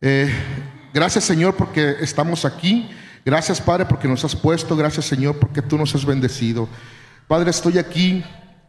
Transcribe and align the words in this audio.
Eh, 0.00 0.30
gracias 0.92 1.24
Señor 1.24 1.54
porque 1.54 1.96
estamos 2.00 2.44
aquí. 2.44 2.90
Gracias 3.24 3.60
Padre 3.60 3.86
porque 3.86 4.08
nos 4.08 4.24
has 4.24 4.36
puesto. 4.36 4.76
Gracias 4.76 5.06
Señor 5.06 5.38
porque 5.38 5.62
tú 5.62 5.78
nos 5.78 5.94
has 5.94 6.04
bendecido. 6.04 6.68
Padre, 7.26 7.50
estoy 7.50 7.78
aquí 7.78 8.24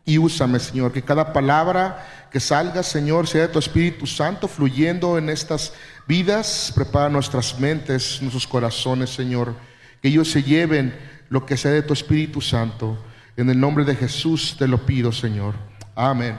y 0.06 0.18
úsame 0.18 0.60
Señor. 0.60 0.92
Que 0.92 1.02
cada 1.02 1.34
palabra 1.34 2.28
que 2.32 2.40
salga 2.40 2.82
Señor 2.84 3.28
sea 3.28 3.44
de 3.44 3.48
tu 3.50 3.60
Espíritu 3.60 4.08
Santo 4.08 4.48
fluyendo 4.48 5.18
en 5.18 5.30
estas 5.30 5.74
vidas. 6.08 6.72
Prepara 6.74 7.10
nuestras 7.10 7.60
mentes, 7.60 8.22
nuestros 8.22 8.48
corazones 8.48 9.10
Señor. 9.10 9.54
Que 10.02 10.08
ellos 10.08 10.32
se 10.32 10.44
lleven 10.44 10.98
lo 11.30 11.46
que 11.46 11.58
sea 11.58 11.72
de 11.72 11.84
tu 11.84 11.94
Espíritu 11.94 12.42
Santo. 12.42 12.98
En 13.36 13.50
el 13.50 13.60
nombre 13.60 13.84
de 13.84 13.96
Jesús 13.96 14.56
te 14.58 14.68
lo 14.68 14.86
pido 14.86 15.12
Señor. 15.12 15.56
Amén. 15.94 16.38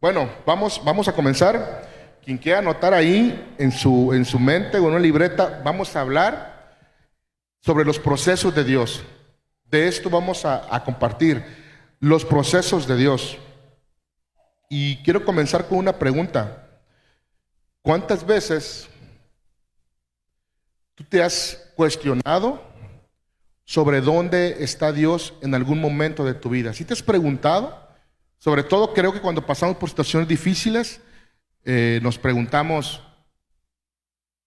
Bueno, 0.00 0.28
vamos, 0.44 0.80
vamos 0.84 1.06
a 1.06 1.12
comenzar. 1.12 1.91
Quien 2.24 2.38
quiera 2.38 2.60
anotar 2.60 2.94
ahí 2.94 3.54
en 3.58 3.72
su, 3.72 4.12
en 4.12 4.24
su 4.24 4.38
mente 4.38 4.78
o 4.78 4.82
en 4.82 4.90
una 4.90 5.00
libreta, 5.00 5.60
vamos 5.64 5.96
a 5.96 6.02
hablar 6.02 6.78
sobre 7.60 7.84
los 7.84 7.98
procesos 7.98 8.54
de 8.54 8.62
Dios. 8.62 9.02
De 9.64 9.88
esto 9.88 10.08
vamos 10.08 10.44
a, 10.44 10.74
a 10.74 10.84
compartir, 10.84 11.44
los 11.98 12.24
procesos 12.24 12.86
de 12.86 12.96
Dios. 12.96 13.38
Y 14.68 14.98
quiero 15.02 15.24
comenzar 15.24 15.66
con 15.66 15.78
una 15.78 15.98
pregunta. 15.98 16.68
¿Cuántas 17.82 18.24
veces 18.24 18.88
tú 20.94 21.02
te 21.02 21.22
has 21.22 21.72
cuestionado 21.74 22.62
sobre 23.64 24.00
dónde 24.00 24.62
está 24.62 24.92
Dios 24.92 25.34
en 25.42 25.56
algún 25.56 25.80
momento 25.80 26.24
de 26.24 26.34
tu 26.34 26.50
vida? 26.50 26.72
¿Si 26.72 26.84
te 26.84 26.92
has 26.92 27.02
preguntado? 27.02 27.82
Sobre 28.38 28.62
todo 28.62 28.94
creo 28.94 29.12
que 29.12 29.20
cuando 29.20 29.44
pasamos 29.44 29.76
por 29.76 29.88
situaciones 29.88 30.28
difíciles, 30.28 31.00
eh, 31.64 32.00
nos 32.02 32.18
preguntamos, 32.18 33.02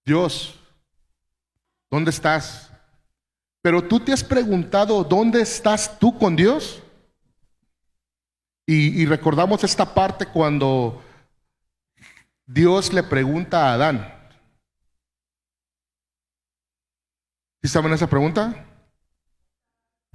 Dios, 0.06 0.60
¿dónde 1.90 2.12
estás? 2.12 2.72
Pero 3.62 3.88
tú 3.88 4.00
te 4.00 4.14
has 4.14 4.24
preguntado, 4.24 5.04
¿dónde 5.04 5.42
estás 5.42 5.98
tú 6.00 6.18
con 6.18 6.36
Dios? 6.36 6.82
Y, 8.66 9.02
y 9.02 9.06
recordamos 9.06 9.64
esta 9.64 9.94
parte 9.94 10.26
cuando 10.26 11.02
Dios 12.46 12.94
le 12.94 13.04
pregunta 13.04 13.70
a 13.70 13.74
Adán. 13.74 14.14
¿Sí 17.62 17.70
saben 17.70 17.94
esa 17.94 18.08
pregunta? 18.08 18.66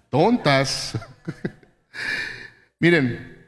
Tontas. 0.09 0.99
Miren, 2.79 3.41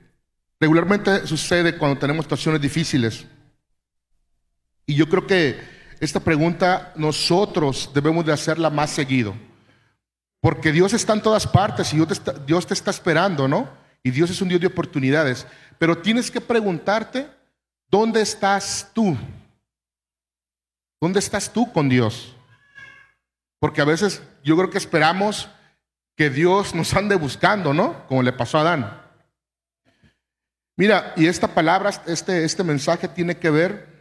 Regularmente 0.63 1.27
sucede 1.27 1.77
cuando 1.77 1.99
tenemos 1.99 2.25
situaciones 2.25 2.61
difíciles. 2.61 3.27
Y 4.93 4.95
yo 4.95 5.09
creo 5.09 5.27
que 5.27 5.59
esta 6.01 6.21
pregunta 6.21 6.93
nosotros 6.97 7.89
debemos 7.95 8.27
de 8.27 8.33
hacerla 8.35 8.69
más 8.69 8.91
seguido. 8.91 9.35
Porque 10.39 10.71
Dios 10.71 10.93
está 10.93 11.15
en 11.15 11.23
todas 11.23 11.47
partes 11.47 11.95
y 11.95 11.97
Dios 11.97 12.67
te 12.67 12.75
está, 12.75 12.91
esperando, 12.91 13.49
¿no? 13.49 13.71
Y 14.03 14.11
Dios 14.11 14.29
es 14.29 14.43
un 14.43 14.51
Dios 14.51 14.61
de 14.61 14.67
oportunidades. 14.67 15.47
Pero 15.79 15.97
tienes 15.97 16.31
que 16.31 16.43
preguntarte, 16.43 17.27
¿dónde 17.89 18.21
estás 18.21 18.91
tú? 18.93 19.17
¿Dónde 21.01 21.21
estás 21.21 21.51
tú 21.51 21.73
con 21.73 21.89
Dios? 21.89 22.37
Porque 23.61 23.81
a 23.81 23.87
veces 23.87 24.23
yo 24.45 24.59
creo 24.59 24.69
que 24.69 24.77
esperamos 24.77 25.49
que 26.19 26.29
Dios 26.29 26.75
nos 26.75 26.93
ande 26.93 27.15
buscando, 27.15 27.73
¿no? 27.73 28.07
Como 28.09 28.23
le 28.23 28.35
pasó 28.35 28.59
a 28.59 28.61
Adán. 28.61 29.03
Mira, 30.77 31.15
y 31.17 31.29
esta 31.29 31.49
palabra, 31.49 31.91
este, 32.07 32.45
este 32.45 32.63
mensaje 32.63 33.09
tiene 33.09 33.39
que 33.39 33.49
ver 33.49 33.92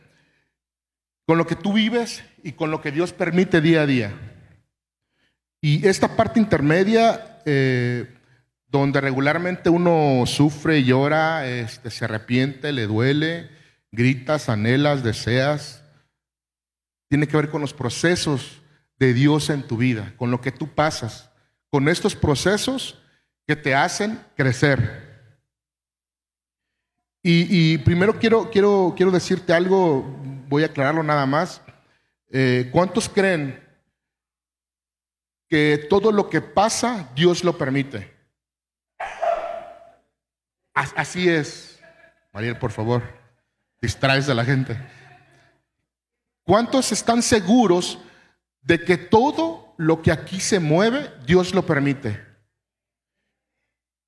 con 1.32 1.38
lo 1.38 1.48
que 1.48 1.56
tú 1.56 1.72
vives 1.72 2.22
y 2.44 2.52
con 2.52 2.72
lo 2.72 2.82
que 2.82 2.92
Dios 2.92 3.14
permite 3.14 3.62
día 3.62 3.84
a 3.84 3.86
día. 3.86 4.12
Y 5.62 5.88
esta 5.88 6.18
parte 6.18 6.42
intermedia, 6.42 7.40
eh, 7.46 8.18
donde 8.68 9.00
regularmente 9.00 9.70
uno 9.70 10.26
sufre, 10.26 10.84
llora, 10.84 11.48
este, 11.48 11.90
se 11.90 12.04
arrepiente, 12.04 12.74
le 12.74 12.86
duele, 12.86 13.50
gritas, 13.94 14.50
anhelas, 14.50 15.06
deseas, 15.06 15.86
tiene 17.08 17.28
que 17.28 17.38
ver 17.38 17.50
con 17.50 17.62
los 17.62 17.74
procesos 17.74 18.62
de 19.00 19.14
Dios 19.14 19.50
en 19.50 19.64
tu 19.64 19.78
vida, 19.78 20.14
con 20.18 20.32
lo 20.32 20.42
que 20.42 20.52
tú 20.52 20.68
pasas, 20.68 21.32
con 21.70 21.88
estos 21.88 22.14
procesos 22.14 23.00
que 23.48 23.56
te 23.56 23.74
hacen 23.74 24.20
crecer. 24.36 25.12
Y, 27.24 27.78
primero 27.78 28.20
quiero, 28.20 28.50
quiero, 28.50 28.96
quiero 28.98 29.12
decirte 29.12 29.54
algo, 29.54 30.21
voy 30.52 30.64
a 30.64 30.66
aclararlo 30.66 31.02
nada 31.02 31.26
más. 31.26 31.62
Eh, 32.30 32.70
¿Cuántos 32.74 33.08
creen 33.08 33.66
que 35.48 35.88
todo 35.90 36.12
lo 36.12 36.30
que 36.30 36.42
pasa 36.42 37.10
Dios 37.16 37.46
lo 37.46 37.58
permite? 37.58 38.14
Así 40.74 41.30
es. 41.30 41.80
Mariel, 42.34 42.58
por 42.58 42.72
favor, 42.72 43.02
distraes 43.82 44.28
a 44.28 44.34
la 44.34 44.44
gente. 44.44 44.78
¿Cuántos 46.44 46.92
están 46.92 47.22
seguros 47.22 48.00
de 48.62 48.84
que 48.84 48.98
todo 48.98 49.74
lo 49.78 50.02
que 50.02 50.12
aquí 50.12 50.42
se 50.42 50.60
mueve, 50.60 51.14
Dios 51.26 51.54
lo 51.54 51.66
permite? 51.66 52.26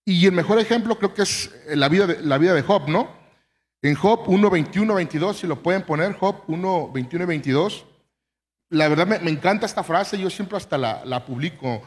Y 0.04 0.26
el 0.26 0.34
mejor 0.34 0.60
ejemplo 0.60 0.98
creo 0.98 1.14
que 1.14 1.22
es 1.22 1.54
la 1.68 1.88
vida 1.88 2.06
de, 2.08 2.22
la 2.22 2.38
vida 2.38 2.54
de 2.54 2.64
Job, 2.64 2.90
¿no? 2.90 3.23
En 3.84 3.96
Job 3.96 4.24
1, 4.28 4.50
21, 4.50 4.94
22, 4.94 5.40
si 5.40 5.46
lo 5.46 5.62
pueden 5.62 5.84
poner, 5.84 6.14
Job 6.14 6.44
1, 6.48 6.92
21 6.94 7.24
y 7.26 7.28
22. 7.28 7.86
La 8.70 8.88
verdad 8.88 9.06
me, 9.06 9.30
encanta 9.30 9.66
esta 9.66 9.84
frase, 9.84 10.18
yo 10.18 10.30
siempre 10.30 10.56
hasta 10.56 10.78
la, 10.78 11.04
la, 11.04 11.26
publico. 11.26 11.84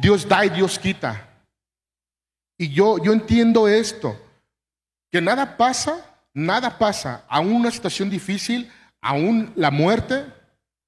Dios 0.00 0.26
da 0.26 0.46
y 0.46 0.48
Dios 0.48 0.78
quita. 0.78 1.28
Y 2.56 2.70
yo, 2.70 2.96
yo 3.04 3.12
entiendo 3.12 3.68
esto, 3.68 4.18
que 5.12 5.20
nada 5.20 5.58
pasa, 5.58 6.02
nada 6.32 6.78
pasa, 6.78 7.26
aún 7.28 7.52
una 7.52 7.70
situación 7.70 8.08
difícil, 8.08 8.72
aún 9.02 9.52
la 9.54 9.70
muerte, 9.70 10.24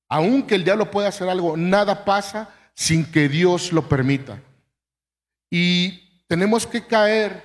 aún 0.08 0.42
que 0.42 0.54
el 0.54 0.64
diablo 0.64 0.90
pueda 0.90 1.08
hacer 1.08 1.28
algo, 1.28 1.54
nada 1.54 2.02
pasa 2.06 2.48
sin 2.72 3.04
que 3.04 3.28
Dios 3.28 3.72
lo 3.74 3.86
permita. 3.86 4.40
Y 5.50 6.22
tenemos 6.26 6.66
que 6.66 6.86
caer, 6.86 7.42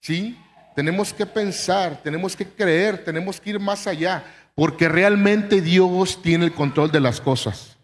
¿sí? 0.00 0.38
Tenemos 0.76 1.12
que 1.12 1.26
pensar, 1.26 2.00
tenemos 2.02 2.36
que 2.36 2.46
creer, 2.46 3.02
tenemos 3.02 3.40
que 3.40 3.50
ir 3.50 3.58
más 3.58 3.86
allá, 3.86 4.22
porque 4.54 4.88
realmente 4.88 5.60
Dios 5.60 6.22
tiene 6.22 6.44
el 6.44 6.52
control 6.52 6.92
de 6.92 7.00
las 7.00 7.20
cosas. 7.20 7.76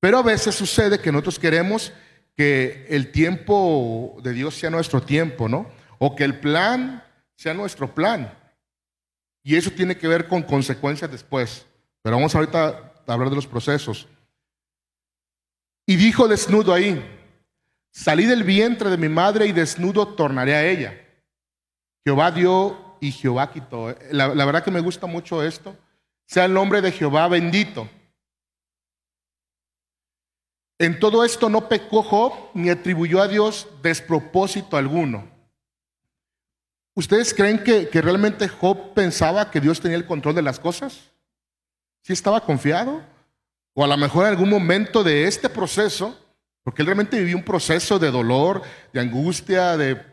Pero 0.00 0.18
a 0.18 0.22
veces 0.22 0.54
sucede 0.54 0.98
que 0.98 1.12
nosotros 1.12 1.38
queremos 1.38 1.92
que 2.36 2.84
el 2.88 3.12
tiempo 3.12 4.18
de 4.22 4.32
Dios 4.32 4.56
sea 4.56 4.68
nuestro 4.68 5.00
tiempo, 5.00 5.48
¿no? 5.48 5.70
O 5.98 6.16
que 6.16 6.24
el 6.24 6.40
plan 6.40 7.04
sea 7.36 7.54
nuestro 7.54 7.94
plan. 7.94 8.36
Y 9.44 9.56
eso 9.56 9.70
tiene 9.70 9.96
que 9.96 10.08
ver 10.08 10.28
con 10.28 10.42
consecuencias 10.42 11.10
después. 11.10 11.64
Pero 12.02 12.16
vamos 12.16 12.34
ahorita 12.34 12.92
a 13.06 13.12
hablar 13.12 13.30
de 13.30 13.36
los 13.36 13.46
procesos. 13.46 14.08
Y 15.86 15.96
dijo 15.96 16.26
desnudo 16.26 16.74
ahí, 16.74 17.00
Salí 17.92 18.24
del 18.24 18.42
vientre 18.42 18.88
de 18.88 18.96
mi 18.96 19.10
madre 19.10 19.46
y 19.46 19.52
desnudo 19.52 20.08
tornaré 20.08 20.54
a 20.54 20.66
ella. 20.66 20.98
Jehová 22.04 22.30
dio 22.30 22.96
y 23.00 23.12
Jehová 23.12 23.50
quitó. 23.52 23.94
La, 24.10 24.28
verdad 24.28 24.64
que 24.64 24.70
me 24.70 24.80
gusta 24.80 25.06
mucho 25.06 25.42
esto. 25.42 25.76
Sea 26.26 26.44
el 26.44 26.54
nombre 26.54 26.80
de 26.80 26.92
Jehová 26.92 27.28
bendito. 27.28 27.88
En 30.78 30.98
todo 30.98 31.24
esto 31.24 31.48
no 31.48 31.68
pecó 31.68 32.02
Job 32.02 32.32
ni 32.54 32.70
atribuyó 32.70 33.22
a 33.22 33.28
Dios 33.28 33.68
despropósito 33.82 34.76
alguno. 34.76 35.30
¿Ustedes 36.94 37.32
creen 37.32 37.62
que, 37.62 37.88
realmente 37.92 38.48
Job 38.48 38.92
pensaba 38.92 39.50
que 39.50 39.60
Dios 39.60 39.80
tenía 39.80 39.96
el 39.96 40.06
control 40.06 40.34
de 40.34 40.42
las 40.42 40.58
cosas? 40.58 41.10
¿Sí 42.02 42.12
estaba 42.12 42.44
confiado? 42.44 43.00
O 43.74 43.84
a 43.84 43.86
lo 43.86 43.96
mejor 43.96 44.24
en 44.24 44.30
algún 44.30 44.50
momento 44.50 45.04
de 45.04 45.26
este 45.26 45.48
proceso 45.48 46.18
porque 46.62 46.82
él 46.82 46.86
realmente 46.86 47.18
vivió 47.18 47.36
un 47.36 47.44
proceso 47.44 47.98
de 47.98 48.10
dolor, 48.10 48.62
de 48.92 49.00
angustia, 49.00 49.76
de... 49.76 50.11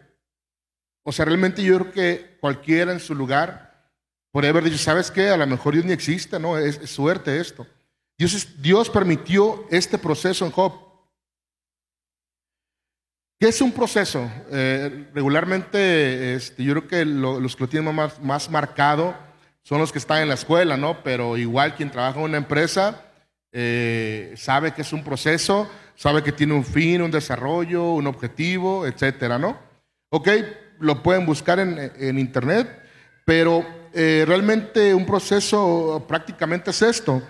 O 1.09 1.11
sea, 1.11 1.25
realmente 1.25 1.63
yo 1.63 1.79
creo 1.79 1.91
que 1.91 2.37
cualquiera 2.39 2.91
en 2.91 2.99
su 2.99 3.15
lugar 3.15 3.91
podría 4.31 4.51
haber 4.51 4.65
dicho, 4.65 4.77
¿sabes 4.77 5.09
qué? 5.09 5.29
A 5.29 5.37
lo 5.37 5.47
mejor 5.47 5.73
Dios 5.73 5.83
ni 5.83 5.91
existe, 5.91 6.39
¿no? 6.39 6.55
Es, 6.55 6.87
suerte 6.87 7.39
esto. 7.39 7.65
Dios, 8.15 8.61
Dios 8.61 8.91
permitió 8.91 9.65
este 9.71 9.97
proceso 9.97 10.45
en 10.45 10.51
Job. 10.51 10.71
¿Qué 13.39 13.47
es 13.47 13.59
un 13.59 13.71
proceso? 13.71 14.29
Eh, 14.51 15.09
regularmente, 15.15 16.35
este, 16.35 16.63
yo 16.63 16.73
creo 16.73 16.87
que 16.87 17.05
los 17.05 17.55
que 17.55 17.63
lo 17.63 17.69
tienen 17.69 17.95
más, 17.95 18.21
más 18.21 18.47
marcado 18.47 19.17
son 19.63 19.79
los 19.79 19.91
que 19.91 19.97
están 19.97 20.21
en 20.21 20.27
la 20.27 20.35
escuela, 20.35 20.77
¿no? 20.77 21.01
Pero 21.01 21.37
igual 21.37 21.73
quien 21.73 21.89
trabaja 21.89 22.19
en 22.19 22.25
una 22.25 22.37
empresa 22.37 23.03
eh, 23.51 24.35
sabe 24.37 24.75
que 24.75 24.83
es 24.83 24.93
un 24.93 25.03
proceso 25.03 25.67
sabe 25.99 26.23
que 26.23 26.31
tiene 26.31 26.53
un 26.53 26.63
fin, 26.63 27.01
un 27.01 27.11
desarrollo, 27.11 27.91
un 27.91 28.07
objetivo, 28.07 28.87
etcétera, 28.87 29.37
¿no? 29.37 29.59
Ok, 30.11 30.29
lo 30.79 31.03
pueden 31.03 31.25
buscar 31.25 31.59
en, 31.59 32.19
internet, 32.19 32.67
pero 33.25 33.65
eh, 33.93 34.23
realmente 34.27 34.93
un 34.93 35.05
proceso 35.05 36.05
prácticamente 36.07 36.71
es 36.71 36.81
esto. 36.81 37.21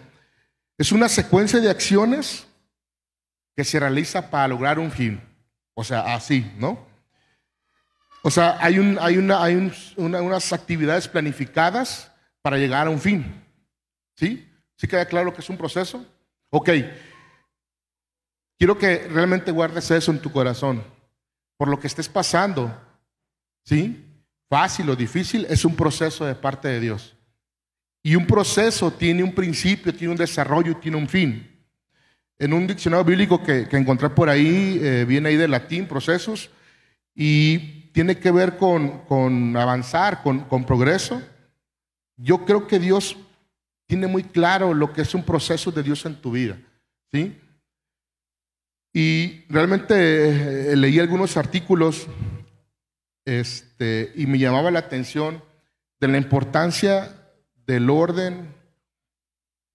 Es 0.77 0.91
una 0.91 1.09
secuencia 1.09 1.59
de 1.59 1.69
acciones 1.69 2.47
que 3.55 3.63
se 3.63 3.79
realiza 3.79 4.29
para 4.29 4.47
lograr 4.47 4.79
un 4.79 4.91
fin. 4.91 5.21
O 5.73 5.83
sea, 5.83 6.13
así, 6.13 6.49
¿no? 6.57 6.87
O 8.21 8.31
sea, 8.31 8.57
hay, 8.59 8.79
un, 8.79 8.97
hay, 8.99 9.17
una, 9.17 9.43
hay 9.43 9.55
unas 9.97 10.53
actividades 10.53 11.07
planificadas 11.07 12.11
para 12.41 12.57
llegar 12.57 12.87
a 12.87 12.89
un 12.89 12.99
fin. 12.99 13.43
¿Sí? 14.15 14.49
¿Sí 14.75 14.87
queda 14.87 15.05
claro 15.05 15.33
que 15.33 15.41
es 15.41 15.49
un 15.49 15.57
proceso? 15.57 16.05
Ok. 16.49 16.69
Quiero 18.57 18.77
que 18.77 19.07
realmente 19.07 19.51
guardes 19.51 19.89
eso 19.91 20.11
en 20.11 20.21
tu 20.21 20.31
corazón. 20.31 20.83
Por 21.57 21.69
lo 21.69 21.79
que 21.79 21.87
estés 21.87 22.09
pasando, 22.09 22.73
¿sí? 23.69 24.03
Fácil 24.49 24.89
o 24.89 24.95
difícil, 24.95 25.45
es 25.47 25.63
un 25.63 25.75
proceso 25.75 26.25
de 26.25 26.33
parte 26.33 26.67
de 26.67 26.79
Dios. 26.79 27.15
Y 28.01 28.15
un 28.15 28.25
proceso 28.25 28.91
tiene 28.91 29.21
un 29.21 29.35
principio, 29.35 29.93
tiene 29.93 30.11
un 30.11 30.17
desarrollo, 30.17 30.75
tiene 30.77 30.97
un 30.97 31.07
fin. 31.07 31.47
En 32.39 32.53
un 32.53 32.65
diccionario 32.65 33.05
bíblico 33.05 33.43
que, 33.43 33.67
encontré 33.71 34.09
por 34.09 34.27
ahí, 34.27 34.79
eh, 34.81 35.05
viene 35.07 35.29
ahí 35.29 35.35
de 35.35 35.47
latín, 35.47 35.85
procesos, 35.87 36.49
y 37.13 37.91
tiene 37.91 38.17
que 38.17 38.31
ver 38.31 38.57
con, 38.57 39.55
avanzar, 39.55 40.23
con, 40.23 40.39
con 40.45 40.65
progreso. 40.65 41.21
Yo 42.17 42.45
creo 42.45 42.65
que 42.65 42.79
Dios 42.79 43.17
tiene 43.85 44.07
muy 44.07 44.23
claro 44.23 44.73
lo 44.73 44.93
que 44.93 45.01
es 45.01 45.13
un 45.13 45.23
proceso 45.23 45.71
de 45.71 45.83
Dios 45.83 46.05
en 46.05 46.15
tu 46.15 46.31
vida. 46.31 46.57
¿sí? 47.11 47.37
Y 48.93 49.43
realmente 49.49 50.71
eh, 50.71 50.75
leí 50.75 50.97
algunos 50.99 51.37
artículos 51.37 52.07
este, 53.29 54.11
y 54.15 54.25
me 54.25 54.39
llamaba 54.39 54.71
la 54.71 54.79
atención 54.79 55.43
de 55.99 56.07
la 56.07 56.17
importancia 56.17 57.15
del 57.67 57.87
orden 57.91 58.55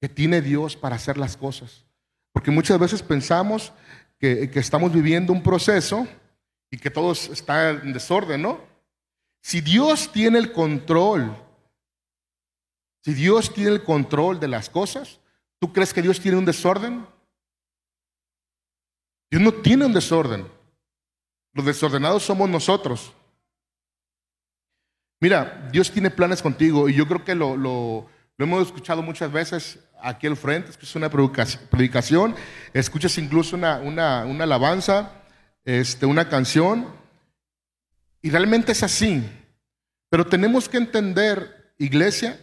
que 0.01 0.09
tiene 0.09 0.43
Dios 0.43 0.75
para 0.75 0.97
hacer 0.97 1.17
las 1.17 1.37
cosas. 1.37 1.85
Porque 2.33 2.51
muchas 2.51 2.81
veces 2.81 3.01
pensamos 3.01 3.73
que, 4.19 4.51
que 4.51 4.59
estamos 4.59 4.93
viviendo 4.93 5.33
un 5.33 5.41
proceso 5.41 6.09
y 6.69 6.79
que 6.79 6.91
todo 6.91 7.13
está 7.13 7.71
en 7.71 7.93
desorden, 7.93 8.43
¿no? 8.43 8.59
Si 9.41 9.61
Dios 9.61 10.11
tiene 10.11 10.39
el 10.39 10.51
control, 10.51 11.37
si 13.03 13.15
Dios 13.15 13.55
tiene 13.55 13.71
el 13.71 13.85
control 13.85 14.41
de 14.41 14.49
las 14.49 14.69
cosas, 14.69 15.21
¿tú 15.61 15.73
crees 15.73 15.95
que 15.95 16.03
Dios 16.03 16.19
tiene 16.19 16.39
un 16.39 16.45
desorden? 16.45 17.07
Dios 19.31 19.43
no 19.43 19.53
tiene 19.53 19.87
un 19.87 19.93
desorden. 19.93 20.45
Los 21.53 21.67
desordenados 21.67 22.25
somos 22.25 22.51
nosotros. 22.51 23.15
Mira, 25.21 25.69
Dios 25.73 25.91
tiene 25.91 26.11
planes 26.11 26.43
contigo 26.43 26.89
y 26.89 26.95
yo 26.95 27.07
creo 27.07 27.25
que 27.25 27.35
lo, 27.35 28.09
hemos 28.39 28.67
escuchado 28.67 29.03
muchas 29.03 29.33
veces 29.33 29.79
aquí 30.03 30.27
al 30.27 30.37
frente, 30.37 30.71
es 30.81 30.95
una 30.97 31.09
predicación, 31.09 32.35
escuchas 32.75 33.17
incluso 33.17 33.57
una, 33.57 33.79
una, 33.79 34.45
alabanza, 34.45 35.13
este, 35.65 36.05
una 36.05 36.29
canción, 36.29 36.89
y 38.21 38.31
realmente 38.31 38.73
es 38.73 38.83
así. 38.83 39.23
Pero 40.11 40.27
tenemos 40.27 40.69
que 40.69 40.77
entender, 40.77 41.75
iglesia, 41.79 42.39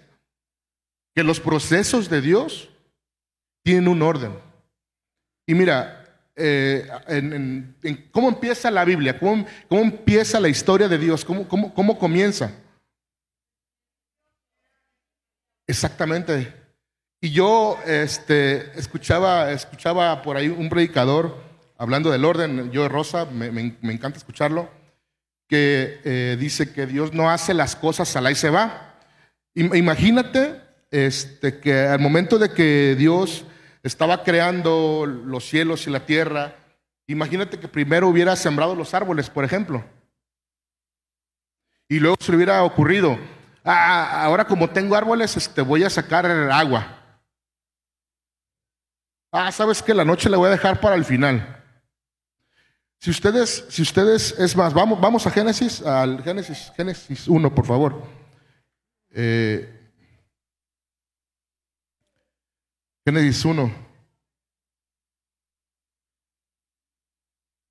que 1.14 1.24
los 1.24 1.40
procesos 1.40 2.10
de 2.10 2.22
Dios 2.22 2.70
tienen 3.64 3.88
un 3.88 4.02
orden. 4.02 4.34
Y 5.46 5.54
mira, 5.54 6.01
eh, 6.36 6.88
en, 7.08 7.76
cómo 8.12 8.30
empieza 8.30 8.72
la 8.72 8.86
Biblia, 8.86 9.20
cómo, 9.20 9.46
cómo, 9.68 9.82
empieza 9.82 10.40
la 10.40 10.50
historia 10.50 10.88
de 10.88 10.98
Dios, 10.98 11.26
cómo, 11.26 11.48
cómo, 11.48 11.74
cómo 11.74 11.98
comienza. 11.98 12.52
Exactamente. 15.68 16.54
Y 17.22 17.32
yo 17.32 17.78
este, 17.86 18.78
escuchaba, 18.80 19.52
escuchaba 19.52 20.22
por 20.22 20.38
ahí 20.38 20.48
un 20.48 20.70
predicador 20.70 21.38
hablando 21.78 22.12
del 22.12 22.26
orden, 22.26 22.72
yo 22.72 22.84
de 22.84 22.90
Rosa, 22.90 23.26
me, 23.26 23.52
me, 23.52 23.94
encanta 23.94 24.20
escucharlo, 24.20 24.70
que 25.48 26.00
eh, 26.04 26.38
dice 26.40 26.74
que 26.74 26.86
Dios 26.86 27.14
no 27.14 27.32
hace 27.32 27.54
las 27.54 27.76
cosas 27.76 28.16
a 28.16 28.22
la 28.22 28.32
y 28.32 28.36
se 28.36 28.52
va. 28.52 28.96
Imagínate 29.56 30.62
este, 30.92 31.60
que 31.60 31.80
al 31.80 32.00
momento 32.00 32.38
de 32.38 32.52
que 32.52 32.96
Dios 32.98 33.46
estaba 33.84 34.24
creando 34.24 35.06
los 35.06 35.46
cielos 35.48 35.88
y 35.88 35.90
la 35.90 36.06
tierra, 36.06 36.56
imagínate 37.08 37.60
que 37.60 37.68
primero 37.68 38.08
hubiera 38.08 38.36
sembrado 38.36 38.76
los 38.76 38.94
árboles, 38.94 39.30
por 39.30 39.44
ejemplo. 39.44 39.84
Y 41.90 42.00
luego 42.00 42.16
se 42.20 42.32
le 42.32 42.38
hubiera 42.38 42.64
ocurrido, 42.64 43.18
ah, 43.64 44.24
ahora 44.24 44.46
como 44.46 44.70
tengo 44.70 44.96
árboles, 44.96 45.36
este, 45.36 45.62
voy 45.62 45.84
a 45.84 45.90
sacar 45.90 46.26
agua. 46.26 46.98
Ah, 49.32 49.52
sabes 49.52 49.82
que 49.82 49.94
la 49.94 50.06
noche 50.06 50.30
la 50.30 50.38
voy 50.38 50.48
a 50.48 50.52
dejar 50.52 50.80
para 50.80 50.96
el 50.96 51.06
final. 51.06 51.58
Si 53.00 53.10
ustedes, 53.10 53.66
si 53.70 53.82
ustedes, 53.82 54.38
es 54.38 54.56
más, 54.56 54.74
vamos, 54.74 55.02
vamos 55.02 55.26
a 55.26 55.32
Génesis, 55.32 55.82
al 55.82 56.22
Génesis, 56.24 56.72
Génesis 56.78 57.28
1, 57.28 57.56
por 57.56 57.66
favor. 57.66 58.04
Eh, 59.10 59.81
Génesis 63.06 63.44
1. 63.44 63.92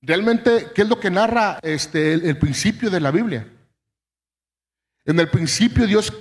Realmente, 0.03 0.69
¿qué 0.75 0.82
es 0.82 0.88
lo 0.88 0.99
que 0.99 1.11
narra 1.11 1.59
este, 1.62 2.15
el, 2.15 2.38
principio 2.38 2.91
de 2.91 3.00
la 3.00 3.11
Biblia? 3.11 3.47
En 5.05 5.21
el 5.21 5.29
principio 5.29 5.87
Dios 5.87 6.12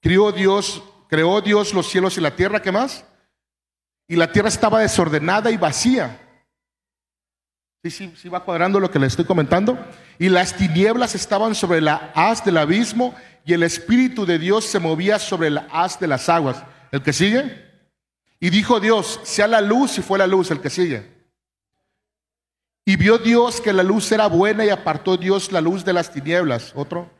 crió 0.00 0.32
Dios, 0.32 0.82
creó 1.08 1.40
Dios 1.42 1.74
los 1.74 1.88
cielos 1.88 2.16
y 2.16 2.22
la 2.22 2.34
tierra, 2.34 2.62
¿qué 2.62 2.72
más? 2.72 3.04
Y 4.08 4.16
la 4.16 4.32
tierra 4.32 4.48
estaba 4.48 4.80
desordenada 4.80 5.50
y 5.50 5.56
vacía. 5.58 6.20
Sí, 7.84 7.90
sí, 7.90 8.12
sí 8.16 8.28
va 8.28 8.44
cuadrando 8.44 8.80
lo 8.80 8.90
que 8.90 8.98
le 8.98 9.06
estoy 9.06 9.26
comentando. 9.26 9.78
Y 10.18 10.28
las 10.28 10.56
tinieblas 10.56 11.14
estaban 11.14 11.54
sobre 11.54 11.80
la 11.80 12.12
haz 12.14 12.44
del 12.44 12.56
abismo 12.56 13.14
y 13.44 13.52
el 13.52 13.62
Espíritu 13.62 14.24
de 14.24 14.38
Dios 14.38 14.64
se 14.64 14.80
movía 14.80 15.18
sobre 15.18 15.50
la 15.50 15.68
haz 15.70 16.00
de 16.00 16.08
las 16.08 16.28
aguas. 16.28 16.64
¿El 16.90 17.02
que 17.02 17.12
sigue? 17.12 17.65
Y 18.40 18.50
dijo 18.50 18.80
Dios, 18.80 19.20
sea 19.22 19.46
la 19.46 19.60
luz 19.60 19.98
y 19.98 20.02
fue 20.02 20.18
la 20.18 20.26
luz 20.26 20.50
el 20.50 20.60
que 20.60 20.70
sigue. 20.70 21.16
Y 22.84 22.96
vio 22.96 23.18
Dios 23.18 23.60
que 23.60 23.72
la 23.72 23.82
luz 23.82 24.10
era 24.12 24.28
buena 24.28 24.64
y 24.64 24.68
apartó 24.68 25.16
Dios 25.16 25.50
la 25.50 25.60
luz 25.60 25.84
de 25.84 25.92
las 25.92 26.12
tinieblas. 26.12 26.72
Otro. 26.74 27.10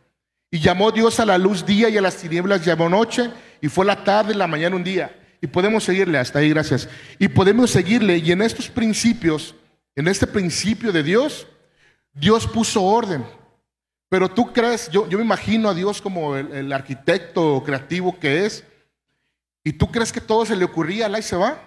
Y 0.50 0.60
llamó 0.60 0.92
Dios 0.92 1.18
a 1.18 1.26
la 1.26 1.38
luz 1.38 1.66
día 1.66 1.88
y 1.88 1.96
a 1.96 2.00
las 2.00 2.16
tinieblas 2.16 2.64
llamó 2.64 2.88
noche 2.88 3.30
y 3.60 3.68
fue 3.68 3.84
la 3.84 4.04
tarde 4.04 4.32
y 4.32 4.36
la 4.36 4.46
mañana 4.46 4.76
un 4.76 4.84
día. 4.84 5.18
Y 5.40 5.46
podemos 5.48 5.84
seguirle 5.84 6.18
hasta 6.18 6.38
ahí, 6.38 6.50
gracias. 6.50 6.88
Y 7.19 7.28
podemos 7.28 7.70
seguirle 7.70 8.19
y 8.19 8.31
en 8.31 8.43
estos 8.43 8.69
principios, 8.69 9.55
en 9.96 10.06
este 10.06 10.26
principio 10.26 10.93
de 10.93 11.02
Dios, 11.02 11.48
Dios 12.12 12.46
puso 12.46 12.82
orden. 12.82 13.24
Pero 14.08 14.31
tú 14.31 14.52
crees, 14.52 14.88
yo, 14.91 15.08
yo 15.08 15.19
me 15.19 15.24
imagino 15.24 15.69
a 15.69 15.74
Dios 15.74 16.00
como 16.00 16.36
el, 16.36 16.52
el 16.52 16.72
arquitecto 16.72 17.62
creativo 17.64 18.19
que 18.20 18.46
es, 18.46 18.64
¿Y 19.67 19.73
tú 19.73 19.91
crees 19.91 20.13
que 20.13 20.20
todo 20.20 20.46
se 20.46 20.55
le 20.55 20.65
ocurría 20.65 21.06
a 21.06 21.19
y 21.19 21.23
se 21.23 21.35
va? 21.35 21.58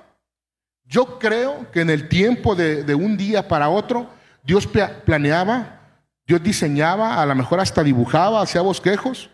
Yo 0.85 1.19
creo 1.19 1.69
que 1.69 1.81
en 1.81 1.89
el 1.89 2.07
tiempo 2.07 2.55
de, 2.55 2.95
un 2.95 3.17
día 3.17 3.45
para 3.45 3.67
otro, 3.67 4.09
Dios 4.41 4.65
planeaba, 5.03 5.81
Dios 6.25 6.41
diseñaba, 6.41 7.21
a 7.21 7.25
lo 7.25 7.35
mejor 7.35 7.59
hasta 7.59 7.83
dibujaba, 7.83 8.41
hacía 8.41 8.61
bosquejos. 8.61 9.29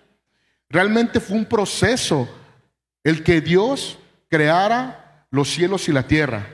Realmente 0.68 1.20
fue 1.20 1.38
un 1.38 1.46
proceso 1.46 2.28
el 3.04 3.24
que 3.24 3.40
Dios 3.40 4.00
creara 4.32 5.28
los 5.30 5.48
cielos 5.48 5.88
y 5.88 5.92
la 5.92 6.08
tierra. 6.08 6.48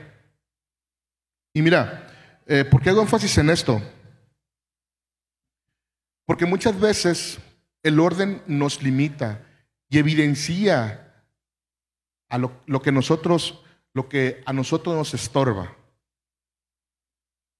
Y 1.54 1.62
mira, 1.62 2.08
eh, 2.44 2.66
¿por 2.66 2.82
qué 2.82 2.90
hago 2.90 3.00
énfasis 3.00 3.38
en 3.38 3.48
esto? 3.48 3.80
Porque 6.26 6.44
muchas 6.44 6.78
veces 6.78 7.38
el 7.82 7.98
orden 7.98 8.42
nos 8.46 8.82
limita 8.82 9.40
y 9.88 9.96
evidencia 9.96 11.01
a 12.32 12.38
lo, 12.38 12.80
que 12.80 12.90
nosotros, 12.90 13.60
lo 13.92 14.08
que 14.08 14.42
a 14.46 14.54
nosotros 14.54 14.96
nos 14.96 15.12
estorba. 15.12 15.76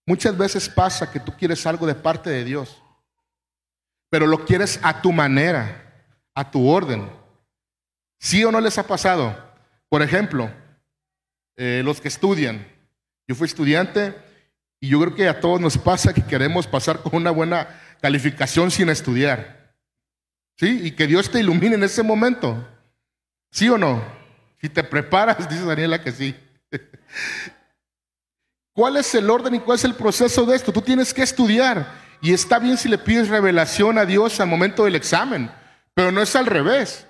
Muchas 0.06 0.36
veces 0.36 0.66
pasa 0.66 1.12
que 1.12 1.20
tú 1.20 1.36
quieres 1.36 1.66
algo 1.66 1.86
de 1.86 1.94
parte 1.94 2.30
de 2.30 2.42
Dios, 2.42 2.82
pero 4.08 4.26
lo 4.26 4.46
quieres 4.46 4.80
a 4.82 5.02
tu 5.02 5.12
manera, 5.12 6.06
a 6.34 6.50
tu 6.50 6.66
orden. 6.66 7.06
¿Sí 8.18 8.42
o 8.44 8.50
no 8.50 8.62
les 8.62 8.78
ha 8.78 8.86
pasado? 8.86 9.36
Por 9.90 10.00
ejemplo, 10.00 10.50
eh, 11.56 11.82
los 11.84 12.00
que 12.00 12.08
estudian. 12.08 12.66
Yo 13.28 13.34
fui 13.34 13.48
estudiante 13.48 14.16
y 14.80 14.88
yo 14.88 14.98
creo 15.02 15.14
que 15.14 15.28
a 15.28 15.38
todos 15.38 15.60
nos 15.60 15.76
pasa 15.76 16.14
que 16.14 16.24
queremos 16.24 16.66
pasar 16.66 17.02
con 17.02 17.14
una 17.14 17.30
buena 17.30 17.78
calificación 18.00 18.70
sin 18.70 18.88
estudiar. 18.88 19.76
¿Sí? 20.56 20.80
Y 20.82 20.92
que 20.92 21.06
Dios 21.06 21.30
te 21.30 21.40
ilumine 21.40 21.74
en 21.74 21.84
ese 21.84 22.02
momento. 22.02 22.66
¿Sí 23.50 23.68
o 23.68 23.76
no? 23.76 24.21
Si 24.62 24.68
te 24.68 24.84
preparas, 24.84 25.48
dice 25.50 25.64
Daniela 25.64 26.02
que 26.02 26.12
sí. 26.12 26.34
¿Cuál 28.72 28.96
es 28.96 29.14
el 29.14 29.28
orden 29.28 29.56
y 29.56 29.60
cuál 29.60 29.76
es 29.76 29.84
el 29.84 29.94
proceso 29.94 30.46
de 30.46 30.56
esto? 30.56 30.72
Tú 30.72 30.80
tienes 30.80 31.12
que 31.12 31.22
estudiar. 31.22 32.00
Y 32.22 32.32
está 32.32 32.58
bien 32.58 32.78
si 32.78 32.88
le 32.88 32.98
pides 32.98 33.28
revelación 33.28 33.98
a 33.98 34.06
Dios 34.06 34.38
al 34.40 34.46
momento 34.46 34.84
del 34.84 34.94
examen, 34.94 35.50
pero 35.92 36.12
no 36.12 36.22
es 36.22 36.34
al 36.36 36.46
revés. 36.46 37.04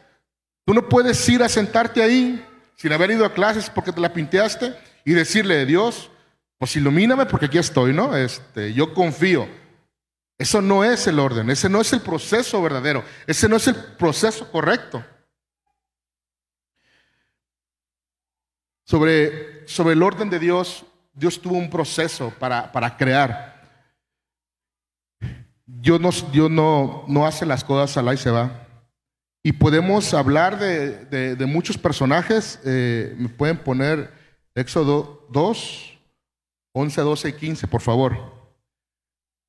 Tú 0.65 0.73
no 0.73 0.89
puedes 0.89 1.29
ir 1.29 1.43
a 1.43 1.49
sentarte 1.49 2.03
ahí 2.03 2.45
sin 2.77 2.93
haber 2.93 3.11
ido 3.11 3.27
a 3.27 3.35
clases 3.35 3.69
porque 3.69 3.93
te 3.93 4.01
la 4.01 4.13
pinteaste 4.13 4.75
y 5.05 5.13
decirle, 5.13 5.67
Dios, 5.67 6.11
pues 6.59 6.75
ilumíname 6.77 7.27
porque 7.27 7.47
aquí 7.47 7.59
estoy, 7.59 7.93
¿no? 7.93 8.17
Este, 8.17 8.73
yo 8.73 8.95
confío. 8.95 9.47
Eso 10.39 10.63
no 10.63 10.83
es 10.83 11.07
el 11.07 11.19
orden, 11.21 11.51
ese 11.51 11.69
no 11.69 11.81
es 11.81 11.93
el 11.93 12.01
proceso 12.01 12.61
verdadero, 12.63 13.05
ese 13.27 13.49
no 13.49 13.57
es 13.57 13.69
el 13.69 13.75
proceso 13.75 14.51
correcto. 14.51 15.05
Sobre, 18.93 19.67
sobre 19.67 19.95
el 19.95 20.03
orden 20.03 20.29
de 20.29 20.39
Dios, 20.39 20.85
Dios 21.15 21.41
tuvo 21.41 21.57
un 21.57 21.71
proceso 21.71 22.31
para, 22.39 22.71
para 22.71 22.95
crear. 22.95 23.59
Dios, 25.65 25.99
no, 25.99 26.11
no, 26.51 27.05
no 27.09 27.27
hace 27.27 27.47
las 27.47 27.65
cosas 27.65 27.97
al 27.97 28.13
y 28.13 28.19
se 28.19 28.31
va. 28.31 28.69
Y 29.43 29.53
podemos 29.53 30.13
hablar 30.13 30.59
de, 30.59 31.47
muchos 31.49 31.79
personajes. 31.79 32.61
Eh, 32.67 33.15
me 33.17 33.31
pueden 33.31 33.57
poner 33.57 34.13
Éxodo 34.55 35.27
2, 35.31 35.99
11, 36.73 37.01
12 37.01 37.29
y 37.31 37.33
15, 37.33 37.69
por 37.69 37.81
favor. 37.81 38.19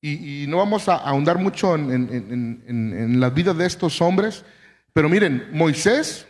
Y, 0.01 0.45
no 0.47 0.59
vamos 0.59 0.87
a 0.87 0.95
ahondar 0.95 1.37
mucho 1.37 1.75
en, 1.75 1.91
en, 1.91 3.19
la 3.19 3.29
vida 3.29 3.53
de 3.53 3.65
estos 3.65 3.99
hombres. 3.99 4.45
Pero 4.93 5.09
miren, 5.09 5.49
Moisés, 5.51 6.25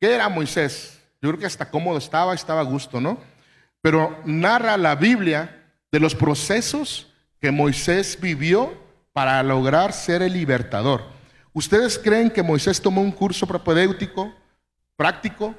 ¿qué 0.00 0.14
era 0.14 0.30
Moisés? 0.30 1.03
Yo 1.24 1.30
creo 1.30 1.40
que 1.40 1.46
hasta 1.46 1.70
cómodo 1.70 1.96
estaba, 1.96 2.34
estaba 2.34 2.60
a 2.60 2.64
gusto, 2.64 3.00
¿no? 3.00 3.16
Pero 3.80 4.20
narra 4.26 4.76
la 4.76 4.94
Biblia 4.94 5.72
de 5.90 5.98
los 5.98 6.14
procesos 6.14 7.06
que 7.40 7.50
Moisés 7.50 8.18
vivió 8.20 8.74
para 9.14 9.42
lograr 9.42 9.94
ser 9.94 10.20
el 10.20 10.34
libertador. 10.34 11.02
¿Ustedes 11.54 11.98
creen 11.98 12.28
que 12.28 12.42
Moisés 12.42 12.78
tomó 12.78 13.00
un 13.00 13.10
curso 13.10 13.46
propedéutico, 13.46 14.34
práctico, 14.96 15.54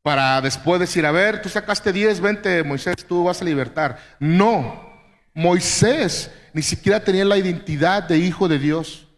para 0.00 0.40
después 0.40 0.78
decir, 0.78 1.04
a 1.04 1.10
ver, 1.10 1.42
tú 1.42 1.48
sacaste 1.48 1.92
10, 1.92 2.20
20, 2.20 2.62
Moisés, 2.62 2.94
tú 3.04 3.24
vas 3.24 3.42
a 3.42 3.44
libertar? 3.44 3.98
No, 4.20 4.92
Moisés 5.34 6.30
ni 6.52 6.62
siquiera 6.62 7.02
tenía 7.02 7.24
la 7.24 7.36
identidad 7.36 8.04
de 8.04 8.16
hijo 8.16 8.46
de 8.46 8.60
Dios, 8.60 9.08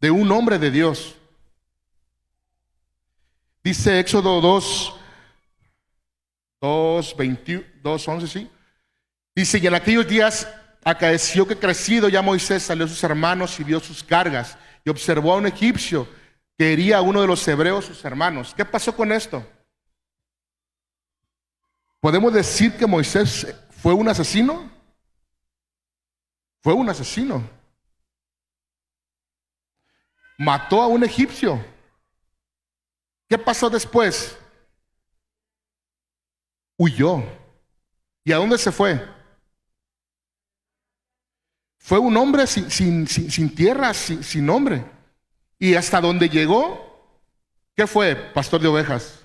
de 0.00 0.12
un 0.12 0.30
hombre 0.30 0.60
de 0.60 0.70
Dios. 0.70 1.16
Dice 3.64 3.98
Éxodo 3.98 4.40
2, 4.40 5.00
2, 6.62 7.16
2, 7.82 8.08
11, 8.08 8.28
sí. 8.28 8.50
Dice, 9.34 9.58
y 9.58 9.66
en 9.66 9.74
aquellos 9.74 10.06
días 10.06 10.48
acaeció 10.84 11.46
que 11.46 11.58
crecido 11.58 12.08
ya 12.08 12.22
Moisés 12.22 12.62
salió 12.62 12.84
a 12.84 12.88
sus 12.88 13.02
hermanos 13.02 13.58
y 13.58 13.64
vio 13.64 13.80
sus 13.80 14.04
cargas 14.04 14.56
y 14.84 14.90
observó 14.90 15.32
a 15.32 15.38
un 15.38 15.46
egipcio 15.46 16.08
que 16.56 16.72
hería 16.72 16.98
a 16.98 17.02
uno 17.02 17.20
de 17.20 17.26
los 17.26 17.46
hebreos, 17.48 17.86
sus 17.86 18.04
hermanos. 18.04 18.54
¿Qué 18.56 18.64
pasó 18.64 18.94
con 18.94 19.10
esto? 19.10 19.44
¿Podemos 21.98 22.32
decir 22.32 22.76
que 22.76 22.86
Moisés 22.86 23.52
fue 23.82 23.92
un 23.92 24.08
asesino? 24.08 24.70
Fue 26.62 26.74
un 26.74 26.88
asesino. 26.88 27.42
Mató 30.38 30.80
a 30.80 30.86
un 30.86 31.02
egipcio. 31.02 31.64
¿Qué 33.28 33.36
pasó 33.36 33.68
después? 33.68 34.38
Huyó. 36.82 37.22
¿Y 38.24 38.32
a 38.32 38.38
dónde 38.38 38.58
se 38.58 38.72
fue? 38.72 39.00
Fue 41.78 42.00
un 42.00 42.16
hombre 42.16 42.44
sin, 42.48 43.06
sin, 43.06 43.54
tierra, 43.54 43.94
sin, 43.94 44.24
sin 44.24 44.44
nombre. 44.44 44.84
Y 45.60 45.76
hasta 45.76 46.00
donde 46.00 46.28
llegó, 46.28 47.20
¿qué 47.76 47.86
fue? 47.86 48.16
Pastor 48.16 48.60
de 48.60 48.66
ovejas. 48.66 49.20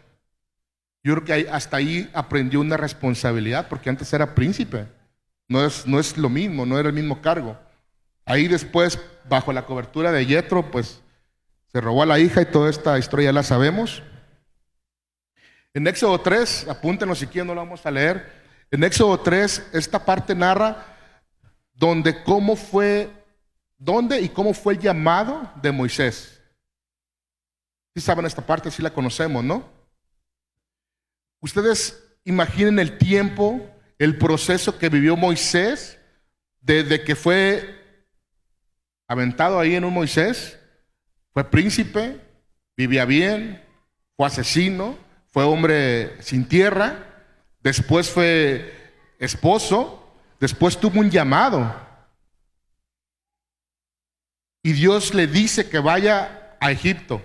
Yo 1.04 1.16
creo 1.16 1.26
que 1.26 1.50
hasta 1.50 1.78
ahí 1.78 2.08
aprendió 2.14 2.60
una 2.60 2.78
responsabilidad, 2.78 3.68
porque 3.70 3.90
antes 3.90 4.14
era 4.14 4.36
príncipe. 4.36 4.86
No 5.48 5.66
es, 5.66 5.88
no 5.88 6.00
es 6.00 6.16
lo 6.16 6.30
mismo, 6.30 6.64
no 6.64 6.78
era 6.78 6.90
el 6.90 6.96
mismo 6.96 7.24
cargo. 7.24 7.58
Ahí 8.24 8.48
después, 8.48 9.00
bajo 9.28 9.52
la 9.52 9.66
cobertura 9.66 10.12
de 10.12 10.28
Yetro, 10.28 10.70
pues 10.70 11.02
se 11.72 11.82
robó 11.82 12.04
a 12.04 12.06
la 12.06 12.20
hija 12.20 12.40
y 12.40 12.52
toda 12.52 12.70
esta 12.70 13.00
historia 13.00 13.34
la 13.34 13.42
sabemos. 13.42 14.04
En 15.74 15.88
Éxodo 15.88 16.20
3, 16.20 16.68
apúntenos 16.70 17.20
si 17.20 17.28
quieren, 17.28 17.48
no 17.48 17.56
lo 17.56 17.62
vamos 17.62 17.86
a 17.86 17.92
leer. 17.92 18.38
En 18.72 18.84
Éxodo 18.84 19.20
3, 19.20 19.70
esta 19.74 20.04
parte 20.04 20.34
narra 20.34 20.98
donde 21.74 22.24
cómo 22.24 22.56
fue, 22.56 23.10
dónde 23.78 24.20
y 24.22 24.30
cómo 24.30 24.54
fue 24.54 24.74
el 24.74 24.80
llamado 24.80 25.52
de 25.62 25.72
Moisés. 25.72 26.42
Si 27.94 28.02
saben 28.02 28.26
esta 28.26 28.46
parte, 28.46 28.72
si 28.72 28.82
la 28.82 28.90
conocemos, 28.90 29.44
¿no? 29.44 29.70
Ustedes 31.40 32.04
imaginen 32.26 32.80
el 32.80 32.98
tiempo, 32.98 33.62
el 34.00 34.18
proceso 34.18 34.78
que 34.78 34.90
vivió 34.90 35.16
Moisés 35.16 36.00
desde 36.60 37.04
que 37.04 37.16
fue 37.16 37.78
aventado 39.08 39.60
ahí 39.60 39.76
en 39.76 39.86
un 39.86 39.94
Moisés, 39.94 40.60
fue 41.32 41.50
príncipe, 41.50 42.20
vivía 42.76 43.06
bien, 43.06 43.64
fue 44.16 44.28
asesino, 44.28 44.98
fue 45.32 45.44
hombre 45.44 46.22
sin 46.22 46.48
tierra, 46.48 47.26
después 47.62 48.10
fue 48.10 48.94
esposo, 49.20 50.08
Después 50.40 50.78
tuvo 50.78 51.00
un 51.00 51.10
llamado. 51.10 51.76
Y 54.62 54.74
Dios 54.74 55.14
le 55.14 55.28
dice 55.28 55.70
que 55.70 55.80
vaya 55.80 56.58
a 56.60 56.72
Egipto. 56.72 57.22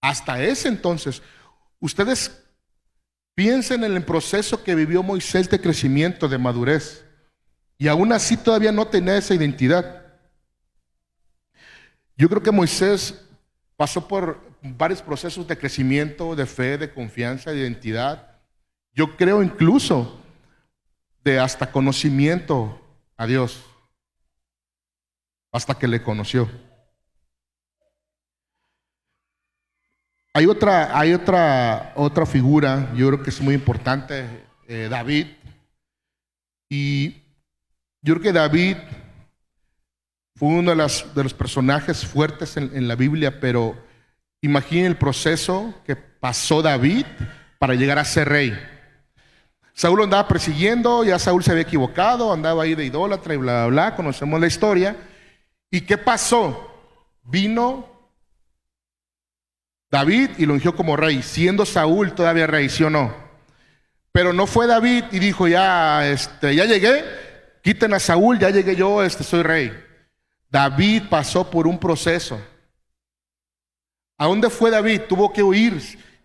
Hasta 0.00 0.42
ese 0.42 0.68
entonces, 0.68 1.22
ustedes 1.80 2.42
piensen 3.34 3.82
en 3.84 3.96
el 3.96 4.04
proceso 4.04 4.62
que 4.62 4.74
vivió 4.74 5.02
Moisés 5.02 5.48
de 5.48 5.60
crecimiento, 5.60 6.28
de 6.28 6.38
madurez. 6.38 7.04
Y 7.78 7.88
aún 7.88 8.12
así 8.12 8.36
todavía 8.36 8.70
no 8.70 8.86
tenía 8.86 9.16
esa 9.16 9.34
identidad. 9.34 10.02
Yo 12.16 12.28
creo 12.28 12.42
que 12.42 12.52
Moisés 12.52 13.20
pasó 13.76 14.06
por 14.06 14.53
varios 14.64 15.02
procesos 15.02 15.46
de 15.46 15.58
crecimiento, 15.58 16.34
de 16.34 16.46
fe, 16.46 16.78
de 16.78 16.92
confianza, 16.92 17.50
de 17.50 17.60
identidad. 17.60 18.40
Yo 18.94 19.14
creo 19.16 19.42
incluso 19.42 20.18
de 21.22 21.38
hasta 21.38 21.70
conocimiento 21.70 22.80
a 23.16 23.26
Dios, 23.26 23.62
hasta 25.52 25.74
que 25.74 25.86
le 25.86 26.02
conoció. 26.02 26.48
Hay 30.32 30.46
otra, 30.46 30.98
hay 30.98 31.12
otra, 31.12 31.92
otra 31.94 32.26
figura, 32.26 32.90
yo 32.94 33.08
creo 33.08 33.22
que 33.22 33.30
es 33.30 33.40
muy 33.40 33.54
importante, 33.54 34.44
eh, 34.66 34.88
David. 34.90 35.26
Y 36.68 37.10
yo 38.00 38.14
creo 38.14 38.20
que 38.20 38.32
David 38.32 38.78
fue 40.34 40.48
uno 40.48 40.70
de, 40.70 40.76
las, 40.76 41.14
de 41.14 41.22
los 41.22 41.34
personajes 41.34 42.04
fuertes 42.04 42.56
en, 42.56 42.74
en 42.74 42.88
la 42.88 42.96
Biblia, 42.96 43.38
pero 43.38 43.76
imaginen 44.44 44.86
el 44.86 44.96
proceso 44.96 45.74
que 45.86 45.96
pasó 45.96 46.60
David 46.60 47.06
para 47.58 47.74
llegar 47.74 47.98
a 47.98 48.04
ser 48.04 48.28
rey. 48.28 48.54
Saúl 49.72 49.98
lo 49.98 50.04
andaba 50.04 50.28
persiguiendo, 50.28 51.02
ya 51.02 51.18
Saúl 51.18 51.42
se 51.42 51.50
había 51.50 51.62
equivocado, 51.62 52.32
andaba 52.32 52.62
ahí 52.62 52.74
de 52.74 52.84
idólatra 52.84 53.34
y 53.34 53.38
bla, 53.38 53.66
bla, 53.66 53.66
bla, 53.66 53.96
conocemos 53.96 54.38
la 54.38 54.46
historia. 54.46 54.96
¿Y 55.70 55.80
qué 55.80 55.96
pasó? 55.96 56.70
Vino 57.24 57.88
David 59.90 60.30
y 60.36 60.46
lo 60.46 60.54
ungió 60.54 60.76
como 60.76 60.96
rey, 60.96 61.22
siendo 61.22 61.64
Saúl 61.64 62.12
todavía 62.12 62.46
rey, 62.46 62.68
¿sí 62.68 62.84
o 62.84 62.90
no? 62.90 63.14
Pero 64.12 64.32
no 64.32 64.46
fue 64.46 64.66
David 64.66 65.04
y 65.10 65.18
dijo, 65.18 65.48
ya, 65.48 66.06
este, 66.06 66.54
ya 66.54 66.66
llegué, 66.66 67.02
quiten 67.62 67.94
a 67.94 67.98
Saúl, 67.98 68.38
ya 68.38 68.50
llegué 68.50 68.76
yo, 68.76 69.02
este, 69.02 69.24
soy 69.24 69.42
rey. 69.42 69.72
David 70.50 71.04
pasó 71.08 71.50
por 71.50 71.66
un 71.66 71.78
proceso. 71.78 72.38
¿A 74.24 74.26
dónde 74.26 74.48
fue 74.48 74.70
David? 74.70 75.02
Tuvo 75.06 75.30
que 75.30 75.42
huir. 75.42 75.78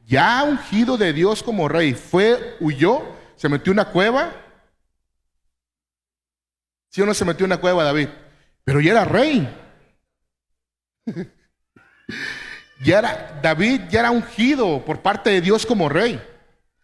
Ya 0.08 0.42
ungido 0.44 0.96
de 0.96 1.12
Dios 1.12 1.44
como 1.44 1.68
rey, 1.68 1.94
fue, 1.94 2.56
huyó 2.62 3.04
se 3.36 3.50
metió 3.50 3.74
en 3.74 3.80
una 3.80 3.92
cueva. 3.92 4.32
¿Sí 6.88 7.02
o 7.02 7.06
no 7.06 7.14
se 7.14 7.26
metió 7.26 7.44
en 7.46 7.52
una 7.52 7.60
cueva 7.60 7.84
David? 7.84 8.08
Pero 8.64 8.80
ya 8.80 8.92
era 8.92 9.04
rey. 9.04 9.54
ya 12.86 13.00
era, 13.00 13.40
David 13.44 13.82
ya 13.90 14.00
era 14.00 14.12
ungido 14.12 14.86
por 14.86 15.02
parte 15.02 15.32
de 15.32 15.42
Dios 15.42 15.66
como 15.66 15.90
rey. 15.90 16.22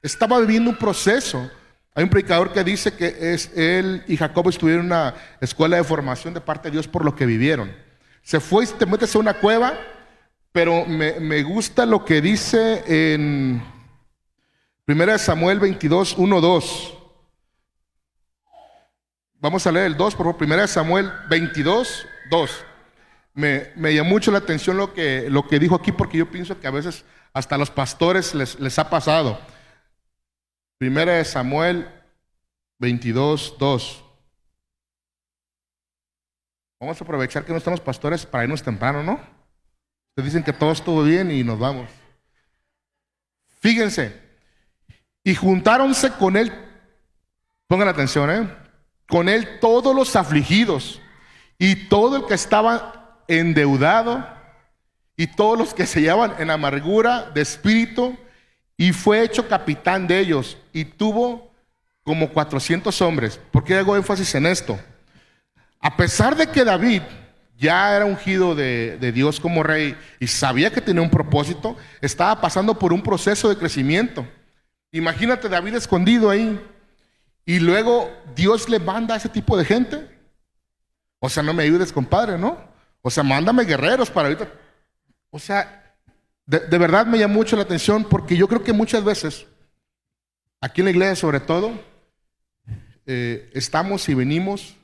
Estaba 0.01 0.37
viviendo 0.41 0.69
un 0.69 0.77
proceso. 0.77 1.49
Hay 1.93 2.03
un 2.03 2.09
predicador 2.09 2.51
que 2.51 2.61
dice 2.61 2.93
que 2.93 3.33
es 3.33 3.55
él 3.55 4.03
y 4.05 4.17
Jacob 4.17 4.49
estuvieron 4.49 4.87
en 4.87 4.91
una 4.91 5.15
escuela 5.39 5.77
de 5.77 5.83
formación 5.85 6.33
de 6.33 6.41
parte 6.41 6.67
de 6.67 6.73
Dios 6.73 6.89
por 6.89 7.05
lo 7.05 7.15
que 7.15 7.25
vivieron. 7.25 7.73
Se 8.21 8.41
fue 8.41 8.65
y 8.65 8.67
te 8.67 8.85
metes 8.85 9.15
en 9.15 9.21
una 9.21 9.35
cueva, 9.35 9.79
pero 10.55 10.85
me, 10.85 11.43
gusta 11.43 11.85
lo 11.85 12.05
que 12.05 12.21
dice 12.21 12.81
en 12.87 13.61
Primera 14.85 15.17
Samuel 15.17 15.59
22, 15.59 16.17
1, 16.17 16.39
2. 16.39 16.97
Vamos 19.33 19.67
a 19.67 19.71
leer 19.73 19.87
el 19.87 19.97
2, 19.97 20.15
por 20.15 20.27
favor. 20.27 20.37
Primera 20.37 20.65
Samuel 20.65 21.11
22, 21.29 22.07
2. 22.29 22.65
Me, 23.33 23.73
me 23.75 23.93
llamó 23.93 24.11
mucho 24.11 24.31
la 24.31 24.37
atención 24.37 24.77
lo 24.77 24.93
que, 24.93 25.29
lo 25.29 25.45
que 25.45 25.59
dijo 25.59 25.75
aquí 25.75 25.91
porque 25.91 26.19
yo 26.19 26.31
pienso 26.31 26.57
que 26.57 26.67
a 26.67 26.71
veces 26.71 27.03
hasta 27.33 27.57
los 27.57 27.69
pastores 27.69 28.33
les, 28.33 28.57
les 28.57 28.79
ha 28.79 28.89
pasado. 28.89 29.37
Primera 30.77 31.15
de 31.15 31.25
Samuel 31.25 31.85
22, 32.79 33.55
2. 33.59 34.03
Vamos 36.79 37.01
a 37.01 37.03
aprovechar 37.03 37.43
que 37.43 37.51
no 37.51 37.57
estamos 37.57 37.81
pastores 37.81 38.25
para 38.25 38.45
irnos 38.45 38.63
temprano, 38.63 39.03
¿no? 39.03 39.34
Ustedes 40.15 40.31
dicen 40.31 40.43
que 40.43 40.53
todo 40.53 40.71
estuvo 40.71 41.03
bien 41.03 41.29
y 41.29 41.43
nos 41.43 41.59
vamos. 41.59 41.89
Fíjense, 43.59 44.17
y 45.25 45.35
juntáronse 45.35 46.11
con 46.11 46.37
él, 46.37 46.53
pongan 47.67 47.89
atención, 47.89 48.31
¿eh? 48.31 48.49
Con 49.09 49.27
él 49.27 49.59
todos 49.59 49.93
los 49.93 50.15
afligidos 50.15 51.01
y 51.57 51.89
todo 51.89 52.15
el 52.15 52.25
que 52.27 52.33
estaba 52.33 53.23
endeudado 53.27 54.25
y 55.17 55.27
todos 55.27 55.57
los 55.57 55.73
que 55.73 55.85
se 55.85 55.99
hallaban 55.99 56.35
en 56.39 56.49
amargura 56.49 57.29
de 57.31 57.41
espíritu 57.41 58.17
y 58.77 58.93
fue 58.93 59.21
hecho 59.21 59.49
capitán 59.49 60.07
de 60.07 60.17
ellos 60.17 60.57
y 60.71 60.85
tuvo 60.85 61.51
como 62.03 62.29
400 62.29 63.01
hombres. 63.01 63.37
¿Por 63.51 63.65
qué 63.65 63.75
hago 63.75 63.97
énfasis 63.97 64.33
en 64.35 64.45
esto? 64.45 64.79
A 65.81 65.97
pesar 65.97 66.37
de 66.37 66.47
que 66.47 66.63
David 66.63 67.01
ya 67.57 67.95
era 67.95 68.05
ungido 68.05 68.55
de, 68.55 68.97
de, 68.99 69.11
Dios 69.11 69.39
como 69.39 69.63
rey 69.63 69.97
y 70.19 70.27
sabía 70.27 70.71
que 70.71 70.81
tenía 70.81 71.01
un 71.01 71.09
propósito, 71.09 71.77
estaba 72.01 72.41
pasando 72.41 72.77
por 72.77 72.91
un 72.91 73.01
proceso 73.01 73.47
de 73.49 73.57
crecimiento. 73.57 74.27
Imagínate 74.91 75.49
David 75.49 75.75
escondido 75.75 76.29
ahí 76.29 76.59
y 77.45 77.59
luego 77.59 78.11
Dios 78.35 78.67
le 78.67 78.79
manda 78.79 79.13
a 79.13 79.17
ese 79.17 79.29
tipo 79.29 79.55
de 79.55 79.65
gente. 79.65 80.09
O 81.19 81.29
sea, 81.29 81.43
no 81.43 81.53
me 81.53 81.63
ayudes, 81.63 81.93
compadre, 81.93 82.37
¿no? 82.37 82.57
O 83.01 83.11
sea, 83.11 83.23
mándame 83.23 83.65
guerreros 83.65 84.09
para 84.09 84.29
ahorita. 84.29 84.51
O 85.29 85.37
sea, 85.37 85.95
de, 86.47 86.77
verdad 86.77 87.05
me 87.05 87.19
llama 87.19 87.35
mucho 87.35 87.55
la 87.55 87.61
atención 87.61 88.03
porque 88.03 88.35
yo 88.35 88.47
creo 88.47 88.63
que 88.63 88.73
muchas 88.73 89.03
veces, 89.03 89.45
aquí 90.59 90.81
en 90.81 90.85
la 90.85 90.91
iglesia 90.91 91.15
sobre 91.15 91.39
todo, 91.39 91.71
eh, 93.05 93.51
estamos 93.53 94.09
y 94.09 94.15
venimos 94.15 94.75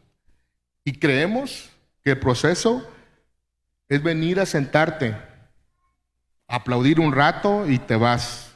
y 0.84 0.94
creemos 0.94 1.71
que 2.04 2.12
el 2.12 2.20
proceso 2.20 2.88
es 3.88 4.02
venir 4.02 4.40
a 4.40 4.46
sentarte, 4.46 5.18
aplaudir 6.48 7.00
un 7.00 7.12
rato 7.12 7.68
y 7.70 7.78
te 7.78 7.96
vas. 7.96 8.56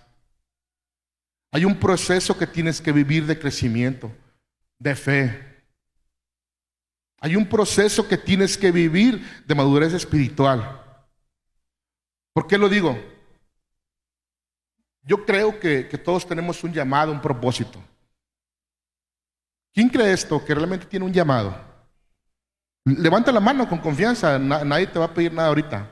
Hay 1.52 1.66
un 1.66 1.80
proceso 1.80 2.38
que 2.38 2.48
tienes 2.48 2.82
que 2.82 2.92
vivir 2.92 3.26
de 3.26 3.40
crecimiento, 3.40 4.12
de 4.80 4.96
fe. 4.96 5.66
Hay 7.20 7.36
un 7.36 7.48
proceso 7.48 8.08
que 8.08 8.18
tienes 8.18 8.58
que 8.58 8.72
vivir 8.72 9.44
de 9.46 9.56
madurez 9.56 9.94
espiritual. 9.94 10.82
¿Por 12.34 12.48
qué 12.48 12.58
lo 12.58 12.68
digo? 12.68 12.98
Yo 15.04 15.26
creo 15.26 15.60
que, 15.60 15.84
todos 16.04 16.28
tenemos 16.28 16.64
un 16.64 16.74
llamado, 16.74 17.12
un 17.12 17.22
propósito. 17.22 17.82
¿Quién 19.74 19.90
cree 19.90 20.14
esto 20.14 20.44
que 20.44 20.54
realmente 20.54 20.86
tiene 20.86 21.06
un 21.06 21.14
llamado? 21.14 21.65
Levanta 22.86 23.32
la 23.32 23.40
mano 23.40 23.68
con 23.68 23.80
confianza, 23.80 24.38
nadie 24.38 24.86
te 24.88 25.00
va 25.00 25.06
a 25.06 25.14
pedir 25.14 25.34
nada 25.34 25.48
ahorita. 25.48 25.92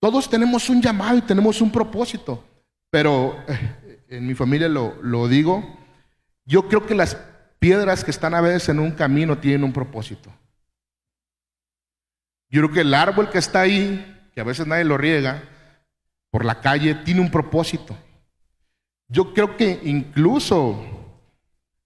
Todos 0.00 0.30
tenemos 0.30 0.68
un 0.70 0.80
llamado 0.80 1.18
y 1.18 1.22
tenemos 1.22 1.60
un 1.60 1.72
propósito, 1.72 2.44
pero 2.90 3.36
eh, 3.48 4.04
en 4.08 4.26
mi 4.26 4.34
familia 4.34 4.68
lo, 4.68 4.94
lo 5.02 5.26
digo, 5.26 5.76
yo 6.44 6.68
creo 6.68 6.86
que 6.86 6.94
las 6.94 7.16
piedras 7.58 8.04
que 8.04 8.12
están 8.12 8.34
a 8.34 8.40
veces 8.40 8.68
en 8.68 8.78
un 8.78 8.92
camino 8.92 9.38
tienen 9.38 9.64
un 9.64 9.72
propósito. 9.72 10.32
Yo 12.48 12.62
creo 12.62 12.72
que 12.72 12.80
el 12.82 12.94
árbol 12.94 13.28
que 13.28 13.38
está 13.38 13.60
ahí, 13.62 14.30
que 14.32 14.40
a 14.40 14.44
veces 14.44 14.66
nadie 14.66 14.84
lo 14.84 14.96
riega, 14.96 15.42
por 16.30 16.44
la 16.44 16.60
calle, 16.60 16.94
tiene 16.94 17.20
un 17.20 17.30
propósito. 17.30 17.96
Yo 19.08 19.34
creo 19.34 19.56
que 19.56 19.80
incluso 19.82 20.78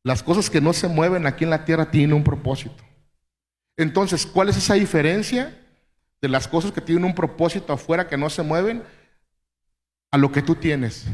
las 0.05 0.23
cosas 0.23 0.51
que 0.51 0.61
no 0.61 0.73
se 0.73 0.89
mueven 0.89 1.27
aquí 1.27 1.45
en 1.45 1.51
la 1.51 1.65
tierra 1.65 1.91
tienen 1.91 2.13
un 2.13 2.25
propósito. 2.25 2.85
Entonces, 3.77 4.27
¿cuál 4.27 4.49
es 4.49 4.57
esa 4.57 4.75
diferencia 4.75 5.59
de 6.21 6.29
las 6.29 6.47
cosas 6.47 6.73
que 6.73 6.81
tienen 6.81 7.05
un 7.05 7.15
propósito 7.15 7.73
afuera 7.73 8.09
que 8.09 8.17
no 8.17 8.31
se 8.31 8.43
mueven 8.43 8.85
a 10.11 10.19
lo 10.19 10.31
que 10.31 10.43
tú 10.43 10.55
tienes? 10.55 11.07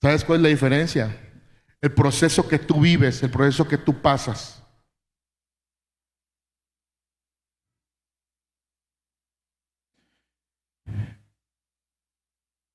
¿Sabes 0.00 0.24
cuál 0.24 0.38
es 0.38 0.42
la 0.42 0.48
diferencia? 0.48 1.14
El 1.80 1.92
proceso 1.92 2.48
que 2.48 2.58
tú 2.58 2.80
vives, 2.80 3.22
el 3.22 3.30
proceso 3.30 3.68
que 3.68 3.76
tú 3.76 4.00
pasas. 4.00 4.62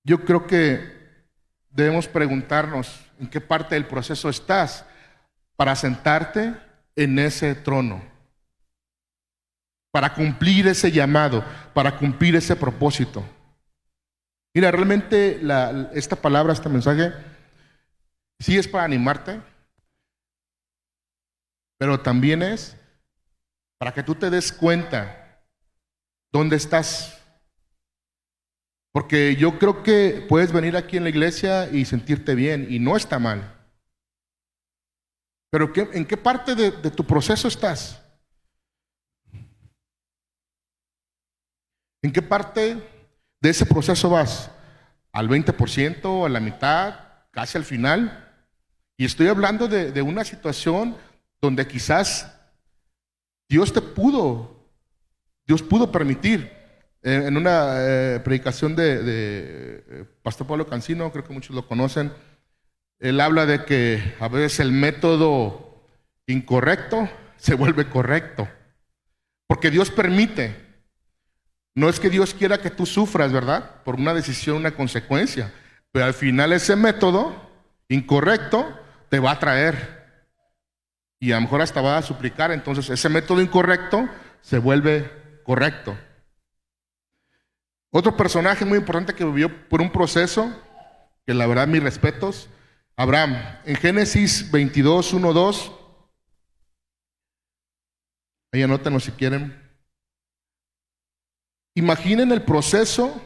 Yo 0.03 0.23
creo 0.23 0.45
que 0.45 0.93
debemos 1.71 2.07
preguntarnos 2.07 3.03
en 3.19 3.27
qué 3.27 3.41
parte 3.41 3.73
del 3.73 3.87
proceso 3.87 4.29
estás 4.29 4.85
para 5.55 5.75
sentarte 5.75 6.64
en 6.95 7.19
ese 7.19 7.55
trono, 7.55 8.01
para 9.91 10.13
cumplir 10.13 10.67
ese 10.67 10.91
llamado, 10.91 11.43
para 11.73 11.97
cumplir 11.97 12.35
ese 12.35 12.55
propósito. 12.55 13.25
Mira, 14.53 14.71
realmente 14.71 15.41
esta 15.93 16.15
palabra, 16.15 16.53
este 16.53 16.69
mensaje, 16.69 17.13
sí 18.39 18.57
es 18.57 18.67
para 18.67 18.85
animarte, 18.85 19.41
pero 21.77 21.99
también 21.99 22.41
es 22.41 22.77
para 23.77 23.93
que 23.93 24.03
tú 24.03 24.15
te 24.15 24.29
des 24.29 24.51
cuenta 24.53 25.41
dónde 26.31 26.55
estás. 26.55 27.21
Porque 28.93 29.35
yo 29.35 29.59
creo 29.59 29.83
que 29.83 30.25
puedes 30.29 30.53
venir 30.53 30.77
aquí 30.77 30.95
en 30.95 31.03
la 31.03 31.09
iglesia 31.09 31.69
y 31.69 31.83
sentirte 31.83 32.33
bien, 32.33 32.67
y 32.69 32.79
no 32.79 32.95
está 32.95 33.19
mal. 33.19 33.54
Pero 35.55 35.71
¿en 35.93 36.03
qué 36.03 36.17
parte 36.17 36.53
de, 36.53 36.69
tu 36.91 37.05
proceso 37.05 37.47
estás? 37.47 37.97
¿En 42.01 42.11
qué 42.11 42.21
parte 42.21 42.75
de 43.39 43.49
ese 43.49 43.65
proceso 43.65 44.09
vas? 44.09 44.51
¿Al 45.13 45.29
20%, 45.29 46.25
a 46.25 46.27
la 46.27 46.41
mitad, 46.41 46.99
casi 47.31 47.57
al 47.57 47.63
final? 47.63 48.35
Y 48.97 49.05
estoy 49.05 49.29
hablando 49.29 49.69
de, 49.69 50.01
una 50.01 50.25
situación 50.25 50.97
donde 51.39 51.65
quizás 51.65 52.37
Dios 53.47 53.71
te 53.71 53.79
pudo, 53.79 54.69
Dios 55.47 55.63
pudo 55.63 55.89
permitir. 55.89 56.51
Eh, 57.01 57.27
en 57.27 57.37
una 57.37 57.75
eh, 57.77 58.19
predicación 58.25 58.75
de, 58.75 59.01
de 59.01 59.85
eh, 59.87 60.05
Pastor 60.21 60.47
Pablo 60.47 60.67
Cancino, 60.67 61.09
creo 61.13 61.23
que 61.23 61.31
muchos 61.31 61.55
lo 61.55 61.65
conocen, 61.65 62.11
él 62.99 63.19
habla 63.19 63.45
de 63.45 63.65
que 63.65 64.15
a 64.19 64.27
veces 64.27 64.59
el 64.59 64.71
método 64.71 65.83
incorrecto 66.27 67.09
se 67.37 67.55
vuelve 67.55 67.89
correcto. 67.89 68.47
Porque 69.47 69.71
Dios 69.71 69.91
permite. 69.91 70.63
No 71.75 71.89
es 71.89 71.99
que 71.99 72.09
Dios 72.09 72.33
quiera 72.33 72.61
que 72.61 72.69
tú 72.69 72.85
sufras, 72.85 73.31
¿verdad? 73.31 73.83
Por 73.83 73.95
una 73.95 74.13
decisión, 74.13 74.57
una 74.57 74.71
consecuencia. 74.71 75.53
Pero 75.91 76.05
al 76.05 76.13
final 76.13 76.53
ese 76.53 76.75
método 76.75 77.35
incorrecto 77.89 78.79
te 79.09 79.19
va 79.19 79.31
a 79.31 79.39
traer. 79.39 80.05
Y 81.19 81.31
a 81.31 81.35
lo 81.35 81.41
mejor 81.41 81.61
hasta 81.61 81.81
va 81.81 81.97
a 81.97 82.01
suplicar. 82.01 82.51
Entonces 82.51 82.89
ese 82.89 83.09
método 83.09 83.41
incorrecto 83.41 84.07
se 84.41 84.57
vuelve 84.57 85.11
correcto. 85.43 85.97
Otro 87.91 88.17
personaje 88.17 88.65
muy 88.65 88.77
importante 88.77 89.13
que 89.13 89.23
vivió 89.23 89.69
por 89.69 89.81
un 89.81 89.91
proceso, 89.91 90.51
que 91.25 91.33
la 91.33 91.47
verdad 91.47 91.67
mis 91.67 91.83
respetos, 91.83 92.49
Abraham. 92.97 93.35
En 93.65 93.75
Génesis 93.75 94.49
22, 94.51 95.13
1, 95.13 95.33
2. 95.33 95.71
Ahí 98.53 98.63
anótenlo 98.63 98.99
si 98.99 99.11
quieren. 99.11 99.61
Imaginen 101.75 102.31
el 102.31 102.43
proceso 102.43 103.21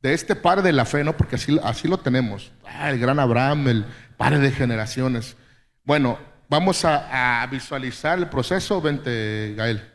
de 0.00 0.14
este 0.14 0.34
padre 0.34 0.62
de 0.62 0.72
la 0.72 0.86
fe, 0.86 1.04
¿no? 1.04 1.14
Porque 1.14 1.36
así, 1.36 1.58
así 1.62 1.88
lo 1.88 1.98
tenemos. 1.98 2.52
Ah, 2.64 2.90
el 2.90 2.98
gran 2.98 3.18
Abraham, 3.18 3.68
el 3.68 3.84
padre 4.16 4.38
de 4.38 4.50
generaciones. 4.50 5.36
Bueno, 5.84 6.18
vamos 6.48 6.84
a, 6.86 7.42
a 7.42 7.46
visualizar 7.48 8.18
el 8.18 8.30
proceso. 8.30 8.80
Vente, 8.80 9.54
Gael. 9.56 9.86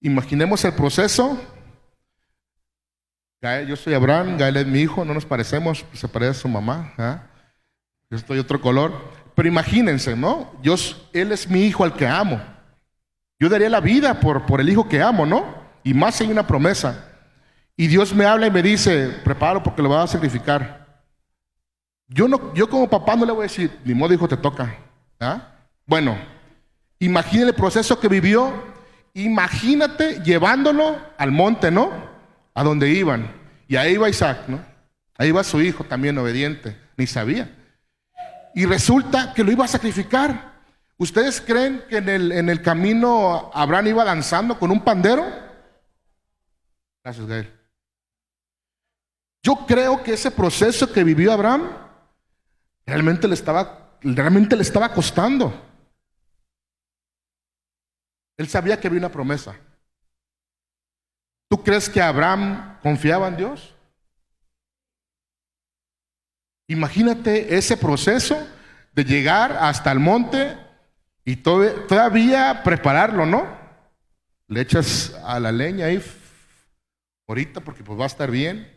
Imaginemos 0.00 0.64
el 0.64 0.72
proceso 0.72 1.38
yo 3.66 3.76
soy 3.76 3.94
Abraham, 3.94 4.36
Gael 4.38 4.56
es 4.56 4.66
mi 4.66 4.80
hijo, 4.80 5.04
no 5.04 5.14
nos 5.14 5.26
parecemos, 5.26 5.84
se 5.92 6.08
parece 6.08 6.30
a 6.30 6.34
su 6.34 6.48
mamá. 6.48 6.92
¿ah? 6.98 7.22
Yo 8.10 8.16
estoy 8.16 8.38
otro 8.38 8.60
color. 8.60 8.92
Pero 9.34 9.48
imagínense, 9.48 10.16
¿no? 10.16 10.50
Dios, 10.62 11.08
él 11.12 11.30
es 11.30 11.48
mi 11.48 11.64
hijo 11.64 11.84
al 11.84 11.92
que 11.92 12.06
amo. 12.06 12.40
Yo 13.38 13.50
daría 13.50 13.68
la 13.68 13.80
vida 13.80 14.18
por, 14.18 14.46
por 14.46 14.60
el 14.62 14.68
hijo 14.68 14.88
que 14.88 15.02
amo, 15.02 15.26
¿no? 15.26 15.44
Y 15.84 15.92
más 15.92 16.20
hay 16.20 16.30
una 16.30 16.46
promesa. 16.46 17.12
Y 17.76 17.86
Dios 17.86 18.14
me 18.14 18.24
habla 18.24 18.46
y 18.46 18.50
me 18.50 18.62
dice, 18.62 19.08
preparo 19.22 19.62
porque 19.62 19.82
lo 19.82 19.90
va 19.90 20.02
a 20.02 20.06
sacrificar. 20.06 21.02
Yo, 22.08 22.28
no, 22.28 22.54
yo 22.54 22.70
como 22.70 22.88
papá 22.88 23.14
no 23.14 23.26
le 23.26 23.32
voy 23.32 23.40
a 23.40 23.48
decir, 23.48 23.78
ni 23.84 23.92
modo 23.92 24.14
hijo 24.14 24.26
te 24.26 24.38
toca. 24.38 24.74
¿ah? 25.20 25.42
Bueno, 25.84 26.16
imagínate 26.98 27.50
el 27.50 27.54
proceso 27.54 28.00
que 28.00 28.08
vivió. 28.08 28.74
Imagínate 29.12 30.22
llevándolo 30.22 30.96
al 31.18 31.30
monte, 31.30 31.70
¿no? 31.70 32.15
A 32.56 32.64
donde 32.64 32.88
iban. 32.88 33.30
Y 33.68 33.76
ahí 33.76 33.92
iba 33.92 34.08
Isaac, 34.08 34.48
¿no? 34.48 34.64
Ahí 35.18 35.28
iba 35.28 35.44
su 35.44 35.60
hijo 35.60 35.84
también 35.84 36.16
obediente, 36.16 36.76
ni 36.96 37.06
sabía. 37.06 37.54
Y 38.54 38.64
resulta 38.64 39.34
que 39.34 39.44
lo 39.44 39.52
iba 39.52 39.66
a 39.66 39.68
sacrificar. 39.68 40.56
¿Ustedes 40.96 41.42
creen 41.42 41.84
que 41.88 41.98
en 41.98 42.08
el, 42.08 42.32
en 42.32 42.48
el 42.48 42.62
camino 42.62 43.50
Abraham 43.52 43.88
iba 43.88 44.04
danzando 44.04 44.58
con 44.58 44.70
un 44.70 44.82
pandero? 44.82 45.26
Gracias, 47.04 47.26
Gael. 47.26 47.52
Yo 49.42 49.66
creo 49.66 50.02
que 50.02 50.14
ese 50.14 50.30
proceso 50.30 50.90
que 50.90 51.04
vivió 51.04 51.32
Abraham 51.32 51.70
realmente 52.86 53.28
le 53.28 53.34
estaba, 53.34 53.98
realmente 54.00 54.56
le 54.56 54.62
estaba 54.62 54.92
costando. 54.94 55.52
Él 58.38 58.48
sabía 58.48 58.80
que 58.80 58.88
había 58.88 59.00
una 59.00 59.12
promesa. 59.12 59.54
¿Tú 61.48 61.62
crees 61.62 61.88
que 61.88 62.00
Abraham 62.00 62.78
confiaba 62.82 63.28
en 63.28 63.36
Dios? 63.36 63.74
Imagínate 66.68 67.56
ese 67.56 67.76
proceso 67.76 68.36
de 68.92 69.04
llegar 69.04 69.52
hasta 69.52 69.92
el 69.92 70.00
monte 70.00 70.58
y 71.24 71.36
todavía 71.36 72.62
prepararlo, 72.64 73.26
¿no? 73.26 73.46
Le 74.48 74.60
echas 74.60 75.14
a 75.24 75.38
la 75.38 75.52
leña 75.52 75.86
ahí, 75.86 76.02
ahorita 77.28 77.60
porque 77.60 77.84
pues 77.84 77.98
va 77.98 78.04
a 78.04 78.08
estar 78.08 78.30
bien, 78.30 78.72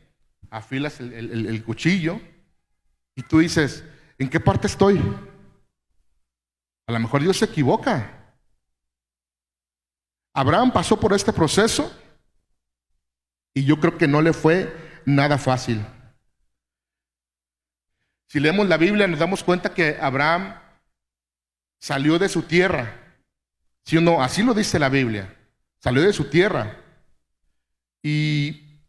afilas 0.49 0.99
el, 0.99 1.63
cuchillo 1.63 2.19
y 3.15 3.23
tú 3.23 3.39
dices, 3.39 3.83
¿en 4.17 4.29
qué 4.29 4.39
parte 4.39 4.67
estoy? 4.67 4.99
A 6.87 6.91
lo 6.91 6.99
mejor 6.99 7.21
Dios 7.21 7.37
se 7.37 7.45
equivoca. 7.45 8.15
Abraham 10.33 10.71
pasó 10.71 10.99
por 10.99 11.13
este 11.13 11.33
proceso 11.33 11.91
y 13.59 13.65
yo 13.65 13.77
creo 13.81 13.97
que 13.97 14.07
no 14.07 14.21
le 14.21 14.31
fue 14.31 14.73
nada 15.03 15.37
fácil. 15.37 15.85
Si 18.25 18.39
leemos 18.39 18.69
la 18.69 18.77
Biblia 18.77 19.05
nos 19.05 19.19
damos 19.19 19.43
cuenta 19.43 19.73
que 19.73 19.97
Abraham 19.99 20.55
salió 21.77 22.17
de 22.17 22.29
su 22.29 22.43
tierra. 22.43 22.95
¿Sí 23.83 23.97
o 23.97 24.01
no? 24.01 24.23
Así 24.23 24.43
lo 24.43 24.53
dice 24.53 24.79
la 24.79 24.87
Biblia. 24.87 25.35
Salió 25.79 26.01
de 26.01 26.13
su 26.13 26.29
tierra. 26.29 26.77
Y 28.01 28.79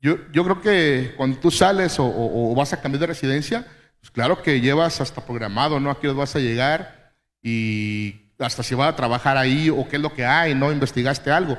yo, 0.00 0.16
yo 0.32 0.44
creo 0.44 0.62
que 0.62 1.12
cuando 1.18 1.38
tú 1.38 1.50
sales 1.50 1.96
o, 1.98 2.54
vas 2.56 2.72
a 2.72 2.80
cambiar 2.80 3.00
de 3.00 3.06
residencia, 3.08 3.66
pues 4.00 4.10
claro 4.10 4.42
que 4.42 4.62
llevas 4.62 4.98
hasta 5.02 5.26
programado, 5.26 5.78
¿no? 5.78 5.90
Aquí 5.90 6.06
vas 6.06 6.34
a 6.36 6.38
llegar 6.38 7.12
y 7.42 8.32
hasta 8.38 8.62
si 8.62 8.74
vas 8.74 8.94
a 8.94 8.96
trabajar 8.96 9.36
ahí 9.36 9.68
o 9.68 9.86
qué 9.86 9.96
es 9.96 10.02
lo 10.02 10.14
que 10.14 10.24
hay, 10.24 10.54
¿no? 10.54 10.72
Investigaste 10.72 11.30
algo. 11.30 11.58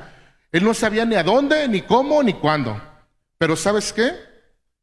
Él 0.52 0.64
no 0.64 0.74
sabía 0.74 1.06
ni 1.06 1.16
a 1.16 1.22
dónde, 1.22 1.66
ni 1.66 1.80
cómo, 1.80 2.22
ni 2.22 2.34
cuándo. 2.34 2.80
Pero 3.38 3.56
¿sabes 3.56 3.92
qué? 3.92 4.14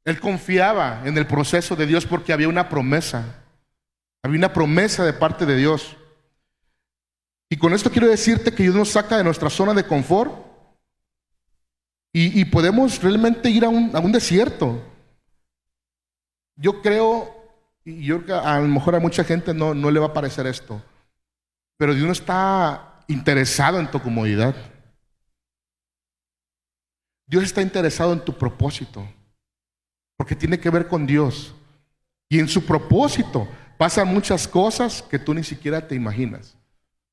Él 0.03 0.19
confiaba 0.19 1.03
en 1.05 1.15
el 1.17 1.27
proceso 1.27 1.75
de 1.75 1.86
Dios 1.86 2.08
porque 2.08 2.34
había 2.34 2.49
una 2.49 2.67
promesa. 2.67 3.43
Había 4.23 4.39
una 4.39 4.51
promesa 4.51 5.05
de 5.05 5.13
parte 5.13 5.45
de 5.45 5.55
Dios. 5.55 5.95
Y 7.49 7.58
con 7.58 7.73
esto 7.73 7.91
quiero 7.91 8.08
decirte 8.08 8.51
que 8.51 8.63
Dios 8.63 8.75
nos 8.75 8.89
saca 8.89 9.17
de 9.17 9.23
nuestra 9.23 9.49
zona 9.49 9.73
de 9.73 9.86
confort 9.86 10.49
y, 12.12 12.43
podemos 12.45 13.01
realmente 13.01 13.49
ir 13.51 13.63
a 13.63 13.69
un, 13.69 14.12
desierto. 14.12 14.84
Yo 16.55 16.82
creo, 16.82 17.34
y 17.86 18.03
yo 18.03 18.21
a 18.43 18.60
lo 18.60 18.67
mejor 18.67 18.95
a 18.95 18.99
mucha 18.99 19.23
gente 19.23 19.53
no, 19.53 19.75
no 19.75 19.91
le 19.91 19.99
va 19.99 20.08
a 20.08 20.13
parecer 20.13 20.47
esto, 20.47 20.82
pero 21.77 21.93
Dios 21.93 22.08
no 22.08 22.12
está 22.12 23.03
interesado 23.08 23.79
en 23.79 23.89
tu 23.89 24.01
comodidad. 24.01 24.55
Dios 27.29 27.43
está 27.43 27.61
interesado 27.61 28.11
en 28.11 28.25
tu 28.25 28.35
propósito, 28.35 29.07
porque 30.17 30.35
tiene 30.35 30.59
que 30.59 30.71
ver 30.71 30.87
con 30.87 31.05
Dios. 31.05 31.53
Y 32.27 32.39
en 32.39 32.47
su 32.47 32.65
propósito 32.65 33.47
pasan 33.77 34.07
muchas 34.07 34.47
cosas 34.47 35.03
que 35.03 35.19
tú 35.19 35.35
ni 35.35 35.43
siquiera 35.43 35.87
te 35.87 35.93
imaginas. 35.93 36.57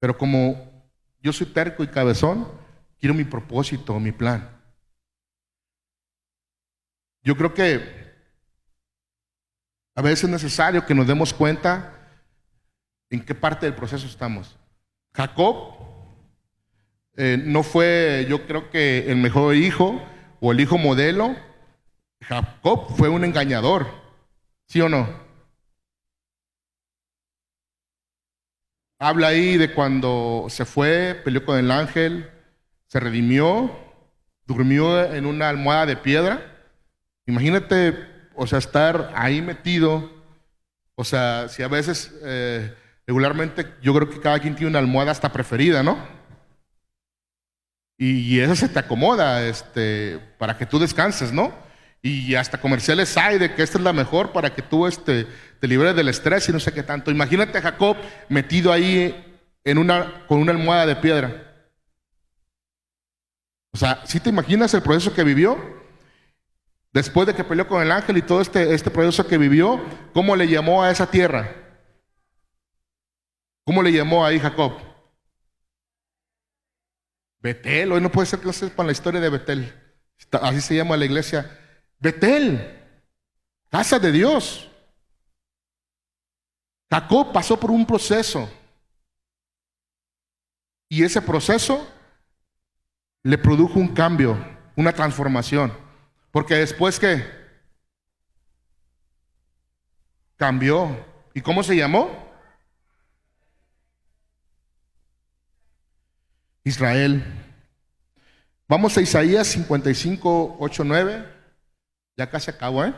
Pero 0.00 0.16
como 0.16 0.72
yo 1.20 1.34
soy 1.34 1.48
terco 1.48 1.84
y 1.84 1.88
cabezón, 1.88 2.48
quiero 2.98 3.14
mi 3.14 3.24
propósito, 3.24 4.00
mi 4.00 4.10
plan. 4.10 4.50
Yo 7.22 7.36
creo 7.36 7.52
que 7.52 8.14
a 9.94 10.00
veces 10.00 10.24
es 10.24 10.30
necesario 10.30 10.86
que 10.86 10.94
nos 10.94 11.06
demos 11.06 11.34
cuenta 11.34 11.92
en 13.10 13.22
qué 13.22 13.34
parte 13.34 13.66
del 13.66 13.74
proceso 13.74 14.06
estamos. 14.06 14.56
Jacob 15.12 15.74
eh, 17.16 17.38
no 17.42 17.62
fue, 17.62 18.26
yo 18.28 18.46
creo 18.46 18.70
que 18.70 19.10
el 19.10 19.16
mejor 19.16 19.54
hijo 19.54 20.02
o 20.40 20.52
el 20.52 20.60
hijo 20.60 20.76
modelo. 20.78 21.34
Jacob 22.20 22.94
fue 22.96 23.08
un 23.08 23.24
engañador, 23.24 23.86
¿sí 24.66 24.80
o 24.80 24.88
no? 24.88 25.08
Habla 28.98 29.28
ahí 29.28 29.56
de 29.56 29.72
cuando 29.72 30.46
se 30.48 30.64
fue, 30.64 31.20
peleó 31.24 31.44
con 31.44 31.58
el 31.58 31.70
ángel, 31.70 32.30
se 32.86 32.98
redimió, 32.98 33.70
durmió 34.46 35.12
en 35.12 35.26
una 35.26 35.48
almohada 35.48 35.86
de 35.86 35.96
piedra. 35.96 36.40
Imagínate, 37.26 37.94
o 38.34 38.46
sea, 38.46 38.58
estar 38.58 39.12
ahí 39.14 39.42
metido. 39.42 40.10
O 40.94 41.04
sea, 41.04 41.48
si 41.48 41.62
a 41.62 41.68
veces, 41.68 42.14
eh, 42.22 42.74
regularmente, 43.06 43.66
yo 43.82 43.94
creo 43.94 44.08
que 44.08 44.20
cada 44.20 44.38
quien 44.38 44.54
tiene 44.54 44.70
una 44.70 44.78
almohada 44.78 45.10
hasta 45.12 45.30
preferida, 45.30 45.82
¿no? 45.82 46.15
Y, 47.98 48.40
eso 48.40 48.54
se 48.54 48.68
te 48.68 48.78
acomoda 48.78 49.46
este, 49.46 50.20
para 50.38 50.58
que 50.58 50.66
tú 50.66 50.78
descanses, 50.78 51.32
¿no? 51.32 51.52
Y 52.02 52.34
hasta 52.34 52.60
comerciales 52.60 53.16
hay 53.16 53.38
de 53.38 53.54
que 53.54 53.62
esta 53.62 53.78
es 53.78 53.84
la 53.84 53.92
mejor 53.92 54.32
para 54.32 54.54
que 54.54 54.62
tú 54.62 54.86
este, 54.86 55.26
te 55.60 55.66
libres 55.66 55.96
del 55.96 56.08
estrés 56.08 56.48
y 56.48 56.52
no 56.52 56.60
sé 56.60 56.72
qué 56.72 56.82
tanto. 56.82 57.10
Imagínate 57.10 57.58
a 57.58 57.62
Jacob 57.62 57.96
metido 58.28 58.72
ahí 58.72 59.40
en 59.64 59.78
una, 59.78 60.26
con 60.26 60.38
una 60.38 60.52
almohada 60.52 60.86
de 60.86 60.96
piedra. 60.96 61.42
O 63.72 63.78
sea, 63.78 64.02
si 64.06 64.20
te 64.20 64.30
imaginas 64.30 64.72
el 64.74 64.82
proceso 64.82 65.12
que 65.12 65.24
vivió? 65.24 65.58
Después 66.92 67.26
de 67.26 67.34
que 67.34 67.44
peleó 67.44 67.66
con 67.66 67.82
el 67.82 67.90
ángel 67.90 68.16
y 68.16 68.22
todo 68.22 68.40
este, 68.40 68.72
este 68.72 68.90
proceso 68.90 69.26
que 69.26 69.36
vivió, 69.36 69.84
¿cómo 70.14 70.36
le 70.36 70.48
llamó 70.48 70.82
a 70.82 70.90
esa 70.90 71.10
tierra? 71.10 71.50
¿Cómo 73.64 73.82
le 73.82 73.92
llamó 73.92 74.24
ahí 74.24 74.38
Jacob? 74.38 74.85
Betel, 77.46 77.92
hoy 77.92 78.00
no 78.00 78.10
puede 78.10 78.26
ser 78.26 78.40
que 78.40 78.46
no 78.46 78.52
sepan 78.52 78.86
la 78.86 78.92
historia 78.92 79.20
de 79.20 79.28
Betel. 79.28 79.72
Así 80.42 80.60
se 80.60 80.74
llama 80.74 80.96
la 80.96 81.04
iglesia. 81.04 81.48
Betel, 82.00 82.82
casa 83.70 84.00
de 84.00 84.10
Dios. 84.10 84.68
Jacob 86.90 87.32
pasó 87.32 87.58
por 87.58 87.70
un 87.70 87.86
proceso. 87.86 88.50
Y 90.88 91.04
ese 91.04 91.22
proceso 91.22 91.88
le 93.22 93.38
produjo 93.38 93.78
un 93.78 93.94
cambio, 93.94 94.36
una 94.74 94.92
transformación. 94.92 95.72
Porque 96.32 96.56
después 96.56 96.98
que 96.98 97.24
cambió. 100.34 100.96
¿Y 101.32 101.40
cómo 101.42 101.62
se 101.62 101.76
llamó? 101.76 102.25
Israel. 106.66 107.22
Vamos 108.68 108.98
a 108.98 109.00
Isaías 109.00 109.46
55, 109.46 110.56
8, 110.58 110.84
9. 110.84 111.24
Ya 112.18 112.28
casi 112.28 112.50
acabo, 112.50 112.84
¿eh? 112.84 112.92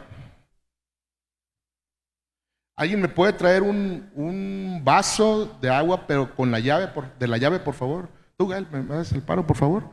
¿Alguien 2.74 3.02
me 3.02 3.08
puede 3.08 3.34
traer 3.34 3.62
un, 3.62 4.80
vaso 4.82 5.58
de 5.60 5.68
agua, 5.68 6.06
pero 6.06 6.34
con 6.34 6.50
la 6.50 6.60
llave, 6.60 6.90
de 7.18 7.28
la 7.28 7.36
llave, 7.36 7.58
por 7.58 7.74
favor? 7.74 8.08
Tú, 8.38 8.48
Gael, 8.48 8.66
me 8.70 8.82
das 8.84 9.12
el 9.12 9.20
paro, 9.20 9.46
por 9.46 9.56
favor. 9.56 9.84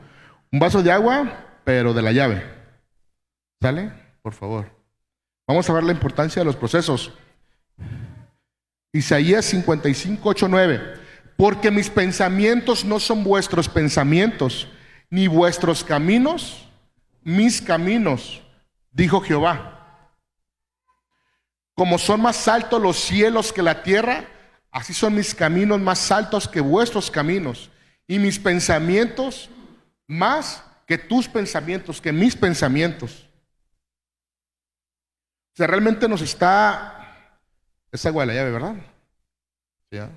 Un 0.50 0.58
vaso 0.58 0.82
de 0.82 0.90
agua, 0.90 1.60
pero 1.64 1.92
de 1.92 2.00
la 2.00 2.12
llave. 2.12 2.46
¿Sale? 3.60 3.92
Por 4.22 4.32
favor. 4.32 4.70
Vamos 5.46 5.68
a 5.68 5.72
ver 5.74 5.84
la 5.84 5.92
importancia 5.92 6.40
de 6.40 6.46
los 6.46 6.56
procesos. 6.56 7.12
Isaías 8.92 9.44
55, 9.44 10.26
8, 10.26 10.48
9 10.48 11.05
porque 11.36 11.70
mis 11.70 11.90
pensamientos 11.90 12.84
no 12.84 12.98
son 12.98 13.22
vuestros 13.22 13.68
pensamientos, 13.68 14.68
ni 15.10 15.28
vuestros 15.28 15.84
caminos, 15.84 16.66
mis 17.22 17.60
caminos, 17.60 18.42
dijo 18.90 19.20
Jehová. 19.20 19.72
Como 21.74 21.98
son 21.98 22.22
más 22.22 22.48
altos 22.48 22.80
los 22.80 22.96
cielos 22.96 23.52
que 23.52 23.62
la 23.62 23.82
tierra, 23.82 24.24
así 24.70 24.94
son 24.94 25.14
mis 25.14 25.34
caminos 25.34 25.80
más 25.80 26.10
altos 26.10 26.48
que 26.48 26.60
vuestros 26.60 27.10
caminos, 27.10 27.70
y 28.08 28.18
mis 28.18 28.38
pensamientos 28.38 29.50
más 30.06 30.62
que 30.86 30.96
tus 30.96 31.28
pensamientos, 31.28 32.00
que 32.00 32.12
mis 32.12 32.34
pensamientos. 32.34 33.26
O 35.52 35.56
sea, 35.56 35.66
realmente 35.66 36.08
nos 36.08 36.22
está... 36.22 36.92
Es 37.90 38.06
agua 38.06 38.26
la 38.26 38.34
llave, 38.34 38.50
¿verdad? 38.50 38.76
¿Ya? 39.90 40.10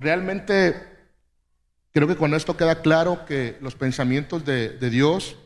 Realmente 0.00 0.74
creo 1.92 2.08
que 2.08 2.16
con 2.16 2.34
esto 2.34 2.56
queda 2.56 2.82
claro 2.82 3.24
que 3.26 3.58
los 3.60 3.76
pensamientos 3.76 4.44
de, 4.44 4.78
Dios 4.90 5.36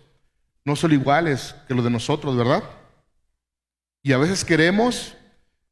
no 0.64 0.76
son 0.76 0.92
iguales 0.92 1.54
que 1.66 1.74
los 1.74 1.84
de 1.84 1.90
nosotros, 1.90 2.36
¿verdad? 2.36 2.62
Y 4.02 4.12
a 4.12 4.18
veces 4.18 4.44
queremos, 4.44 5.16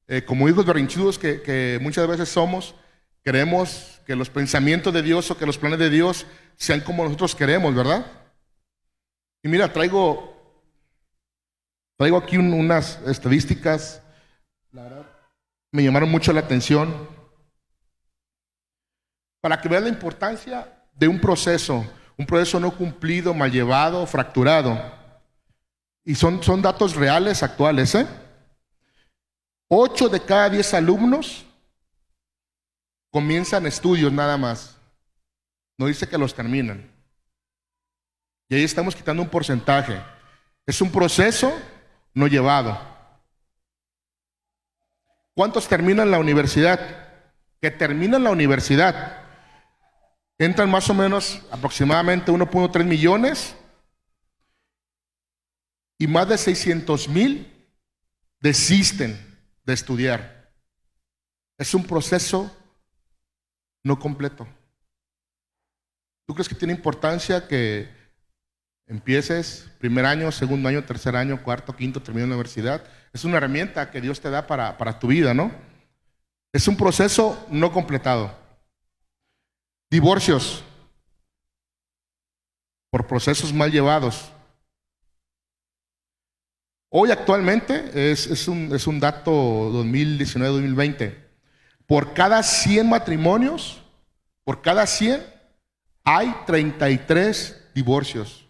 eh, 0.09 0.25
como 0.25 0.49
hijos 0.49 0.67
berrinchudos 0.67 1.19
que, 1.19 1.79
muchas 1.81 2.07
veces 2.09 2.29
somos, 2.29 2.75
queremos 3.23 4.01
que 4.05 4.17
los 4.17 4.29
pensamientos 4.29 4.93
de 4.93 5.03
Dios 5.03 5.31
o 5.31 5.39
que 5.39 5.47
los 5.47 5.59
planes 5.59 5.79
de 5.79 5.89
Dios 5.89 6.27
sean 6.57 6.81
como 6.81 7.05
nosotros 7.05 7.37
queremos, 7.37 7.75
¿verdad? 7.75 8.05
Y 9.45 9.49
mira, 9.49 9.73
traigo, 9.73 10.37
traigo 11.97 12.17
aquí 12.17 12.37
unas 12.37 13.01
estadísticas, 13.07 14.03
la 14.73 14.83
verdad, 14.83 15.07
me 15.71 15.85
llamaron 15.85 16.11
mucho 16.11 16.33
la 16.33 16.41
atención, 16.41 17.22
para 19.43 19.61
que 19.61 19.69
vean 19.69 19.83
la 19.83 19.91
importancia 19.91 20.73
de 20.95 21.09
un 21.09 21.21
proceso, 21.21 21.85
un 22.17 22.25
proceso 22.25 22.61
no 22.61 22.71
cumplido, 22.71 23.35
mal 23.35 23.51
llevado, 23.51 24.07
fracturado. 24.07 24.81
Y 26.05 26.15
son, 26.15 26.43
son 26.43 26.63
datos 26.63 26.95
reales, 26.95 27.43
actuales, 27.43 27.95
¿eh? 27.97 28.07
Ocho 29.69 30.09
de 30.09 30.21
cada 30.21 30.49
diez 30.49 30.73
alumnos 30.75 31.45
comienzan 33.11 33.67
estudios 33.67 34.13
nada 34.13 34.37
más. 34.37 34.77
No 35.77 35.87
dice 35.87 36.09
que 36.09 36.19
los 36.19 36.35
terminan. 36.35 36.89
Y 38.49 38.55
ahí 38.55 38.63
estamos 38.63 38.95
quitando 38.95 39.23
un 39.23 39.29
porcentaje. 39.29 40.01
Es 40.67 40.81
un 40.81 40.93
proceso 40.93 41.53
no 42.15 42.29
llevado. 42.29 42.79
¿Cuántos 45.35 45.67
terminan 45.67 46.13
la 46.13 46.21
universidad? 46.21 46.79
Que 47.61 47.73
terminan 47.73 48.23
la 48.23 48.31
universidad. 48.31 49.22
Entran 50.39 50.71
más 50.71 50.89
o 50.91 50.95
menos 50.95 51.41
aproximadamente 51.51 52.33
1.3 52.33 52.85
millones 52.85 53.55
y 55.99 56.07
más 56.07 56.29
de 56.29 56.37
600 56.37 57.09
mil 57.09 57.53
desisten 58.41 59.17
de 59.65 59.73
estudiar. 59.73 60.53
Es 61.59 61.75
un 61.75 61.85
proceso 61.85 62.51
no 63.85 63.99
completo. 63.99 64.49
¿Tú 66.27 66.35
crees 66.35 66.49
que 66.49 66.55
tiene 66.55 66.75
importancia 66.75 67.47
que 67.47 67.89
empieces 68.87 69.71
primer 69.79 70.07
año, 70.07 70.33
segundo 70.33 70.69
año, 70.69 70.85
tercer 70.85 71.15
año, 71.15 71.43
cuarto, 71.43 71.77
quinto, 71.77 72.03
termino 72.03 72.27
la 72.27 72.35
universidad? 72.35 72.85
Es 73.13 73.25
una 73.25 73.37
herramienta 73.37 73.91
que 73.91 74.01
Dios 74.01 74.21
te 74.21 74.31
da 74.31 74.47
para, 74.47 74.77
para 74.79 74.99
tu 74.99 75.09
vida, 75.09 75.35
¿no? 75.35 75.53
Es 76.53 76.67
un 76.67 76.77
proceso 76.77 77.47
no 77.49 77.73
completado. 77.73 78.42
Divorcios 79.93 80.65
por 82.89 83.07
procesos 83.07 83.53
mal 83.53 83.71
llevados. 83.71 84.33
Hoy 86.89 87.11
actualmente 87.11 88.11
es, 88.11 88.27
es, 88.27 88.49
un, 88.49 88.75
es 88.75 88.87
un 88.87 88.99
dato 88.99 89.31
2019-2020. 89.71 91.15
Por 91.87 92.15
cada 92.15 92.43
100 92.43 92.89
matrimonios, 92.89 93.83
por 94.45 94.63
cada 94.63 94.87
100 94.87 95.27
hay 96.05 96.35
33 96.47 97.73
divorcios. 97.75 98.49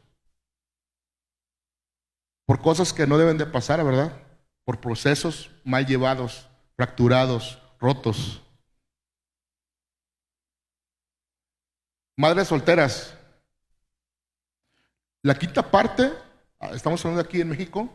Por 2.47 2.61
cosas 2.61 2.93
que 2.93 3.09
no 3.09 3.19
deben 3.19 3.37
de 3.37 3.47
pasar, 3.47 3.85
¿verdad? 3.85 4.17
Por 4.65 4.81
procesos 4.81 5.51
mal 5.65 5.87
llevados, 5.87 6.47
fracturados, 6.77 7.61
rotos. 7.81 8.41
Madres 12.17 12.49
solteras. 12.49 13.17
La 15.23 15.39
quinta 15.39 15.63
parte, 15.63 16.13
ah, 16.59 16.71
estamos 16.75 17.05
hablando 17.05 17.23
aquí 17.23 17.41
en 17.41 17.49
México, 17.49 17.89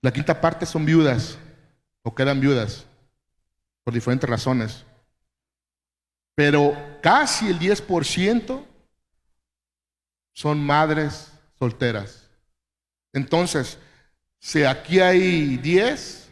la 0.00 0.12
quinta 0.12 0.40
parte 0.40 0.64
son 0.64 0.84
viudas 0.84 1.36
o 2.02 2.14
quedan 2.14 2.40
viudas 2.40 2.86
por 3.82 3.92
diferentes 3.92 4.30
razones. 4.30 4.84
Pero 6.36 6.72
casi 7.02 7.48
el 7.48 7.58
10% 7.58 8.64
son 10.32 10.64
madres 10.64 11.32
solteras. 11.58 12.30
Entonces, 13.12 13.76
si 14.38 14.62
aquí 14.62 15.00
hay 15.00 15.56
10, 15.56 16.30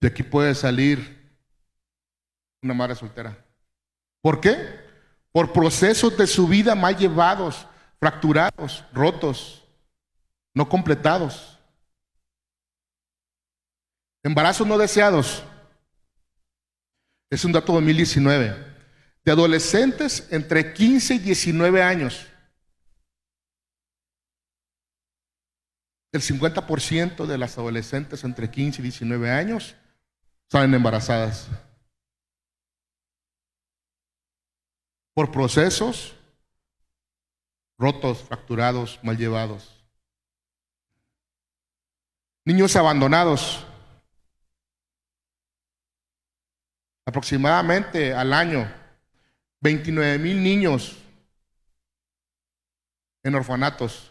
de 0.00 0.08
aquí 0.08 0.22
puede 0.22 0.54
salir 0.54 1.21
una 2.62 2.74
madre 2.74 2.94
soltera. 2.94 3.36
¿Por 4.20 4.40
qué? 4.40 4.56
Por 5.32 5.52
procesos 5.52 6.16
de 6.16 6.26
su 6.26 6.46
vida 6.46 6.74
mal 6.74 6.96
llevados, 6.96 7.66
fracturados, 7.98 8.84
rotos, 8.92 9.64
no 10.54 10.68
completados. 10.68 11.58
Embarazos 14.22 14.66
no 14.66 14.78
deseados. 14.78 15.42
Es 17.30 17.44
un 17.44 17.52
dato 17.52 17.72
2019. 17.72 18.72
De 19.24 19.32
adolescentes 19.32 20.28
entre 20.30 20.72
15 20.72 21.14
y 21.14 21.18
19 21.18 21.82
años. 21.82 22.26
El 26.12 26.20
50% 26.20 27.24
de 27.24 27.38
las 27.38 27.56
adolescentes 27.56 28.22
entre 28.22 28.50
15 28.50 28.80
y 28.80 28.82
19 28.82 29.30
años 29.30 29.74
salen 30.50 30.74
embarazadas. 30.74 31.48
Por 35.14 35.30
procesos 35.30 36.14
rotos, 37.78 38.18
fracturados, 38.22 38.98
mal 39.02 39.16
llevados. 39.16 39.84
Niños 42.44 42.74
abandonados. 42.76 43.66
aproximadamente 47.04 48.14
al 48.14 48.32
año 48.32 48.72
29 49.60 50.18
mil 50.18 50.42
niños 50.42 50.96
en 53.22 53.34
orfanatos. 53.34 54.10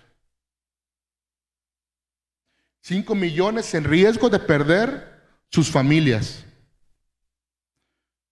5 2.84 3.14
millones 3.16 3.74
en 3.74 3.84
riesgo 3.84 4.30
de 4.30 4.40
perder 4.40 5.22
sus 5.50 5.70
familias. 5.70 6.46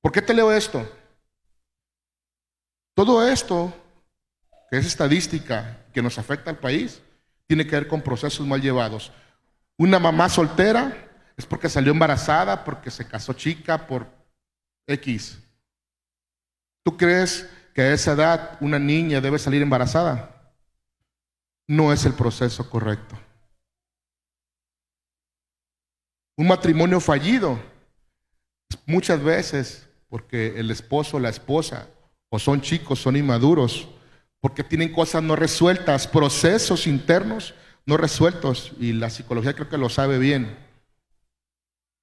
¿Por 0.01 0.11
qué 0.11 0.21
te 0.21 0.33
leo 0.33 0.51
esto? 0.51 0.87
Todo 2.99 3.25
esto, 3.25 3.73
que 4.69 4.77
es 4.77 4.85
estadística 4.85 5.85
que 5.93 6.01
nos 6.01 6.17
afecta 6.17 6.49
al 6.49 6.57
país, 6.57 7.01
tiene 7.47 7.65
que 7.65 7.77
ver 7.77 7.87
con 7.87 8.01
procesos 8.01 8.45
mal 8.45 8.61
llevados. 8.61 9.13
Una 9.77 9.99
mamá 9.99 10.27
soltera 10.27 11.07
es 11.37 11.45
porque 11.45 11.69
salió 11.69 11.93
embarazada, 11.93 12.65
porque 12.65 12.91
se 12.91 13.07
casó 13.07 13.31
chica, 13.31 13.87
por 13.87 14.05
X. 14.85 15.39
¿Tú 16.83 16.97
crees 16.97 17.49
que 17.73 17.83
a 17.83 17.93
esa 17.93 18.11
edad 18.11 18.57
una 18.59 18.77
niña 18.77 19.21
debe 19.21 19.39
salir 19.39 19.61
embarazada? 19.61 20.53
No 21.69 21.93
es 21.93 22.03
el 22.03 22.11
proceso 22.11 22.69
correcto. 22.69 23.17
Un 26.35 26.49
matrimonio 26.49 26.99
fallido, 26.99 27.57
muchas 28.85 29.23
veces 29.23 29.87
porque 30.09 30.59
el 30.59 30.69
esposo 30.69 31.15
o 31.15 31.21
la 31.21 31.29
esposa, 31.29 31.87
o 32.29 32.39
son 32.39 32.61
chicos, 32.61 32.99
son 32.99 33.15
inmaduros, 33.15 33.87
porque 34.39 34.63
tienen 34.63 34.93
cosas 34.93 35.21
no 35.23 35.35
resueltas, 35.35 36.07
procesos 36.07 36.87
internos 36.87 37.53
no 37.85 37.97
resueltos, 37.97 38.73
y 38.79 38.93
la 38.93 39.09
psicología 39.09 39.53
creo 39.53 39.67
que 39.67 39.77
lo 39.77 39.89
sabe 39.89 40.19
bien. 40.19 40.55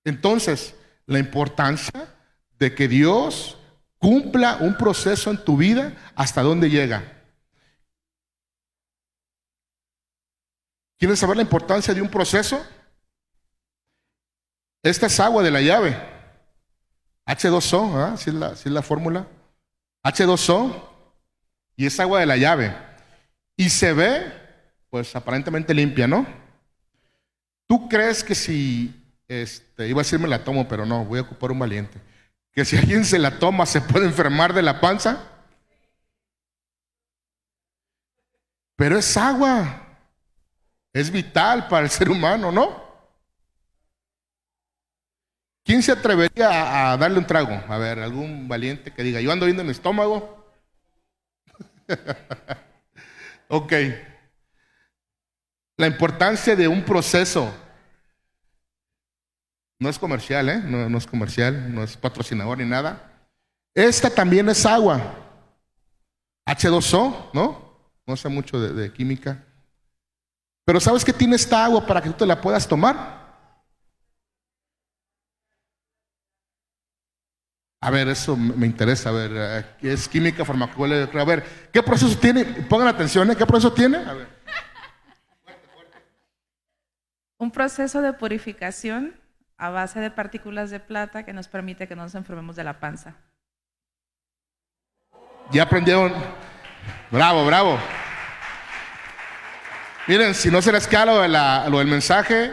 Entonces, 0.05 0.75
la 1.07 1.19
importancia 1.19 2.13
de 2.59 2.75
que 2.75 2.89
Dios 2.89 3.57
cumpla 3.99 4.59
un 4.61 4.77
proceso 4.77 5.31
en 5.31 5.45
tu 5.45 5.57
vida 5.57 5.97
hasta 6.15 6.43
dónde 6.43 6.71
llega. 6.71 7.13
¿Quieres 10.99 11.19
saber 11.19 11.37
la 11.37 11.43
importancia 11.43 11.93
de 11.93 12.03
un 12.03 12.09
proceso? 12.09 12.65
Esta 14.83 15.07
es 15.07 15.21
agua 15.21 15.43
de 15.43 15.51
la 15.51 15.61
llave. 15.61 15.97
H2O, 17.27 18.17
si, 18.17 18.31
es 18.31 18.37
la, 18.37 18.57
si 18.57 18.69
es 18.69 18.73
la 18.73 18.83
fórmula. 18.83 19.27
H2O 20.13 20.83
y 21.77 21.87
es 21.87 21.99
agua 22.01 22.21
de 22.21 22.27
la 22.27 22.37
llave. 22.37 22.75
Y 23.57 23.71
se 23.71 23.93
ve, 23.93 24.33
pues 24.91 25.15
aparentemente 25.17 25.75
limpia, 25.75 26.07
¿no? 26.07 26.27
¿Tú 27.67 27.89
crees 27.89 28.23
que 28.23 28.35
si, 28.35 28.95
este, 29.29 29.89
iba 29.89 30.01
a 30.01 30.05
decirme 30.05 30.29
la 30.29 30.45
tomo, 30.45 30.69
pero 30.69 30.87
no, 30.87 31.05
voy 31.05 31.19
a 31.19 31.23
ocupar 31.23 31.51
un 31.51 31.59
valiente 31.59 32.01
que 32.57 32.65
si 32.65 32.75
alguien 32.75 33.05
se 33.05 33.19
la 33.19 33.39
toma 33.39 33.67
se 33.67 33.83
puede 33.83 34.07
enfermar 34.07 34.55
de 34.55 34.63
la 34.63 34.81
panza. 34.81 35.23
Pero 38.75 38.99
es 38.99 39.15
agua. 39.15 39.83
Es 40.91 41.11
vital 41.11 41.69
para 41.69 41.85
el 41.85 41.91
ser 41.91 42.09
humano, 42.09 42.51
¿no? 42.51 42.86
¿Quién 45.67 45.83
se 45.83 45.91
atrevería 45.91 46.93
a, 46.93 46.97
darle 46.97 47.19
un 47.19 47.27
trago? 47.27 47.61
A 47.69 47.77
ver, 47.77 47.99
algún 47.99 48.47
valiente 48.47 48.93
que 48.93 49.03
diga, 49.03 49.21
yo 49.21 49.33
ando 49.33 49.47
viendo 49.47 49.63
en 49.63 49.67
mi 49.67 49.73
estómago. 49.73 50.47
ok. 53.49 53.73
La 55.77 55.89
importancia 55.89 56.55
de 56.55 56.69
un 56.69 56.85
proceso. 56.85 57.53
No 59.81 59.89
es 59.89 59.99
comercial, 59.99 60.49
¿eh? 60.49 60.59
No, 60.59 60.89
no 60.89 60.99
es 60.99 61.07
comercial, 61.07 61.75
no 61.75 61.83
es 61.83 61.97
patrocinador 61.97 62.59
ni 62.59 62.65
nada. 62.65 63.29
Esta 63.75 64.09
también 64.09 64.49
es 64.49 64.65
agua. 64.65 65.03
H2O, 66.47 67.31
¿no? 67.35 67.91
No 68.07 68.17
sé 68.17 68.29
mucho 68.29 68.61
de, 68.61 68.73
de 68.73 68.93
química. 68.93 69.45
Pero 70.65 70.79
¿sabes 70.79 71.05
qué 71.05 71.13
tiene 71.13 71.35
esta 71.35 71.65
agua 71.65 71.85
para 71.85 72.01
que 72.01 72.11
tú 72.11 72.19
te 72.19 72.27
la 72.27 72.41
puedas 72.41 72.69
tomar? 72.69 73.26
A 77.87 77.91
ver, 77.91 78.09
eso 78.09 78.37
me 78.37 78.67
interesa, 78.67 79.11
a 79.11 79.13
ver, 79.13 79.31
eh, 79.33 79.65
¿qué 79.81 79.93
es 79.93 80.09
química 80.09 80.45
farmacológica? 80.45 81.21
A 81.21 81.25
ver, 81.25 81.45
¿qué 81.73 81.81
proceso 81.85 82.19
tiene? 82.19 82.45
Pongan 82.45 82.89
atención, 82.89 83.31
¿eh? 83.31 83.37
¿qué 83.37 83.47
proceso 83.47 83.73
tiene? 83.73 83.99
A 83.99 84.13
ver. 84.13 84.27
Un 87.39 87.53
proceso 87.53 88.03
de 88.03 88.13
purificación 88.13 89.15
a 89.57 89.71
base 89.71 90.01
de 90.01 90.11
partículas 90.11 90.71
de 90.71 90.81
plata 90.81 91.25
que 91.25 91.33
nos 91.33 91.47
permite 91.47 91.87
que 91.87 91.95
no 91.95 92.03
nos 92.03 92.17
enfermemos 92.17 92.57
de 92.57 92.65
la 92.65 92.81
panza. 92.81 93.15
Ya 95.53 95.63
aprendieron. 95.63 96.13
Bravo, 97.13 97.47
bravo. 97.47 97.79
Miren, 100.09 100.35
si 100.35 100.51
no 100.51 100.61
se 100.61 100.73
les 100.73 100.89
queda 100.89 101.07
lo, 101.69 101.79
del 101.79 101.87
mensaje, 101.87 102.53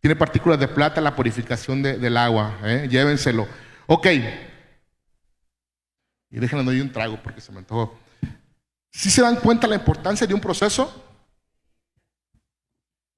tiene 0.00 0.16
partículas 0.16 0.58
de 0.58 0.66
plata 0.66 1.00
la 1.00 1.14
purificación 1.14 1.84
del 1.84 2.16
agua. 2.16 2.58
¿eh? 2.64 2.88
Llévenselo. 2.90 3.69
Ok. 3.92 4.06
Y 6.30 6.38
déjenme 6.38 6.62
doy 6.62 6.80
un 6.80 6.92
trago 6.92 7.20
porque 7.20 7.40
se 7.40 7.50
me 7.50 7.58
antojó. 7.58 7.98
Si 8.92 9.10
se 9.10 9.20
dan 9.20 9.34
cuenta 9.34 9.66
la 9.66 9.74
importancia 9.74 10.28
de 10.28 10.34
un 10.34 10.40
proceso? 10.40 11.04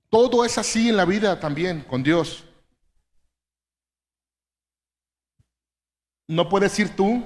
Todo 0.09 0.47
es 0.47 0.57
así 0.57 0.89
en 0.89 0.97
la 0.97 1.05
vida 1.05 1.39
también 1.39 1.83
con 1.83 2.03
Dios. 2.03 2.45
No 6.27 6.49
puedes 6.49 6.79
ir 6.79 6.97
tú 6.97 7.23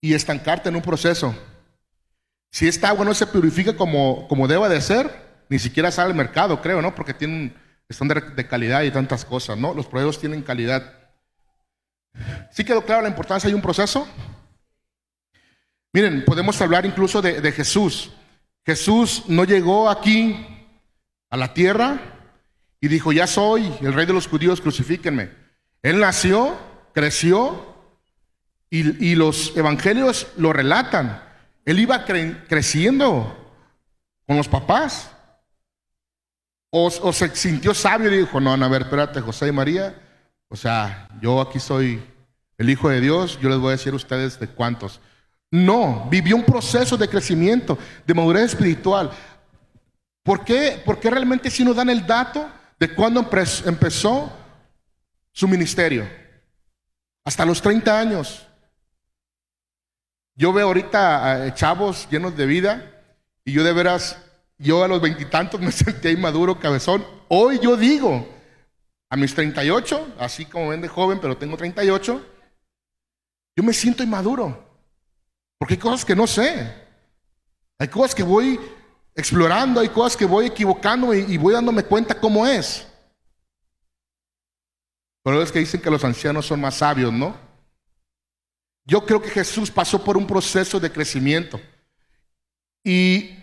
y 0.00 0.14
estancarte 0.14 0.68
en 0.68 0.76
un 0.76 0.82
proceso. 0.82 1.34
Si 2.52 2.68
esta 2.68 2.88
agua 2.88 3.04
no 3.04 3.14
se 3.14 3.26
purifica 3.26 3.76
como, 3.76 4.28
como 4.28 4.46
deba 4.46 4.68
de 4.68 4.80
ser, 4.80 5.44
ni 5.48 5.58
siquiera 5.58 5.90
sale 5.90 6.10
al 6.10 6.16
mercado, 6.16 6.62
creo, 6.62 6.80
¿no? 6.80 6.94
Porque 6.94 7.14
tienen 7.14 7.52
están 7.92 8.08
de, 8.08 8.48
calidad 8.48 8.82
y 8.82 8.90
tantas 8.90 9.24
cosas, 9.24 9.56
¿no? 9.56 9.72
Los 9.72 9.86
proyectos 9.86 10.18
tienen 10.18 10.42
calidad. 10.42 10.92
¿Sí 12.50 12.64
quedó 12.64 12.84
claro 12.84 13.02
la 13.02 13.08
importancia 13.08 13.48
de 13.48 13.54
un 13.54 13.62
proceso? 13.62 14.06
Miren, 15.92 16.24
podemos 16.24 16.60
hablar 16.60 16.84
incluso 16.84 17.22
de, 17.22 17.52
Jesús. 17.52 18.10
Jesús 18.66 19.24
no 19.28 19.44
llegó 19.44 19.88
aquí 19.88 20.46
a 21.30 21.36
la 21.36 21.54
tierra 21.54 22.00
y 22.80 22.88
dijo, 22.88 23.12
ya 23.12 23.26
soy 23.26 23.72
el 23.80 23.92
rey 23.92 24.06
de 24.06 24.12
los 24.12 24.26
judíos, 24.26 24.60
crucifíquenme. 24.60 25.30
Él 25.82 26.00
nació, 26.00 26.58
creció 26.92 27.74
y 28.70 29.14
los 29.14 29.56
evangelios 29.56 30.28
lo 30.36 30.52
relatan. 30.52 31.22
Él 31.64 31.78
iba 31.78 32.04
creciendo 32.04 33.36
con 34.26 34.36
los 34.36 34.48
papás. 34.48 35.11
O, 36.74 37.12
se 37.12 37.36
sintió 37.36 37.74
sabio 37.74 38.10
y 38.10 38.16
dijo, 38.16 38.40
no, 38.40 38.52
a 38.54 38.68
ver, 38.68 38.82
espérate, 38.82 39.20
José 39.20 39.48
y 39.48 39.52
María, 39.52 39.94
o 40.48 40.56
sea, 40.56 41.06
yo 41.20 41.38
aquí 41.42 41.60
soy 41.60 42.02
el 42.56 42.70
Hijo 42.70 42.88
de 42.88 43.02
Dios, 43.02 43.38
yo 43.42 43.50
les 43.50 43.58
voy 43.58 43.68
a 43.68 43.72
decir 43.72 43.92
a 43.92 43.96
ustedes 43.96 44.40
de 44.40 44.48
cuántos. 44.48 44.98
No, 45.50 46.08
vivió 46.08 46.34
un 46.34 46.44
proceso 46.44 46.96
de 46.96 47.08
crecimiento, 47.08 47.76
de 48.06 48.14
madurez 48.14 48.44
espiritual. 48.44 49.10
¿Por 50.22 50.46
qué, 50.46 50.80
¿Por 50.82 50.98
qué 50.98 51.10
realmente 51.10 51.50
si 51.50 51.62
nos 51.62 51.76
dan 51.76 51.90
el 51.90 52.06
dato 52.06 52.48
de 52.80 52.94
cuándo 52.94 53.28
empezó 53.66 54.32
su 55.30 55.46
ministerio? 55.46 56.08
Hasta 57.22 57.44
los 57.44 57.60
30 57.60 58.00
años. 58.00 58.46
Yo 60.34 60.54
veo 60.54 60.68
ahorita 60.68 61.32
a 61.44 61.54
chavos 61.54 62.08
llenos 62.10 62.34
de 62.34 62.46
vida 62.46 63.02
y 63.44 63.52
yo 63.52 63.62
de 63.62 63.74
veras 63.74 64.16
yo 64.62 64.84
a 64.84 64.88
los 64.88 65.00
veintitantos 65.00 65.60
me 65.60 65.72
sentía 65.72 66.12
inmaduro, 66.12 66.58
cabezón. 66.58 67.04
Hoy 67.28 67.58
yo 67.60 67.76
digo, 67.76 68.26
a 69.10 69.16
mis 69.16 69.34
38, 69.34 70.14
así 70.18 70.46
como 70.46 70.68
ven 70.68 70.80
de 70.80 70.88
joven, 70.88 71.18
pero 71.20 71.36
tengo 71.36 71.56
38, 71.56 72.26
yo 73.56 73.62
me 73.62 73.72
siento 73.72 74.02
inmaduro. 74.02 74.70
Porque 75.58 75.74
hay 75.74 75.80
cosas 75.80 76.04
que 76.04 76.16
no 76.16 76.26
sé. 76.26 76.72
Hay 77.78 77.88
cosas 77.88 78.14
que 78.14 78.22
voy 78.22 78.58
explorando, 79.14 79.80
hay 79.80 79.88
cosas 79.88 80.16
que 80.16 80.24
voy 80.24 80.46
equivocando 80.46 81.12
y, 81.12 81.36
voy 81.36 81.52
dándome 81.52 81.82
cuenta 81.84 82.18
cómo 82.18 82.46
es. 82.46 82.86
Pero 85.24 85.42
es 85.42 85.52
que 85.52 85.58
dicen 85.58 85.80
que 85.80 85.90
los 85.90 86.04
ancianos 86.04 86.46
son 86.46 86.60
más 86.60 86.76
sabios, 86.76 87.12
¿no? 87.12 87.36
Yo 88.84 89.04
creo 89.04 89.22
que 89.22 89.30
Jesús 89.30 89.70
pasó 89.70 90.02
por 90.02 90.16
un 90.16 90.26
proceso 90.26 90.80
de 90.80 90.90
crecimiento. 90.90 91.60
Y 92.82 93.41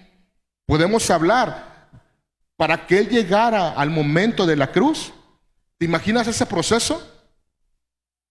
podemos 0.70 1.10
hablar 1.10 1.90
para 2.56 2.86
que 2.86 3.00
Él 3.00 3.10
llegara 3.10 3.72
al 3.72 3.90
momento 3.90 4.46
de 4.46 4.56
la 4.56 4.72
cruz. 4.72 5.12
¿Te 5.80 5.86
imaginas 5.86 6.28
ese 6.28 6.46
proceso? 6.46 7.02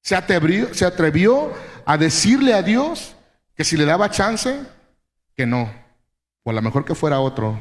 Se 0.05 0.15
atrevió, 0.15 0.73
se 0.73 0.87
atrevió 0.87 1.53
a 1.85 1.99
decirle 1.99 2.55
a 2.55 2.63
Dios 2.63 3.17
que 3.57 3.65
si 3.65 3.77
le 3.77 3.85
daba 3.85 4.09
chance, 4.13 4.65
que 5.35 5.47
no. 5.47 5.69
O 6.45 6.51
a 6.51 6.53
lo 6.53 6.63
mejor 6.63 6.85
que 6.85 6.95
fuera 6.95 7.19
otro. 7.19 7.61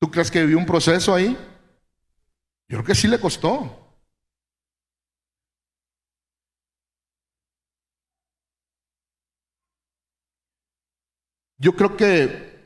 ¿Tú 0.00 0.10
crees 0.10 0.30
que 0.30 0.40
vivió 0.40 0.56
un 0.56 0.64
proceso 0.64 1.14
ahí? 1.14 1.36
Yo 2.68 2.78
creo 2.78 2.84
que 2.84 2.94
sí 2.94 3.06
le 3.06 3.20
costó. 3.20 3.86
Yo 11.58 11.76
creo 11.76 11.94
que 11.94 12.57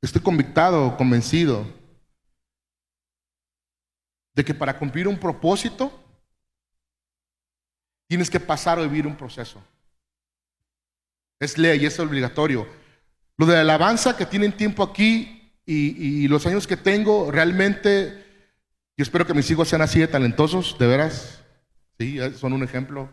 Estoy 0.00 0.22
convictado, 0.22 0.96
convencido 0.96 1.66
de 4.34 4.44
que 4.44 4.54
para 4.54 4.78
cumplir 4.78 5.08
un 5.08 5.18
propósito 5.18 5.92
tienes 8.08 8.30
que 8.30 8.38
pasar 8.38 8.78
a 8.78 8.82
vivir 8.82 9.06
un 9.06 9.16
proceso. 9.16 9.60
Es 11.40 11.58
ley, 11.58 11.84
es 11.84 11.98
obligatorio. 11.98 12.68
Lo 13.36 13.46
de 13.46 13.54
la 13.54 13.60
alabanza 13.60 14.16
que 14.16 14.26
tienen 14.26 14.56
tiempo 14.56 14.82
aquí 14.82 15.52
y, 15.66 16.26
los 16.28 16.46
años 16.46 16.66
que 16.66 16.76
tengo, 16.76 17.30
realmente, 17.30 18.24
yo 18.96 19.02
espero 19.02 19.26
que 19.26 19.34
mis 19.34 19.50
hijos 19.50 19.68
sean 19.68 19.82
así 19.82 19.98
de 19.98 20.08
talentosos, 20.08 20.78
de 20.78 20.86
veras. 20.86 21.42
Sí, 21.98 22.18
son 22.38 22.52
un 22.52 22.62
ejemplo 22.62 23.08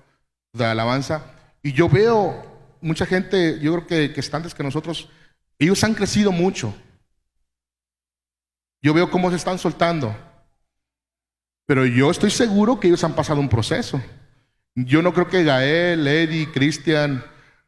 de 0.53 0.65
alabanza. 0.65 1.33
Y 1.61 1.73
yo 1.73 1.89
veo 1.89 2.77
mucha 2.81 3.05
gente, 3.05 3.59
yo 3.59 3.73
creo 3.73 3.87
que, 3.87 4.13
que 4.13 4.19
están 4.19 4.39
antes 4.39 4.53
que 4.53 4.63
nosotros, 4.63 5.09
ellos 5.59 5.83
han 5.83 5.93
crecido 5.93 6.31
mucho. 6.31 6.73
Yo 8.81 8.93
veo 8.93 9.09
cómo 9.09 9.29
se 9.29 9.37
están 9.37 9.57
soltando. 9.57 10.15
Pero 11.65 11.85
yo 11.85 12.11
estoy 12.11 12.29
seguro 12.29 12.79
que 12.79 12.87
ellos 12.87 13.03
han 13.03 13.15
pasado 13.15 13.39
un 13.39 13.49
proceso. 13.49 14.01
Yo 14.75 15.01
no 15.01 15.13
creo 15.13 15.27
que 15.27 15.43
Gael, 15.43 16.05
Eddie, 16.05 16.51
Cristian, 16.51 17.23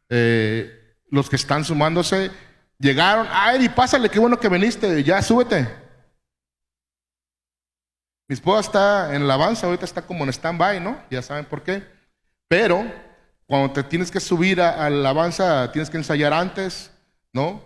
eh, 0.08 0.96
los 1.10 1.28
que 1.28 1.36
están 1.36 1.64
sumándose, 1.64 2.30
llegaron. 2.78 3.26
Ah, 3.30 3.54
Eddie, 3.54 3.70
pásale, 3.70 4.08
qué 4.08 4.18
bueno 4.18 4.38
que 4.38 4.48
viniste, 4.48 5.02
ya 5.02 5.20
súbete. 5.22 5.66
Mi 8.28 8.34
esposa 8.34 8.60
está 8.60 9.14
en 9.14 9.26
la 9.26 9.34
avanza, 9.34 9.66
ahorita 9.66 9.86
está 9.86 10.02
como 10.02 10.22
en 10.24 10.30
stand-by, 10.30 10.80
¿no? 10.80 11.02
Ya 11.10 11.22
saben 11.22 11.46
por 11.46 11.62
qué. 11.62 11.82
Pero 12.46 12.84
cuando 13.46 13.72
te 13.72 13.82
tienes 13.82 14.10
que 14.10 14.20
subir 14.20 14.60
a, 14.60 14.90
la 14.90 15.08
avanza, 15.08 15.72
tienes 15.72 15.88
que 15.88 15.96
ensayar 15.96 16.34
antes, 16.34 16.90
¿no? 17.32 17.62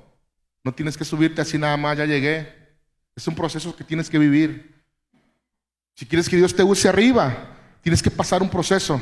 No 0.65 0.73
tienes 0.73 0.97
que 0.97 1.05
subirte 1.05 1.41
así 1.41 1.59
nada 1.59 1.77
más, 1.77 1.99
ya 1.99 2.07
llegué. 2.07 2.63
Es 3.17 3.27
un 3.27 3.35
proceso 3.35 3.75
que 3.75 3.85
tienes 3.85 4.09
que 4.09 4.19
vivir. 4.19 4.73
Si 5.95 6.07
quieres 6.07 6.29
que 6.29 6.37
Dios 6.37 6.55
te 6.55 6.63
use 6.63 6.89
arriba, 6.89 7.57
tienes 7.83 8.03
que 8.03 8.11
pasar 8.11 8.43
un 8.43 8.49
proceso. 8.49 9.01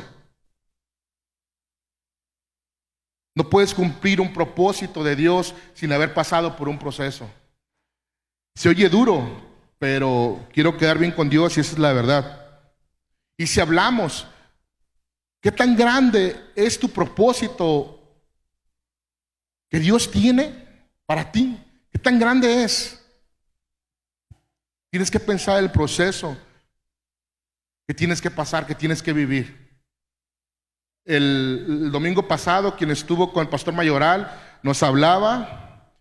No 3.34 3.48
puedes 3.48 3.72
cumplir 3.72 4.20
un 4.20 4.32
propósito 4.32 5.04
de 5.04 5.14
Dios 5.14 5.54
sin 5.74 5.92
haber 5.92 6.12
pasado 6.12 6.56
por 6.56 6.68
un 6.68 6.78
proceso. 6.78 7.30
Se 8.54 8.68
oye 8.68 8.88
duro, 8.88 9.48
pero 9.78 10.46
quiero 10.52 10.76
quedar 10.76 10.98
bien 10.98 11.12
con 11.12 11.30
Dios 11.30 11.56
y 11.56 11.60
esa 11.60 11.72
es 11.72 11.78
la 11.78 11.92
verdad. 11.92 12.48
Y 13.36 13.46
si 13.46 13.60
hablamos, 13.60 14.26
¿qué 15.40 15.52
tan 15.52 15.76
grande 15.76 16.52
es 16.56 16.78
tu 16.78 16.90
propósito 16.90 17.96
que 19.70 19.78
Dios 19.78 20.10
tiene 20.10 20.69
para 21.10 21.32
ti? 21.32 21.60
¿Qué 21.90 21.98
tan 21.98 22.20
grande 22.20 22.62
es? 22.62 23.04
Tienes 24.90 25.10
que 25.10 25.18
pensar 25.18 25.58
el 25.58 25.72
proceso 25.72 26.38
que 27.84 27.94
tienes 27.94 28.20
que 28.20 28.30
pasar, 28.30 28.64
que 28.64 28.76
tienes 28.76 29.02
que 29.02 29.12
vivir. 29.12 29.82
El, 31.04 31.90
domingo 31.90 32.28
pasado, 32.28 32.76
quien 32.76 32.92
estuvo 32.92 33.32
con 33.32 33.42
el 33.42 33.48
pastor 33.48 33.74
Mayoral, 33.74 34.30
nos 34.62 34.84
hablaba, 34.84 35.92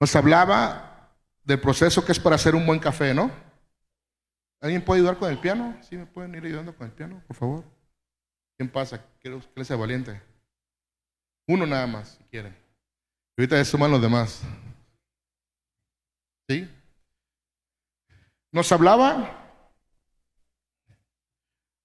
nos 0.00 0.16
hablaba 0.16 1.14
del 1.44 1.60
proceso 1.60 2.04
que 2.04 2.10
es 2.10 2.18
para 2.18 2.34
hacer 2.34 2.56
un 2.56 2.66
buen 2.66 2.80
café, 2.80 3.14
¿no? 3.14 3.30
¿Alguien 4.60 4.84
puede 4.84 5.02
ayudar 5.02 5.18
con 5.18 5.30
el 5.30 5.38
piano? 5.38 5.78
¿Sí 5.88 5.96
me 5.96 6.06
pueden 6.06 6.34
ir 6.34 6.44
ayudando 6.46 6.74
con 6.74 6.88
el 6.88 6.92
piano, 6.92 7.22
por 7.28 7.36
favor? 7.36 7.64
¿Quién 8.56 8.70
pasa? 8.70 9.00
Quiero 9.20 9.40
que 9.54 9.64
sea 9.64 9.76
valiente. 9.76 10.20
Uno 11.46 11.64
nada 11.64 11.86
más, 11.86 12.18
si 12.18 12.24
quieren. 12.24 12.65
Y 13.36 13.42
ahorita 13.42 13.56
se 13.56 13.70
suman 13.70 13.90
los 13.90 14.00
demás. 14.00 14.40
¿Sí? 16.48 16.68
Nos 18.50 18.72
hablaba, 18.72 19.30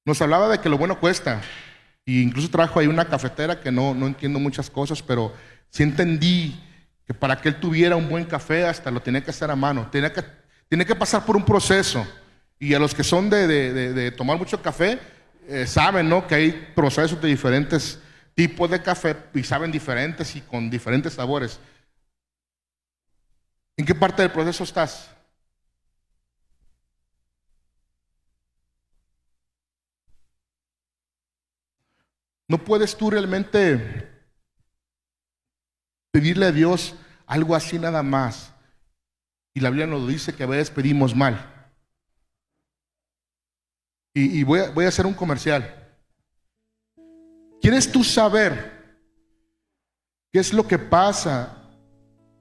nos 0.06 0.22
hablaba 0.22 0.48
de 0.48 0.60
que 0.60 0.70
lo 0.70 0.78
bueno 0.78 0.98
cuesta. 1.00 1.42
E 2.06 2.14
incluso 2.14 2.50
trajo 2.50 2.80
ahí 2.80 2.88
una 2.88 3.06
cafetera 3.06 3.60
que 3.60 3.72
no, 3.72 3.94
no 3.94 4.08
entiendo 4.08 4.40
muchas 4.40 4.70
cosas, 4.70 5.02
pero 5.02 5.34
sí 5.70 5.84
entendí 5.84 6.58
que 7.06 7.14
para 7.14 7.36
que 7.36 7.50
él 7.50 7.60
tuviera 7.60 7.98
un 7.98 8.08
buen 8.08 8.24
café 8.24 8.66
hasta 8.66 8.90
lo 8.90 9.02
tenía 9.02 9.22
que 9.22 9.32
hacer 9.32 9.52
a 9.52 9.56
mano. 9.56 9.90
Tenía 9.92 10.14
que, 10.14 10.86
que 10.86 10.96
pasar 10.96 11.26
por 11.26 11.36
un 11.36 11.44
proceso. 11.44 12.08
Y 12.60 12.74
a 12.74 12.80
los 12.80 12.96
que 12.96 13.04
son 13.04 13.30
de, 13.30 13.48
de, 13.48 13.94
de, 13.94 14.12
tomar 14.12 14.38
mucho 14.38 14.62
café, 14.62 15.00
eh, 15.48 15.68
saben 15.68 16.08
¿no? 16.08 16.26
que 16.28 16.36
hay 16.36 16.72
procesos 16.74 17.20
de 17.20 17.28
diferentes 17.28 18.00
tipos 18.42 18.72
de 18.72 18.82
café 18.82 19.16
y 19.36 19.44
saben 19.44 19.72
diferentes 19.72 20.36
y 20.36 20.42
con 20.42 20.68
diferentes 20.68 21.14
sabores. 21.14 21.60
¿En 23.78 23.86
qué 23.86 23.94
parte 23.94 24.24
del 24.24 24.32
proceso 24.32 24.64
estás? 24.64 25.12
No 32.48 32.58
puedes 32.58 32.98
tú 32.98 33.12
realmente 33.12 34.10
pedirle 36.10 36.48
a 36.48 36.52
Dios 36.52 36.96
algo 37.28 37.56
así 37.56 37.78
nada 37.78 38.02
más. 38.02 38.56
Y 39.54 39.60
la 39.60 39.70
Biblia 39.70 39.86
nos 39.86 40.08
dice 40.08 40.34
que 40.34 40.42
a 40.42 40.48
veces 40.48 40.72
pedimos 40.72 41.16
mal. 41.16 41.70
Y, 44.16 44.40
y 44.40 44.44
voy, 44.44 44.62
a, 44.62 44.72
voy 44.72 44.86
a 44.86 44.88
hacer 44.88 45.06
un 45.06 45.14
comercial. 45.14 45.81
¿Quieres 47.62 47.92
tú 47.92 48.04
saber 48.04 48.72
qué 50.32 50.40
es 50.40 50.52
lo 50.52 50.68
que 50.68 50.80
pasa 50.80 51.58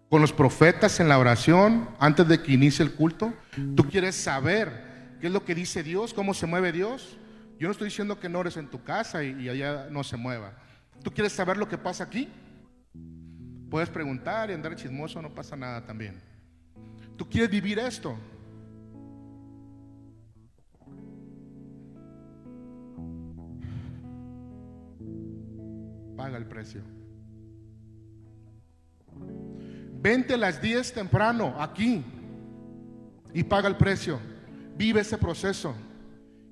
con 0.09 0.23
los 0.23 0.33
profetas 0.33 0.99
en 0.99 1.09
la 1.09 1.19
oración 1.19 1.91
antes 1.99 2.27
de 2.27 2.43
que 2.43 2.53
inicie 2.53 2.83
el 2.85 2.95
culto? 2.95 3.35
¿Tú 3.77 3.85
quieres 3.85 4.17
saber 4.17 5.17
qué 5.21 5.27
es 5.27 5.33
lo 5.33 5.45
que 5.45 5.55
dice 5.55 5.83
Dios, 5.83 6.15
cómo 6.15 6.33
se 6.33 6.47
mueve 6.47 6.73
Dios? 6.73 7.19
Yo 7.59 7.69
no 7.69 7.73
estoy 7.73 7.89
diciendo 7.89 8.19
que 8.19 8.31
no 8.31 8.39
ores 8.39 8.57
en 8.57 8.69
tu 8.69 8.83
casa 8.83 9.23
y, 9.23 9.39
y 9.43 9.51
allá 9.51 9.89
no 9.91 10.03
se 10.05 10.17
mueva. 10.17 10.55
¿Tú 11.03 11.11
quieres 11.11 11.35
saber 11.35 11.59
lo 11.59 11.69
que 11.69 11.77
pasa 11.77 12.05
aquí? 12.05 12.29
Puedes 13.71 13.91
preguntar 13.91 14.51
y 14.51 14.55
andar 14.55 14.75
chismoso, 14.75 15.21
no 15.21 15.35
pasa 15.35 15.55
nada 15.55 15.85
también. 15.85 16.19
¿Tú 17.19 17.29
quieres 17.29 17.51
vivir 17.51 17.79
esto? 17.79 18.17
Paga 26.21 26.37
el 26.37 26.45
precio. 26.45 26.83
Vente 30.03 30.35
a 30.35 30.37
las 30.37 30.61
10 30.61 30.93
temprano 30.93 31.55
aquí 31.59 32.05
y 33.33 33.43
paga 33.43 33.69
el 33.69 33.77
precio. 33.79 34.21
Vive 34.77 35.01
ese 35.01 35.17
proceso. 35.17 35.75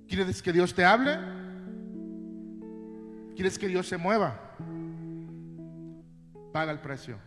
¿Quieres 0.08 0.40
que 0.40 0.54
Dios 0.54 0.72
te 0.72 0.86
hable? 0.86 1.18
¿Quieres 3.36 3.58
que 3.58 3.68
Dios 3.68 3.86
se 3.86 3.98
mueva? 3.98 4.56
Paga 6.50 6.72
el 6.72 6.78
precio. 6.78 7.18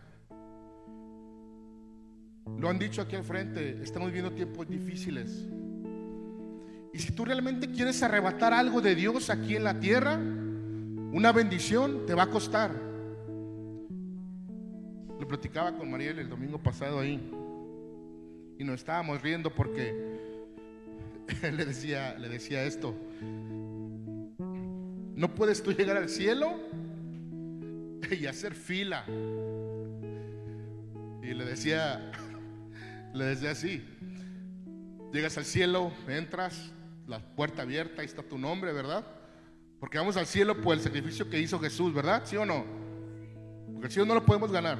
Lo 2.58 2.68
han 2.68 2.80
dicho 2.80 3.02
aquí 3.02 3.14
al 3.14 3.22
frente, 3.22 3.80
estamos 3.84 4.08
viviendo 4.08 4.32
tiempos 4.32 4.68
difíciles. 4.68 5.46
Y 6.92 6.98
si 6.98 7.12
tú 7.12 7.24
realmente 7.24 7.70
quieres 7.70 8.02
arrebatar 8.02 8.52
algo 8.52 8.80
de 8.80 8.96
Dios 8.96 9.30
aquí 9.30 9.54
en 9.54 9.62
la 9.62 9.78
tierra, 9.78 10.18
una 11.12 11.30
bendición 11.30 12.06
te 12.06 12.14
va 12.14 12.22
a 12.22 12.30
costar. 12.30 12.72
Lo 15.20 15.28
platicaba 15.28 15.76
con 15.76 15.90
Mariel 15.90 16.18
el 16.18 16.28
domingo 16.28 16.58
pasado 16.58 17.00
ahí. 17.00 17.20
Y 18.58 18.64
nos 18.64 18.76
estábamos 18.76 19.20
riendo 19.20 19.54
porque 19.54 19.94
le 21.42 21.64
decía, 21.66 22.14
le 22.18 22.30
decía 22.30 22.64
esto. 22.64 22.94
No 25.14 25.34
puedes 25.34 25.62
tú 25.62 25.72
llegar 25.72 25.98
al 25.98 26.08
cielo 26.08 26.54
y 28.10 28.26
hacer 28.26 28.54
fila. 28.54 29.04
Y 31.22 31.34
le 31.34 31.44
decía, 31.44 32.10
le 33.12 33.24
decía 33.26 33.50
así. 33.50 33.84
Llegas 35.12 35.36
al 35.36 35.44
cielo, 35.44 35.92
entras, 36.08 36.72
la 37.06 37.18
puerta 37.18 37.62
abierta, 37.62 38.00
ahí 38.00 38.06
está 38.06 38.22
tu 38.22 38.38
nombre, 38.38 38.72
¿verdad? 38.72 39.04
Porque 39.82 39.98
vamos 39.98 40.16
al 40.16 40.28
cielo 40.28 40.60
por 40.60 40.76
el 40.76 40.80
sacrificio 40.80 41.28
que 41.28 41.40
hizo 41.40 41.58
Jesús, 41.58 41.92
¿verdad? 41.92 42.22
¿Sí 42.24 42.36
o 42.36 42.46
no? 42.46 42.64
Porque 43.72 43.88
el 43.88 43.92
cielo 43.92 44.06
no 44.06 44.14
lo 44.14 44.24
podemos 44.24 44.52
ganar. 44.52 44.78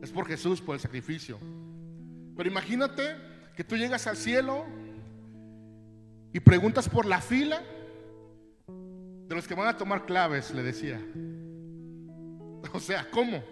Es 0.00 0.12
por 0.12 0.24
Jesús, 0.28 0.60
por 0.60 0.76
el 0.76 0.80
sacrificio. 0.80 1.36
Pero 2.36 2.48
imagínate 2.48 3.16
que 3.56 3.64
tú 3.64 3.76
llegas 3.76 4.06
al 4.06 4.16
cielo 4.16 4.66
y 6.32 6.38
preguntas 6.38 6.88
por 6.88 7.06
la 7.06 7.20
fila 7.20 7.60
de 8.68 9.34
los 9.34 9.48
que 9.48 9.54
van 9.56 9.66
a 9.66 9.76
tomar 9.76 10.06
claves, 10.06 10.54
le 10.54 10.62
decía. 10.62 11.00
O 12.72 12.78
sea, 12.78 13.10
¿cómo? 13.10 13.42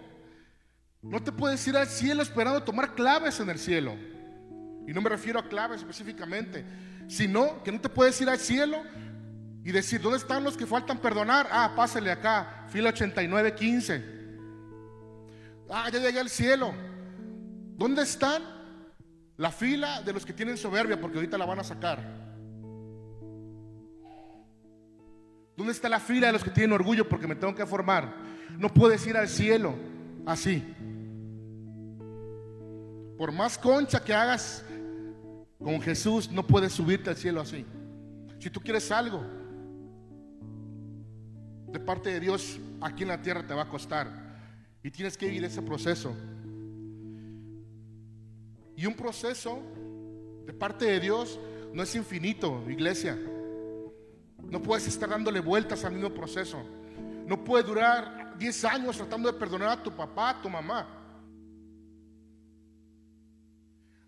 No 1.01 1.21
te 1.21 1.33
puedes 1.33 1.67
ir 1.67 1.75
al 1.75 1.87
cielo 1.87 2.21
esperando 2.21 2.63
tomar 2.63 2.95
claves 2.95 3.41
en 3.41 3.49
el 3.49 3.59
cielo. 3.59 3.95
Y 4.87 4.93
no 4.93 5.01
me 5.01 5.09
refiero 5.09 5.39
a 5.39 5.49
claves 5.49 5.81
específicamente, 5.81 6.63
sino 7.09 7.61
que 7.63 7.73
no 7.73 7.81
te 7.81 7.89
puedes 7.89 8.19
ir 8.21 8.29
al 8.29 8.39
cielo 8.39 8.81
y 9.65 9.71
decir, 9.71 9.99
¿dónde 9.99 10.19
están 10.19 10.43
los 10.43 10.55
que 10.55 10.67
faltan 10.67 10.99
perdonar? 10.99 11.49
Ah, 11.51 11.73
pásale 11.75 12.11
acá, 12.11 12.67
fila 12.69 12.89
8915. 12.89 14.05
Ah, 15.71 15.89
ya 15.91 15.99
llegué 15.99 16.19
al 16.19 16.29
cielo. 16.29 16.71
¿Dónde 17.75 18.03
están 18.03 18.43
la 19.37 19.49
fila 19.49 20.03
de 20.03 20.13
los 20.13 20.23
que 20.23 20.33
tienen 20.33 20.55
soberbia? 20.55 21.01
Porque 21.01 21.17
ahorita 21.17 21.35
la 21.39 21.47
van 21.47 21.57
a 21.61 21.63
sacar. 21.63 21.97
¿Dónde 25.57 25.71
está 25.71 25.89
la 25.89 25.99
fila 25.99 26.27
de 26.27 26.33
los 26.33 26.43
que 26.43 26.51
tienen 26.51 26.73
orgullo? 26.73 27.09
Porque 27.09 27.25
me 27.25 27.35
tengo 27.35 27.55
que 27.55 27.65
formar. 27.65 28.17
No 28.59 28.69
puedes 28.71 29.07
ir 29.07 29.17
al 29.17 29.27
cielo 29.27 29.73
así. 30.27 30.63
Por 33.17 33.31
más 33.31 33.57
concha 33.57 34.03
que 34.03 34.13
hagas 34.13 34.63
con 35.57 35.81
Jesús, 35.81 36.29
no 36.29 36.45
puedes 36.45 36.71
subirte 36.71 37.09
al 37.09 37.15
cielo 37.15 37.41
así. 37.41 37.65
Si 38.37 38.51
tú 38.51 38.59
quieres 38.59 38.91
algo 38.91 39.34
de 41.75 41.81
parte 41.81 42.09
de 42.09 42.21
Dios, 42.21 42.57
aquí 42.79 43.03
en 43.03 43.09
la 43.09 43.21
tierra 43.21 43.45
te 43.45 43.53
va 43.53 43.63
a 43.63 43.67
costar. 43.67 44.09
Y 44.81 44.89
tienes 44.91 45.17
que 45.17 45.25
vivir 45.25 45.43
ese 45.43 45.61
proceso. 45.61 46.15
Y 48.77 48.85
un 48.85 48.93
proceso 48.93 49.61
de 50.45 50.53
parte 50.53 50.85
de 50.85 51.01
Dios 51.01 51.37
no 51.73 51.83
es 51.83 51.93
infinito, 51.93 52.63
iglesia. 52.69 53.19
No 54.41 54.61
puedes 54.61 54.87
estar 54.87 55.09
dándole 55.09 55.41
vueltas 55.41 55.83
al 55.83 55.91
mismo 55.91 56.13
proceso. 56.13 56.63
No 57.27 57.43
puedes 57.43 57.67
durar 57.67 58.37
10 58.37 58.63
años 58.63 58.95
tratando 58.95 59.29
de 59.29 59.37
perdonar 59.37 59.67
a 59.67 59.83
tu 59.83 59.91
papá, 59.91 60.29
a 60.29 60.41
tu 60.41 60.49
mamá. 60.49 60.87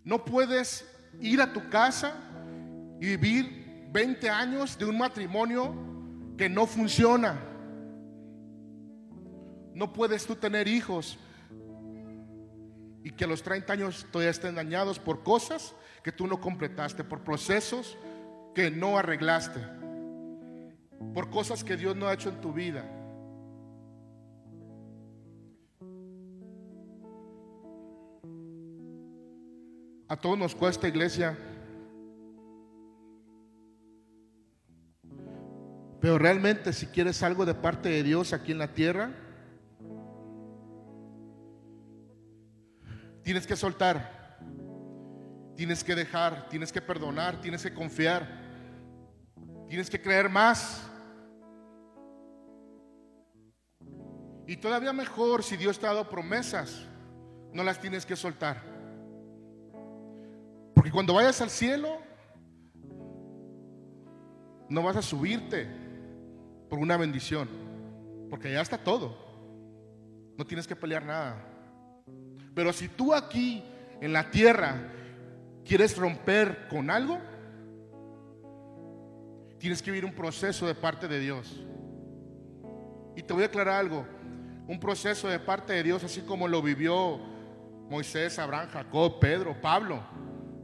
No 0.04 0.24
puedes 0.24 0.86
ir 1.20 1.42
a 1.42 1.52
tu 1.52 1.68
casa 1.68 2.14
y 2.98 3.14
vivir 3.14 3.88
20 3.92 4.30
años 4.30 4.78
de 4.78 4.86
un 4.86 4.96
matrimonio 4.96 5.74
que 6.38 6.48
no 6.48 6.66
funciona. 6.66 7.44
No 9.78 9.92
puedes 9.92 10.26
tú 10.26 10.34
tener 10.34 10.66
hijos 10.66 11.16
y 13.04 13.12
que 13.12 13.22
a 13.22 13.28
los 13.28 13.44
30 13.44 13.72
años 13.72 14.06
todavía 14.10 14.32
estén 14.32 14.56
dañados 14.56 14.98
por 14.98 15.22
cosas 15.22 15.72
que 16.02 16.10
tú 16.10 16.26
no 16.26 16.40
completaste, 16.40 17.04
por 17.04 17.22
procesos 17.22 17.96
que 18.56 18.72
no 18.72 18.98
arreglaste, 18.98 19.60
por 21.14 21.30
cosas 21.30 21.62
que 21.62 21.76
Dios 21.76 21.94
no 21.94 22.08
ha 22.08 22.14
hecho 22.14 22.28
en 22.28 22.40
tu 22.40 22.52
vida. 22.52 22.84
A 30.08 30.16
todos 30.16 30.36
nos 30.36 30.56
cuesta, 30.56 30.88
iglesia. 30.88 31.38
Pero 36.00 36.18
realmente 36.18 36.72
si 36.72 36.86
quieres 36.86 37.22
algo 37.22 37.46
de 37.46 37.54
parte 37.54 37.88
de 37.90 38.02
Dios 38.02 38.32
aquí 38.32 38.50
en 38.50 38.58
la 38.58 38.74
tierra, 38.74 39.27
tienes 43.28 43.46
que 43.46 43.56
soltar. 43.56 44.38
Tienes 45.54 45.84
que 45.84 45.94
dejar, 45.94 46.48
tienes 46.48 46.72
que 46.72 46.80
perdonar, 46.80 47.38
tienes 47.42 47.62
que 47.62 47.74
confiar, 47.74 48.26
tienes 49.68 49.90
que 49.90 50.00
creer 50.00 50.30
más. 50.30 50.82
Y 54.46 54.56
todavía 54.56 54.94
mejor 54.94 55.42
si 55.42 55.58
Dios 55.58 55.78
te 55.78 55.86
ha 55.86 55.90
dado 55.90 56.08
promesas, 56.08 56.86
no 57.52 57.62
las 57.62 57.78
tienes 57.78 58.06
que 58.06 58.16
soltar. 58.16 58.62
Porque 60.74 60.90
cuando 60.90 61.12
vayas 61.12 61.38
al 61.42 61.50
cielo, 61.50 61.98
no 64.70 64.82
vas 64.82 64.96
a 64.96 65.02
subirte 65.02 65.68
por 66.70 66.78
una 66.78 66.96
bendición, 66.96 67.46
porque 68.30 68.50
ya 68.50 68.62
está 68.62 68.78
todo. 68.78 69.18
No 70.38 70.46
tienes 70.46 70.66
que 70.66 70.74
pelear 70.74 71.04
nada. 71.04 71.47
Pero 72.58 72.72
si 72.72 72.88
tú 72.88 73.14
aquí 73.14 73.62
en 74.00 74.12
la 74.12 74.32
tierra 74.32 74.74
quieres 75.64 75.96
romper 75.96 76.66
con 76.66 76.90
algo, 76.90 77.16
tienes 79.58 79.80
que 79.80 79.92
vivir 79.92 80.04
un 80.04 80.12
proceso 80.12 80.66
de 80.66 80.74
parte 80.74 81.06
de 81.06 81.20
Dios. 81.20 81.64
Y 83.14 83.22
te 83.22 83.32
voy 83.32 83.44
a 83.44 83.46
aclarar 83.46 83.76
algo, 83.76 84.04
un 84.66 84.80
proceso 84.80 85.28
de 85.28 85.38
parte 85.38 85.72
de 85.72 85.84
Dios, 85.84 86.02
así 86.02 86.22
como 86.22 86.48
lo 86.48 86.60
vivió 86.60 87.20
Moisés, 87.88 88.40
Abraham, 88.40 88.70
Jacob, 88.72 89.20
Pedro, 89.20 89.54
Pablo, 89.62 90.02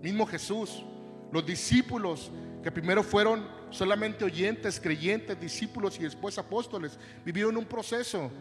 mismo 0.02 0.26
Jesús, 0.26 0.84
los 1.30 1.46
discípulos 1.46 2.32
que 2.64 2.72
primero 2.72 3.04
fueron 3.04 3.46
solamente 3.70 4.24
oyentes, 4.24 4.80
creyentes, 4.80 5.40
discípulos 5.40 5.96
y 6.00 6.02
después 6.02 6.38
apóstoles, 6.38 6.98
vivieron 7.24 7.56
un 7.56 7.66
proceso 7.66 8.32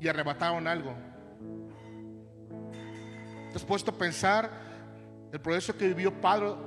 y 0.00 0.08
arrebataron 0.08 0.66
algo. 0.66 0.94
¿Te 3.50 3.56
has 3.56 3.64
puesto 3.64 3.90
a 3.90 3.98
pensar 3.98 4.50
el 5.32 5.40
proceso 5.40 5.76
que 5.76 5.88
vivió 5.88 6.12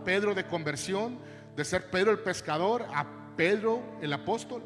Pedro, 0.04 0.34
de 0.34 0.46
conversión, 0.46 1.20
de 1.56 1.64
ser 1.64 1.90
Pedro 1.90 2.12
el 2.12 2.20
pescador 2.20 2.86
a 2.94 3.36
Pedro 3.36 3.82
el 4.02 4.12
apóstol? 4.14 4.64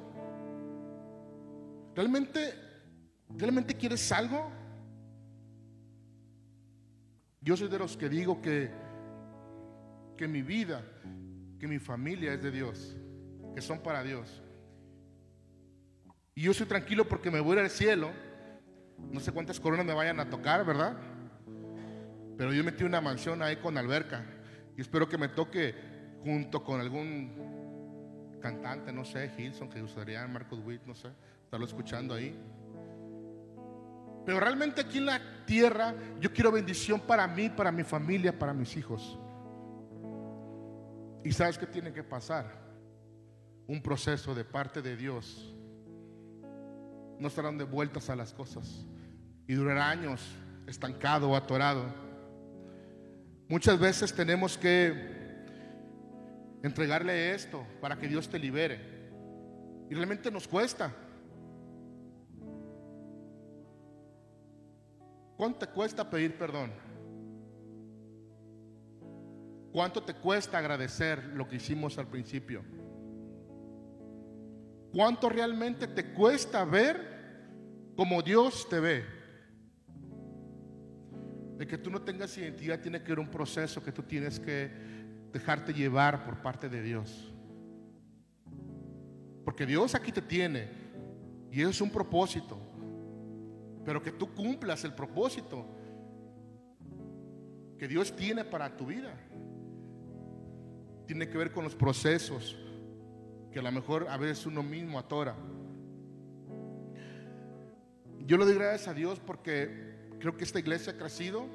¿Realmente, 1.95 2.53
realmente 3.29 3.75
quieres 3.75 4.11
algo? 4.11 4.51
Yo 7.41 7.55
soy 7.55 7.67
de 7.67 7.77
los 7.77 7.95
que 7.95 8.09
digo 8.09 8.41
que, 8.41 8.71
que 10.17 10.27
mi 10.27 10.41
vida, 10.41 10.83
que 11.59 11.67
mi 11.67 11.79
familia 11.79 12.33
es 12.33 12.41
de 12.41 12.51
Dios, 12.51 12.97
que 13.53 13.61
son 13.61 13.79
para 13.79 14.03
Dios. 14.03 14.41
Y 16.33 16.41
yo 16.41 16.53
soy 16.53 16.65
tranquilo 16.65 17.07
porque 17.07 17.31
me 17.31 17.39
voy 17.39 17.57
al 17.57 17.69
cielo. 17.69 18.11
No 18.97 19.19
sé 19.19 19.31
cuántas 19.31 19.59
coronas 19.59 19.85
me 19.85 19.93
vayan 19.93 20.19
a 20.19 20.29
tocar, 20.29 20.65
¿verdad? 20.65 20.97
Pero 22.37 22.53
yo 22.53 22.63
metí 22.63 22.83
una 22.83 23.01
mansión 23.01 23.41
ahí 23.41 23.57
con 23.57 23.77
alberca 23.77 24.25
y 24.77 24.81
espero 24.81 25.07
que 25.07 25.17
me 25.17 25.29
toque 25.29 25.75
junto 26.23 26.63
con 26.63 26.81
algún 26.81 28.37
cantante, 28.41 28.91
no 28.91 29.05
sé, 29.05 29.31
Hilson, 29.37 29.69
que 29.69 29.81
usaría 29.81 30.25
Marcos 30.27 30.59
Witt, 30.63 30.83
no 30.85 30.93
sé, 30.93 31.09
estarlo 31.43 31.65
escuchando 31.65 32.13
ahí. 32.13 32.37
Pero 34.25 34.39
realmente 34.39 34.81
aquí 34.81 34.97
en 34.97 35.05
la 35.05 35.21
tierra 35.45 35.93
yo 36.19 36.33
quiero 36.33 36.51
bendición 36.51 36.99
para 36.99 37.27
mí, 37.27 37.49
para 37.49 37.71
mi 37.71 37.83
familia, 37.83 38.37
para 38.37 38.53
mis 38.53 38.75
hijos. 38.75 39.17
¿Y 41.23 41.31
sabes 41.31 41.57
qué 41.57 41.65
tiene 41.65 41.93
que 41.93 42.03
pasar? 42.03 42.65
Un 43.67 43.81
proceso 43.81 44.35
de 44.35 44.43
parte 44.43 44.81
de 44.81 44.95
Dios. 44.95 45.54
No 47.19 47.27
estarán 47.27 47.57
de 47.57 47.63
vueltas 47.63 48.09
a 48.09 48.15
las 48.15 48.33
cosas. 48.33 48.85
Y 49.47 49.53
durará 49.53 49.89
años 49.89 50.21
estancado 50.67 51.29
o 51.29 51.35
atorado. 51.35 51.85
Muchas 53.47 53.79
veces 53.79 54.13
tenemos 54.13 54.57
que 54.57 55.15
entregarle 56.63 57.33
esto 57.33 57.65
para 57.79 57.95
que 57.97 58.07
Dios 58.07 58.27
te 58.27 58.39
libere. 58.39 58.79
Y 59.89 59.93
realmente 59.93 60.31
nos 60.31 60.47
cuesta. 60.47 60.91
¿Cuánto 65.37 65.59
te 65.59 65.67
cuesta 65.67 66.09
pedir 66.09 66.37
perdón? 66.37 66.71
¿Cuánto 69.71 70.01
te 70.01 70.13
cuesta 70.15 70.57
agradecer 70.57 71.23
lo 71.35 71.47
que 71.47 71.57
hicimos 71.57 71.97
al 71.97 72.07
principio? 72.07 72.63
¿Cuánto 74.95 75.27
realmente 75.27 75.87
te 75.87 76.13
cuesta 76.13 76.63
ver 76.63 76.95
como 77.97 78.21
Dios 78.21 78.65
te 78.69 78.79
ve? 78.79 79.03
De 81.57 81.67
que 81.67 81.77
tú 81.77 81.89
no 81.89 82.01
tengas 82.01 82.37
identidad 82.37 82.79
tiene 82.79 83.03
que 83.03 83.09
ver 83.09 83.19
un 83.19 83.27
proceso 83.27 83.83
que 83.83 83.91
tú 83.91 84.03
tienes 84.03 84.39
que 84.39 84.71
dejarte 85.33 85.73
llevar 85.73 86.23
por 86.23 86.41
parte 86.41 86.69
de 86.69 86.81
Dios. 86.81 87.29
Porque 89.43 89.65
Dios 89.65 89.95
aquí 89.95 90.13
te 90.13 90.21
tiene 90.21 90.69
y 91.51 91.59
eso 91.59 91.71
es 91.71 91.81
un 91.81 91.91
propósito. 91.91 92.57
Pero 93.83 94.01
que 94.01 94.13
tú 94.13 94.33
cumplas 94.33 94.85
el 94.85 94.93
propósito 94.93 95.65
que 97.77 97.89
Dios 97.89 98.15
tiene 98.15 98.45
para 98.45 98.77
tu 98.77 98.85
vida. 98.85 99.13
Tiene 101.05 101.27
que 101.27 101.37
ver 101.37 101.51
con 101.51 101.65
los 101.65 101.75
procesos 101.75 102.57
que 103.55 103.59
a 103.59 103.63
lo 103.63 103.71
mejor 103.71 104.07
a 104.09 104.17
veces 104.17 104.45
uno 104.45 104.61
mismo 104.61 104.99
atora. 104.99 105.33
Yo 108.25 108.35
le 108.35 108.43
doy 108.43 108.55
gracias 108.55 108.89
a 108.89 108.93
Dios 108.93 109.21
porque 109.25 109.95
Creo 110.19 110.37
que 110.37 110.43
esta 110.43 110.57
iglesia 110.59 110.93
ha 110.93 110.97
crecido 110.97 111.45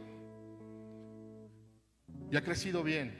y 2.31 2.37
ha 2.37 2.45
crecido 2.45 2.83
bien. 2.83 3.19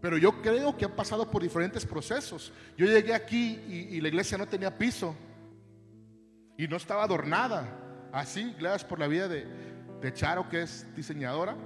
Pero 0.00 0.18
yo 0.18 0.40
creo 0.42 0.76
que 0.76 0.84
ha 0.84 0.94
pasado 0.94 1.30
por 1.30 1.42
diferentes 1.42 1.84
procesos. 1.84 2.52
Yo 2.76 2.86
llegué 2.86 3.14
aquí 3.14 3.60
y, 3.90 4.00
la 4.00 4.06
iglesia 4.06 4.38
no 4.38 4.46
tenía 4.46 4.78
piso 4.78 5.16
y 6.56 6.68
no 6.68 6.76
estaba 6.76 7.02
adornada. 7.02 8.08
Así, 8.12 8.54
gracias 8.58 8.84
por 8.84 9.00
la 9.00 9.08
vida 9.08 9.26
de, 9.26 9.46
de 10.00 10.12
Charo, 10.12 10.48
que 10.48 10.62
es 10.62 10.86
diseñadora. 10.94 11.56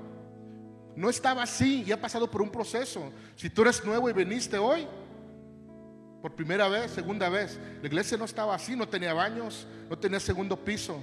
No 0.97 1.11
estaba 1.11 1.43
así 1.43 1.85
y 1.87 1.93
ha 1.93 2.01
pasado 2.01 2.31
por 2.31 2.41
un 2.41 2.51
proceso. 2.51 3.13
Si 3.37 3.51
tú 3.51 3.63
eres 3.63 3.85
nuevo 3.85 4.09
y 4.09 4.13
viniste 4.13 4.57
hoy, 4.57 4.87
por 6.21 6.35
primera 6.35 6.69
vez, 6.69 6.91
segunda 6.91 7.29
vez, 7.29 7.59
la 7.81 7.87
iglesia 7.87 8.17
no 8.17 8.25
estaba 8.25 8.55
así, 8.55 8.77
no 8.77 8.89
tenía 8.89 9.15
baños, 9.15 9.67
no 9.89 9.99
tenía 9.99 10.21
segundo 10.21 10.57
piso 10.57 11.03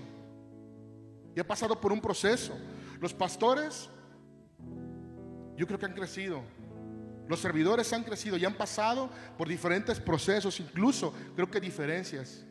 y 1.37 1.39
ha 1.39 1.45
pasado 1.45 1.79
por 1.79 1.91
un 1.91 2.01
proceso. 2.01 2.57
Los 2.99 3.13
pastores, 3.13 3.87
yo 5.55 5.67
creo 5.67 5.77
que 5.77 5.85
han 5.85 5.93
crecido. 5.93 6.41
Los 7.27 7.39
servidores 7.39 7.93
han 7.93 8.03
crecido 8.03 8.37
y 8.37 8.45
han 8.45 8.55
pasado 8.55 9.11
por 9.37 9.47
diferentes 9.47 9.99
procesos, 9.99 10.59
incluso 10.59 11.13
creo 11.35 11.51
que 11.51 11.59
diferencias. 11.59 12.43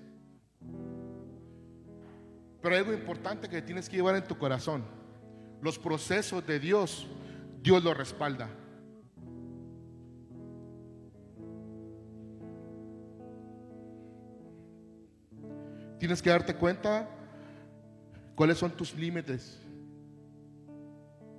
Pero 2.63 2.75
hay 2.77 2.81
algo 2.81 2.93
importante 2.93 3.49
que 3.49 3.61
tienes 3.61 3.89
que 3.89 3.97
llevar 3.97 4.15
en 4.15 4.25
tu 4.25 4.39
corazón. 4.39 4.85
Los 5.61 5.81
procesos 5.81 6.47
de 6.47 6.61
Dios, 6.61 7.09
Dios 7.63 7.83
los 7.83 7.97
respalda. 7.97 8.49
Tienes 15.99 16.21
que 16.23 16.31
darte 16.31 16.55
cuenta 16.55 17.09
¿Cuáles 18.37 18.59
son 18.59 18.71
tus 18.71 18.95
límites? 18.95 19.59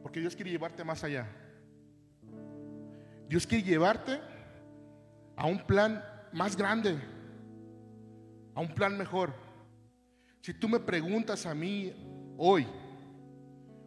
Porque 0.02 0.20
Dios 0.20 0.36
quiere 0.36 0.50
llevarte 0.50 0.84
más 0.84 1.04
allá. 1.04 1.28
Dios 3.30 3.46
quiere 3.46 3.64
llevarte 3.64 4.20
a 5.36 5.46
un 5.46 5.60
plan 5.60 6.04
más 6.34 6.58
grande, 6.58 6.98
a 8.56 8.62
un 8.62 8.74
plan 8.74 8.98
mejor. 8.98 9.32
Si 10.42 10.56
tú 10.56 10.68
me 10.68 10.80
preguntas 10.80 11.46
a 11.46 11.54
mí 11.54 11.94
hoy, 12.36 12.66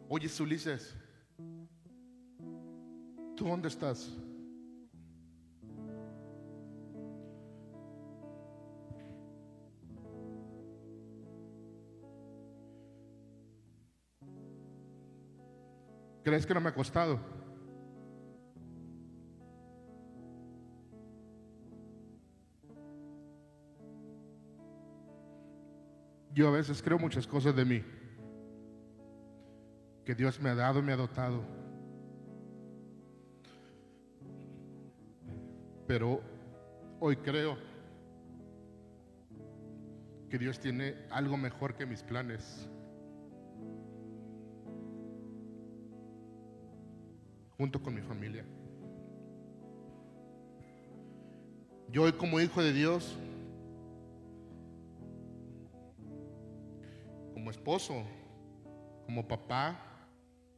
oye 0.07 0.29
Ulises, 0.39 0.95
¿tú 3.35 3.45
dónde 3.45 3.67
estás? 3.67 4.09
¿Crees 16.23 16.45
que 16.45 16.53
no 16.53 16.61
me 16.61 16.69
ha 16.69 16.73
costado? 16.73 17.19
Yo 26.33 26.47
a 26.47 26.51
veces 26.51 26.81
creo 26.81 26.97
muchas 26.97 27.27
cosas 27.27 27.55
de 27.55 27.65
mí 27.65 27.83
que 30.05 30.15
Dios 30.15 30.39
me 30.39 30.49
ha 30.49 30.55
dado 30.55 30.81
me 30.81 30.93
ha 30.93 30.97
dotado. 30.97 31.43
Pero 35.87 36.21
hoy 36.99 37.17
creo 37.17 37.57
que 40.29 40.37
Dios 40.37 40.59
tiene 40.59 40.95
algo 41.09 41.35
mejor 41.35 41.75
que 41.75 41.85
mis 41.85 42.01
planes. 42.01 42.69
Junto 47.61 47.79
con 47.79 47.93
mi 47.93 48.01
familia. 48.01 48.43
Yo 51.89 52.01
hoy 52.01 52.13
como 52.13 52.39
hijo 52.39 52.59
de 52.63 52.73
Dios, 52.73 53.15
como 57.35 57.51
esposo, 57.51 58.03
como 59.05 59.27
papá, 59.27 59.79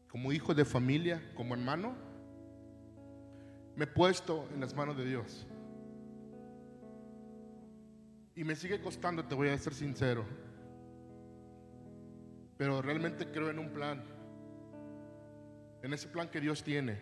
como 0.10 0.32
hijo 0.32 0.54
de 0.54 0.64
familia, 0.64 1.22
como 1.36 1.56
hermano, 1.56 1.94
me 3.76 3.84
he 3.84 3.88
puesto 3.88 4.48
en 4.54 4.62
las 4.62 4.74
manos 4.74 4.96
de 4.96 5.04
Dios. 5.04 5.46
Y 8.34 8.46
me 8.46 8.56
sigue 8.56 8.80
costando, 8.80 9.26
te 9.26 9.36
voy 9.36 9.50
a 9.50 9.58
ser 9.58 9.74
sincero. 9.74 10.24
Pero 12.56 12.82
realmente 12.82 13.30
creo 13.30 13.50
en 13.50 13.60
un 13.60 13.74
plan. 13.74 14.13
En 15.84 15.92
ese 15.94 16.08
plan 16.08 16.30
que 16.30 16.40
Dios 16.40 16.64
tiene. 16.64 16.98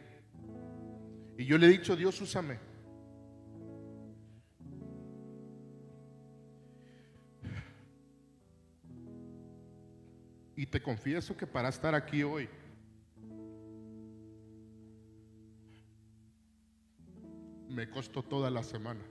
Y 1.38 1.46
yo 1.46 1.58
le 1.58 1.68
he 1.68 1.70
dicho, 1.70 1.96
Dios, 1.96 2.20
úsame. 2.20 2.60
Y 10.56 10.66
te 10.66 10.82
confieso 10.82 11.38
que 11.38 11.46
para 11.46 11.70
estar 11.70 11.94
aquí 11.94 12.24
hoy, 12.24 12.50
me 17.70 17.88
costó 17.88 18.24
toda 18.24 18.50
la 18.50 18.64
semana. 18.64 19.02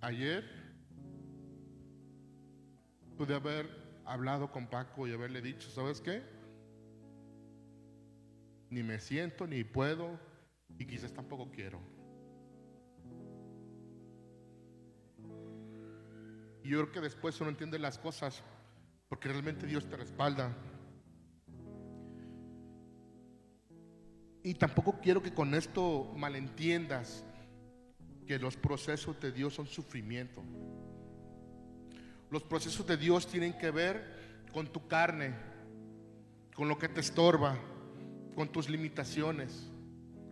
Ayer 0.00 0.63
pude 3.16 3.34
haber 3.34 3.68
hablado 4.04 4.50
con 4.50 4.66
Paco 4.66 5.06
y 5.06 5.12
haberle 5.12 5.40
dicho, 5.40 5.70
¿sabes 5.70 6.00
qué? 6.00 6.22
Ni 8.70 8.82
me 8.82 8.98
siento, 8.98 9.46
ni 9.46 9.64
puedo, 9.64 10.18
y 10.78 10.86
quizás 10.86 11.12
tampoco 11.12 11.50
quiero. 11.50 11.80
Y 16.62 16.70
yo 16.70 16.80
creo 16.80 16.92
que 16.92 17.00
después 17.00 17.40
uno 17.40 17.50
entiende 17.50 17.78
las 17.78 17.98
cosas, 17.98 18.42
porque 19.08 19.28
realmente 19.28 19.66
Dios 19.66 19.86
te 19.88 19.96
respalda. 19.96 20.56
Y 24.42 24.54
tampoco 24.54 24.98
quiero 25.00 25.22
que 25.22 25.32
con 25.32 25.54
esto 25.54 26.12
malentiendas 26.16 27.24
que 28.26 28.38
los 28.38 28.56
procesos 28.56 29.20
de 29.20 29.32
Dios 29.32 29.54
son 29.54 29.66
sufrimiento. 29.66 30.42
Los 32.34 32.42
procesos 32.42 32.84
de 32.84 32.96
Dios 32.96 33.28
tienen 33.28 33.52
que 33.52 33.70
ver 33.70 34.42
con 34.52 34.66
tu 34.66 34.88
carne, 34.88 35.36
con 36.52 36.66
lo 36.66 36.76
que 36.76 36.88
te 36.88 36.98
estorba, 36.98 37.56
con 38.34 38.48
tus 38.48 38.68
limitaciones, 38.68 39.70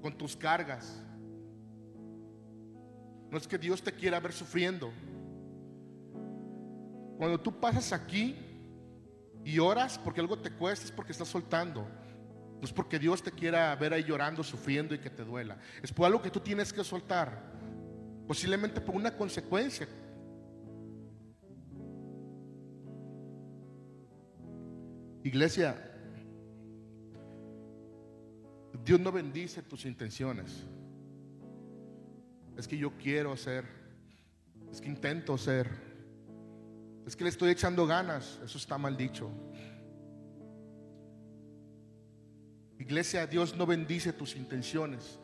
con 0.01 0.19
tus 0.19 0.37
cargas. 0.37 1.01
No 3.31 3.39
es 3.39 3.47
que 3.47 3.57
Dios 3.57 3.85
te 3.85 3.93
quiera 3.93 4.19
ver 4.19 4.33
sufriendo. 4.33 4.91
Cuando 7.19 7.39
tú 7.39 7.61
pasas 7.61 7.93
aquí 7.93 8.35
y 9.45 9.61
oras 9.61 9.97
porque 9.97 10.21
algo 10.21 10.37
te 10.37 10.51
cuesta, 10.51 10.87
es 10.87 10.91
porque 10.91 11.13
estás 11.13 11.29
soltando. 11.29 11.83
No 11.83 12.65
es 12.65 12.73
porque 12.73 12.99
Dios 12.99 13.23
te 13.23 13.31
quiera 13.31 13.77
ver 13.77 13.93
ahí 13.93 14.03
llorando, 14.03 14.43
sufriendo 14.43 14.93
y 14.93 14.99
que 14.99 15.11
te 15.11 15.23
duela. 15.23 15.57
Es 15.81 15.93
por 15.93 16.07
algo 16.07 16.21
que 16.21 16.31
tú 16.31 16.41
tienes 16.41 16.73
que 16.73 16.83
soltar. 16.83 17.53
Posiblemente 18.27 18.81
por 18.81 18.97
una 18.97 19.17
consecuencia. 19.17 19.87
Iglesia, 25.25 25.77
Dios 28.85 29.01
no 29.01 29.13
bendice 29.13 29.63
tus 29.63 29.85
intenciones. 29.85 30.65
Es 32.57 32.67
que 32.67 32.77
yo 32.77 32.93
quiero 32.99 33.37
ser, 33.37 33.65
es 34.71 34.81
que 34.81 34.89
intento 34.89 35.39
ser, 35.39 35.71
es 37.07 37.17
que 37.17 37.25
le 37.25 37.31
estoy 37.31 37.51
echando 37.51 37.87
ganas, 37.87 38.41
eso 38.45 38.59
está 38.59 38.79
mal 38.79 38.97
dicho. 38.97 39.31
Iglesia, 42.79 43.27
Dios 43.27 43.57
no 43.57 43.65
bendice 43.65 44.13
tus 44.13 44.35
intenciones. 44.35 45.19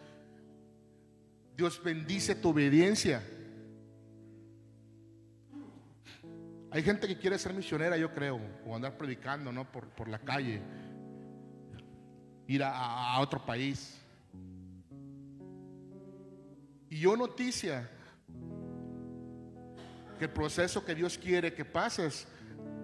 Dios 1.57 1.83
bendice 1.83 2.37
tu 2.37 2.51
obediencia. 2.51 3.21
Hay 6.79 6.85
gente 6.85 7.09
que 7.09 7.19
quiere 7.19 7.37
ser 7.41 7.53
misionera, 7.53 7.97
yo 7.97 8.15
creo, 8.15 8.41
o 8.65 8.77
andar 8.77 8.97
predicando, 8.97 9.51
¿no? 9.51 9.65
Por, 9.65 10.09
la 10.09 10.21
calle, 10.21 10.63
ir 12.47 12.63
a, 12.63 13.15
a 13.15 13.19
otro 13.19 13.45
país. 13.45 14.01
Y 16.89 17.01
yo 17.01 17.17
noticia 17.17 17.91
que 20.21 20.27
el 20.27 20.31
proceso 20.31 20.85
que 20.85 20.95
Dios 20.95 21.19
quiere 21.19 21.53
que 21.53 21.65
pases, 21.65 22.29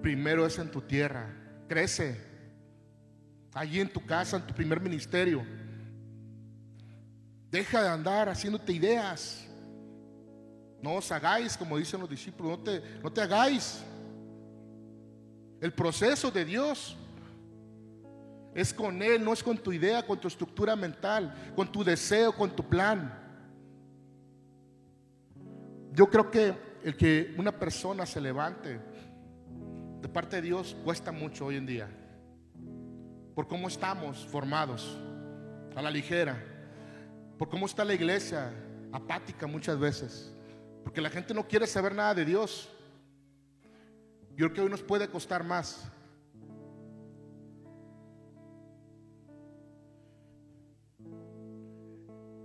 primero 0.02 0.44
es 0.44 0.58
en 0.58 0.72
tu 0.72 0.80
tierra. 0.80 1.32
Crece. 1.68 2.20
Allí 3.52 3.78
en 3.78 3.92
tu 3.92 4.04
casa, 4.04 4.38
en 4.38 4.42
tu 4.48 4.54
primer 4.54 4.80
ministerio. 4.80 5.46
Deja 7.48 7.80
de 7.80 7.90
andar 7.90 8.28
haciéndote 8.28 8.72
ideas. 8.72 9.48
No 10.84 10.96
os 10.96 11.10
hagáis, 11.10 11.56
como 11.56 11.78
dicen 11.78 11.98
los 11.98 12.10
discípulos, 12.10 12.58
no 12.58 12.62
te, 12.62 12.82
no 13.02 13.10
te 13.10 13.22
hagáis. 13.22 13.82
El 15.58 15.72
proceso 15.72 16.30
de 16.30 16.44
Dios 16.44 16.94
es 18.54 18.74
con 18.74 19.00
Él, 19.00 19.24
no 19.24 19.32
es 19.32 19.42
con 19.42 19.56
tu 19.56 19.72
idea, 19.72 20.06
con 20.06 20.20
tu 20.20 20.28
estructura 20.28 20.76
mental, 20.76 21.52
con 21.56 21.72
tu 21.72 21.82
deseo, 21.82 22.34
con 22.34 22.54
tu 22.54 22.62
plan. 22.68 23.18
Yo 25.92 26.10
creo 26.10 26.30
que 26.30 26.54
el 26.84 26.94
que 26.96 27.34
una 27.38 27.58
persona 27.58 28.04
se 28.04 28.20
levante 28.20 28.78
de 30.02 30.08
parte 30.08 30.36
de 30.36 30.42
Dios 30.42 30.76
cuesta 30.84 31.10
mucho 31.12 31.46
hoy 31.46 31.56
en 31.56 31.64
día. 31.64 31.88
Por 33.34 33.48
cómo 33.48 33.68
estamos 33.68 34.26
formados, 34.26 35.00
a 35.74 35.80
la 35.80 35.90
ligera 35.90 36.54
por 37.38 37.48
cómo 37.48 37.66
está 37.66 37.84
la 37.84 37.94
iglesia, 37.94 38.52
apática 38.92 39.46
muchas 39.46 39.78
veces, 39.78 40.33
porque 40.84 41.00
la 41.00 41.10
gente 41.10 41.34
no 41.34 41.48
quiere 41.48 41.66
saber 41.66 41.94
nada 41.94 42.14
de 42.14 42.24
Dios. 42.24 42.68
Yo 44.36 44.46
creo 44.46 44.52
que 44.52 44.60
hoy 44.60 44.70
nos 44.70 44.82
puede 44.82 45.08
costar 45.08 45.42
más. 45.42 45.90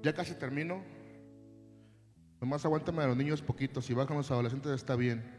Ya 0.02 0.14
casi 0.14 0.34
termino. 0.34 0.82
Nomás 2.40 2.64
aguántame 2.64 3.04
a 3.04 3.08
los 3.08 3.18
niños 3.18 3.42
poquitos. 3.42 3.86
Si 3.86 3.94
bajan 3.94 4.16
los 4.16 4.32
adolescentes 4.32 4.72
está 4.72 4.96
bien. 4.96 5.38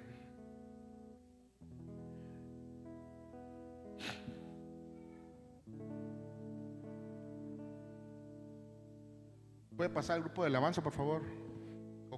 ¿Puede 9.74 9.88
pasar 9.88 10.18
el 10.18 10.24
grupo 10.24 10.42
de 10.42 10.48
alabanza, 10.48 10.82
por 10.82 10.92
favor? 10.92 11.49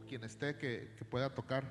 Quien 0.08 0.24
esté 0.24 0.56
que, 0.56 0.90
pueda 1.10 1.34
tocar. 1.34 1.64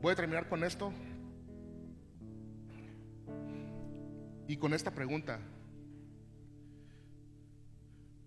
Voy 0.00 0.12
a 0.12 0.16
terminar 0.16 0.48
con 0.48 0.62
esto. 0.64 0.92
Y 4.48 4.56
con 4.56 4.74
esta 4.74 4.92
pregunta. 4.92 5.40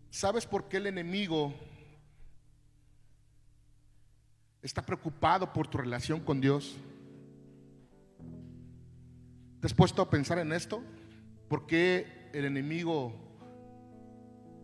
¿Sabes 0.09 0.45
por 0.45 0.67
qué 0.67 0.77
el 0.77 0.87
enemigo 0.87 1.53
está 4.61 4.85
preocupado 4.85 5.53
por 5.53 5.67
tu 5.67 5.77
relación 5.77 6.19
con 6.19 6.41
Dios? 6.41 6.77
¿Te 9.59 9.67
has 9.67 9.73
puesto 9.73 10.01
a 10.01 10.09
pensar 10.09 10.39
en 10.39 10.51
esto? 10.51 10.81
¿Por 11.47 11.67
qué 11.67 12.29
el 12.33 12.45
enemigo 12.45 13.28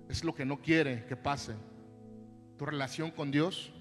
es 0.09 0.23
lo 0.23 0.33
que 0.33 0.45
no 0.45 0.61
quiere 0.61 1.05
que 1.05 1.15
pase? 1.15 1.53
Tu 2.57 2.65
relación 2.65 3.11
con 3.11 3.31
Dios. 3.31 3.71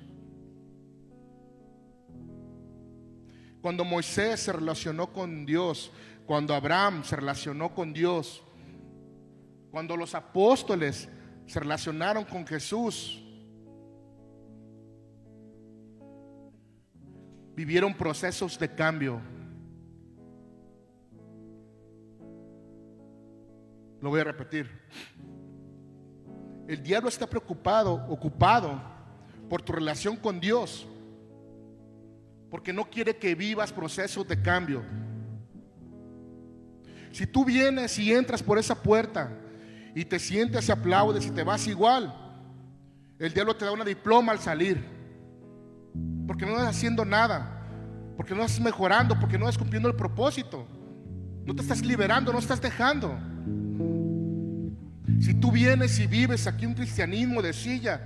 Cuando 3.60 3.84
Moisés 3.84 4.40
se 4.40 4.52
relacionó 4.52 5.12
con 5.12 5.46
Dios, 5.46 5.90
cuando 6.26 6.54
Abraham 6.54 7.04
se 7.04 7.16
relacionó 7.16 7.74
con 7.74 7.92
Dios, 7.92 8.42
cuando 9.70 9.96
los 9.96 10.14
apóstoles 10.14 11.08
se 11.46 11.60
relacionaron 11.60 12.24
con 12.24 12.46
Jesús, 12.46 13.22
vivieron 17.54 17.94
procesos 17.94 18.58
de 18.58 18.74
cambio. 18.74 19.20
Lo 24.00 24.10
voy 24.10 24.20
a 24.20 24.24
repetir. 24.24 24.68
El 26.66 26.82
diablo 26.82 27.08
está 27.08 27.26
preocupado, 27.26 27.94
ocupado 28.08 28.80
por 29.48 29.62
tu 29.62 29.72
relación 29.72 30.16
con 30.16 30.40
Dios. 30.40 30.86
porque 32.50 32.72
no 32.72 32.88
quiere 32.88 33.16
que 33.16 33.34
vivas 33.34 33.72
procesos 33.72 34.28
de 34.28 34.40
cambio. 34.40 34.84
Si 37.10 37.26
tú 37.26 37.44
vienes 37.44 37.98
y 37.98 38.14
entras 38.14 38.44
por 38.44 38.58
esa 38.58 38.80
puerta 38.80 39.28
y 39.92 40.04
te 40.04 40.20
sientes 40.20 40.68
y 40.68 40.70
aplaudes 40.70 41.26
y 41.26 41.32
te 41.32 41.42
vas 41.42 41.66
igual, 41.66 42.14
el 43.18 43.34
diablo 43.34 43.56
te 43.56 43.64
da 43.64 43.72
una 43.72 43.84
diploma 43.84 44.30
al 44.30 44.38
salir. 44.38 44.84
Porque 46.28 46.46
no 46.46 46.52
estás 46.52 46.76
haciendo 46.76 47.04
nada, 47.04 47.60
porque 48.16 48.36
no 48.36 48.44
estás 48.44 48.60
mejorando, 48.60 49.18
porque 49.18 49.36
no 49.36 49.48
estás 49.48 49.58
cumpliendo 49.58 49.88
el 49.88 49.96
propósito. 49.96 50.64
No 51.44 51.56
te 51.56 51.62
estás 51.62 51.84
liberando, 51.84 52.32
no 52.32 52.38
estás 52.38 52.60
dejando. 52.60 53.18
Si 55.20 55.34
tú 55.34 55.50
vienes 55.50 55.98
y 55.98 56.06
vives 56.06 56.46
aquí 56.46 56.66
un 56.66 56.74
cristianismo 56.74 57.42
de 57.42 57.52
silla, 57.52 58.00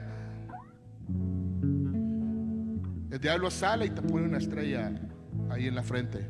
el 3.11 3.19
diablo 3.21 3.51
sale 3.51 3.87
y 3.87 3.91
te 3.91 4.03
pone 4.03 4.27
una 4.27 4.39
estrella 4.39 4.93
ahí 5.51 5.67
en 5.67 5.75
la 5.75 5.83
frente, 5.83 6.27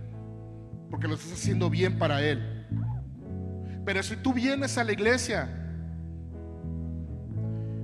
porque 0.91 1.09
lo 1.09 1.15
estás 1.15 1.33
haciendo 1.33 1.69
bien 1.69 1.99
para 1.99 2.23
él. 2.23 2.67
Pero 3.85 4.03
si 4.03 4.17
tú 4.17 4.33
vienes 4.33 4.79
a 4.79 4.85
la 4.85 4.93
iglesia, 4.93 5.49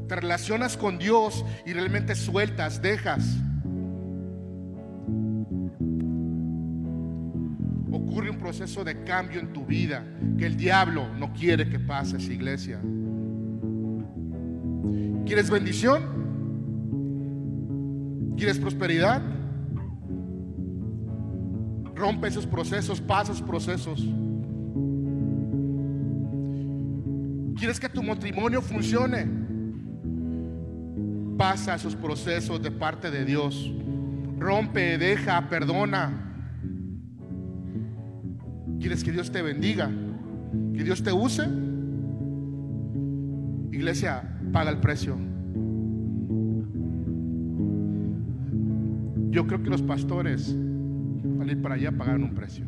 te 0.08 0.16
relacionas 0.16 0.76
con 0.76 0.98
Dios 0.98 1.44
y 1.66 1.72
realmente 1.72 2.14
sueltas, 2.14 2.80
dejas, 2.82 3.24
proceso 8.44 8.84
de 8.84 9.02
cambio 9.04 9.40
en 9.40 9.54
tu 9.54 9.64
vida 9.64 10.04
que 10.36 10.44
el 10.44 10.54
diablo 10.54 11.08
no 11.14 11.32
quiere 11.32 11.66
que 11.66 11.78
pases, 11.78 12.28
iglesia. 12.28 12.78
¿Quieres 15.24 15.48
bendición? 15.48 16.02
¿Quieres 18.36 18.58
prosperidad? 18.58 19.22
Rompe 21.94 22.28
esos 22.28 22.46
procesos, 22.46 23.00
pasa 23.00 23.32
esos 23.32 23.46
procesos. 23.46 24.06
¿Quieres 27.56 27.80
que 27.80 27.88
tu 27.88 28.02
matrimonio 28.02 28.60
funcione? 28.60 29.26
Pasa 31.38 31.76
esos 31.76 31.96
procesos 31.96 32.62
de 32.62 32.70
parte 32.70 33.10
de 33.10 33.24
Dios. 33.24 33.72
Rompe, 34.38 34.98
deja, 34.98 35.48
perdona. 35.48 36.33
¿Quieres 38.84 39.02
que 39.02 39.12
Dios 39.12 39.32
te 39.32 39.40
bendiga? 39.40 39.90
¿Que 40.76 40.84
Dios 40.84 41.02
te 41.02 41.10
use? 41.10 41.48
Iglesia, 43.72 44.38
paga 44.52 44.70
el 44.70 44.76
precio. 44.76 45.16
Yo 49.30 49.46
creo 49.46 49.62
que 49.62 49.70
los 49.70 49.80
pastores 49.80 50.54
al 51.40 51.50
ir 51.50 51.62
para 51.62 51.76
allá 51.76 51.92
pagaron 51.92 52.24
un 52.24 52.34
precio. 52.34 52.66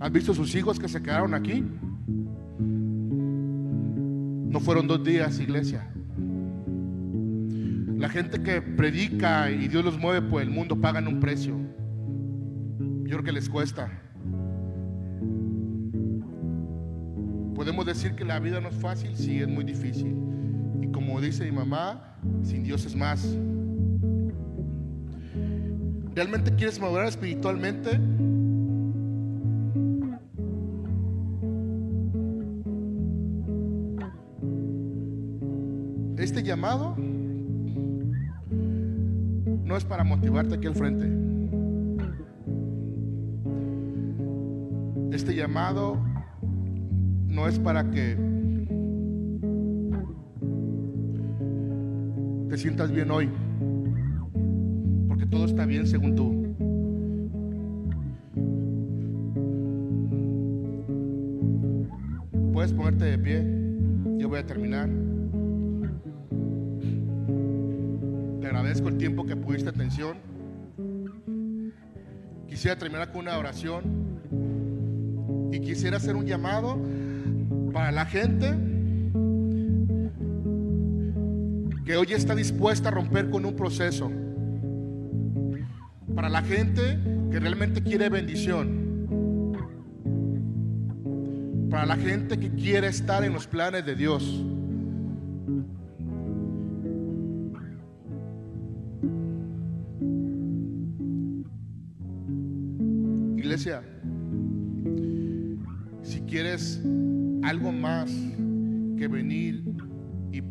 ¿Has 0.00 0.12
visto 0.12 0.34
sus 0.34 0.54
hijos 0.54 0.78
que 0.78 0.86
se 0.86 1.02
quedaron 1.02 1.32
aquí? 1.32 1.64
No 4.50 4.60
fueron 4.60 4.86
dos 4.86 5.02
días, 5.02 5.40
iglesia. 5.40 5.90
La 7.96 8.10
gente 8.10 8.42
que 8.42 8.60
predica 8.60 9.50
y 9.50 9.66
Dios 9.66 9.82
los 9.82 9.98
mueve 9.98 10.20
por 10.28 10.42
el 10.42 10.50
mundo 10.50 10.78
pagan 10.78 11.08
un 11.08 11.20
precio. 11.20 11.63
Creo 13.14 13.22
que 13.22 13.30
les 13.30 13.48
cuesta. 13.48 13.88
Podemos 17.54 17.86
decir 17.86 18.16
que 18.16 18.24
la 18.24 18.40
vida 18.40 18.60
no 18.60 18.70
es 18.70 18.74
fácil, 18.74 19.14
sí, 19.14 19.38
es 19.38 19.46
muy 19.46 19.62
difícil. 19.62 20.16
Y 20.82 20.88
como 20.88 21.20
dice 21.20 21.44
mi 21.44 21.52
mamá, 21.52 22.18
sin 22.42 22.64
Dios 22.64 22.84
es 22.84 22.96
más. 22.96 23.24
¿Realmente 26.12 26.56
quieres 26.56 26.80
madurar 26.80 27.06
espiritualmente? 27.06 28.00
Este 36.18 36.42
llamado 36.42 36.96
no 39.64 39.76
es 39.76 39.84
para 39.84 40.02
motivarte 40.02 40.56
aquí 40.56 40.66
al 40.66 40.74
frente. 40.74 41.23
Este 45.24 45.36
llamado 45.36 45.96
no 46.42 47.48
es 47.48 47.58
para 47.58 47.90
que 47.90 48.14
te 52.50 52.58
sientas 52.58 52.92
bien 52.92 53.10
hoy, 53.10 53.30
porque 55.08 55.24
todo 55.24 55.46
está 55.46 55.64
bien 55.64 55.86
según 55.86 56.14
tú. 56.14 56.54
Puedes 62.52 62.74
ponerte 62.74 63.06
de 63.06 63.18
pie, 63.18 64.18
yo 64.18 64.28
voy 64.28 64.40
a 64.40 64.44
terminar. 64.44 64.90
Te 68.42 68.46
agradezco 68.46 68.88
el 68.90 68.98
tiempo 68.98 69.24
que 69.24 69.36
pudiste 69.36 69.70
atención. 69.70 70.18
Quisiera 72.46 72.76
terminar 72.76 73.10
con 73.10 73.22
una 73.22 73.38
oración 73.38 74.03
y 75.54 75.60
quisiera 75.60 75.98
hacer 75.98 76.16
un 76.16 76.26
llamado 76.26 76.76
para 77.72 77.92
la 77.92 78.04
gente 78.06 78.52
que 81.84 81.96
hoy 81.96 82.12
está 82.12 82.34
dispuesta 82.34 82.88
a 82.88 82.92
romper 82.92 83.30
con 83.30 83.44
un 83.44 83.54
proceso. 83.54 84.10
Para 86.14 86.28
la 86.28 86.42
gente 86.42 86.98
que 87.30 87.38
realmente 87.38 87.82
quiere 87.82 88.08
bendición. 88.08 88.82
Para 91.70 91.86
la 91.86 91.96
gente 91.96 92.38
que 92.38 92.50
quiere 92.50 92.88
estar 92.88 93.22
en 93.22 93.32
los 93.32 93.46
planes 93.46 93.86
de 93.86 93.94
Dios. 93.94 94.44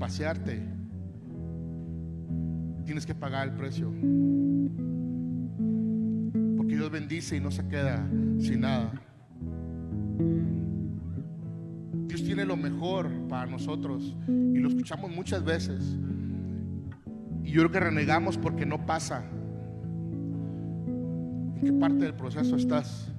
Pasearte, 0.04 0.62
tienes 2.84 3.06
que 3.06 3.16
pagar 3.16 3.48
el 3.48 3.54
precio. 3.54 3.90
Porque 6.58 6.76
Dios 6.76 6.92
bendice 6.92 7.38
y 7.38 7.40
no 7.40 7.50
se 7.50 7.66
queda 7.70 8.06
sin 8.38 8.60
nada. 8.60 8.92
Dios 12.08 12.22
tiene 12.22 12.44
lo 12.44 12.58
mejor 12.58 13.10
para 13.30 13.46
nosotros 13.46 14.14
y 14.28 14.58
lo 14.58 14.68
escuchamos 14.68 15.10
muchas 15.10 15.42
veces. 15.46 15.98
Y 17.42 17.52
yo 17.52 17.62
creo 17.62 17.72
que 17.72 17.80
renegamos 17.80 18.38
porque 18.38 18.66
no 18.66 18.86
pasa. 18.86 19.24
¿En 21.56 21.62
qué 21.64 21.72
parte 21.72 22.04
del 22.04 22.16
proceso 22.16 22.58
estás? 22.58 23.13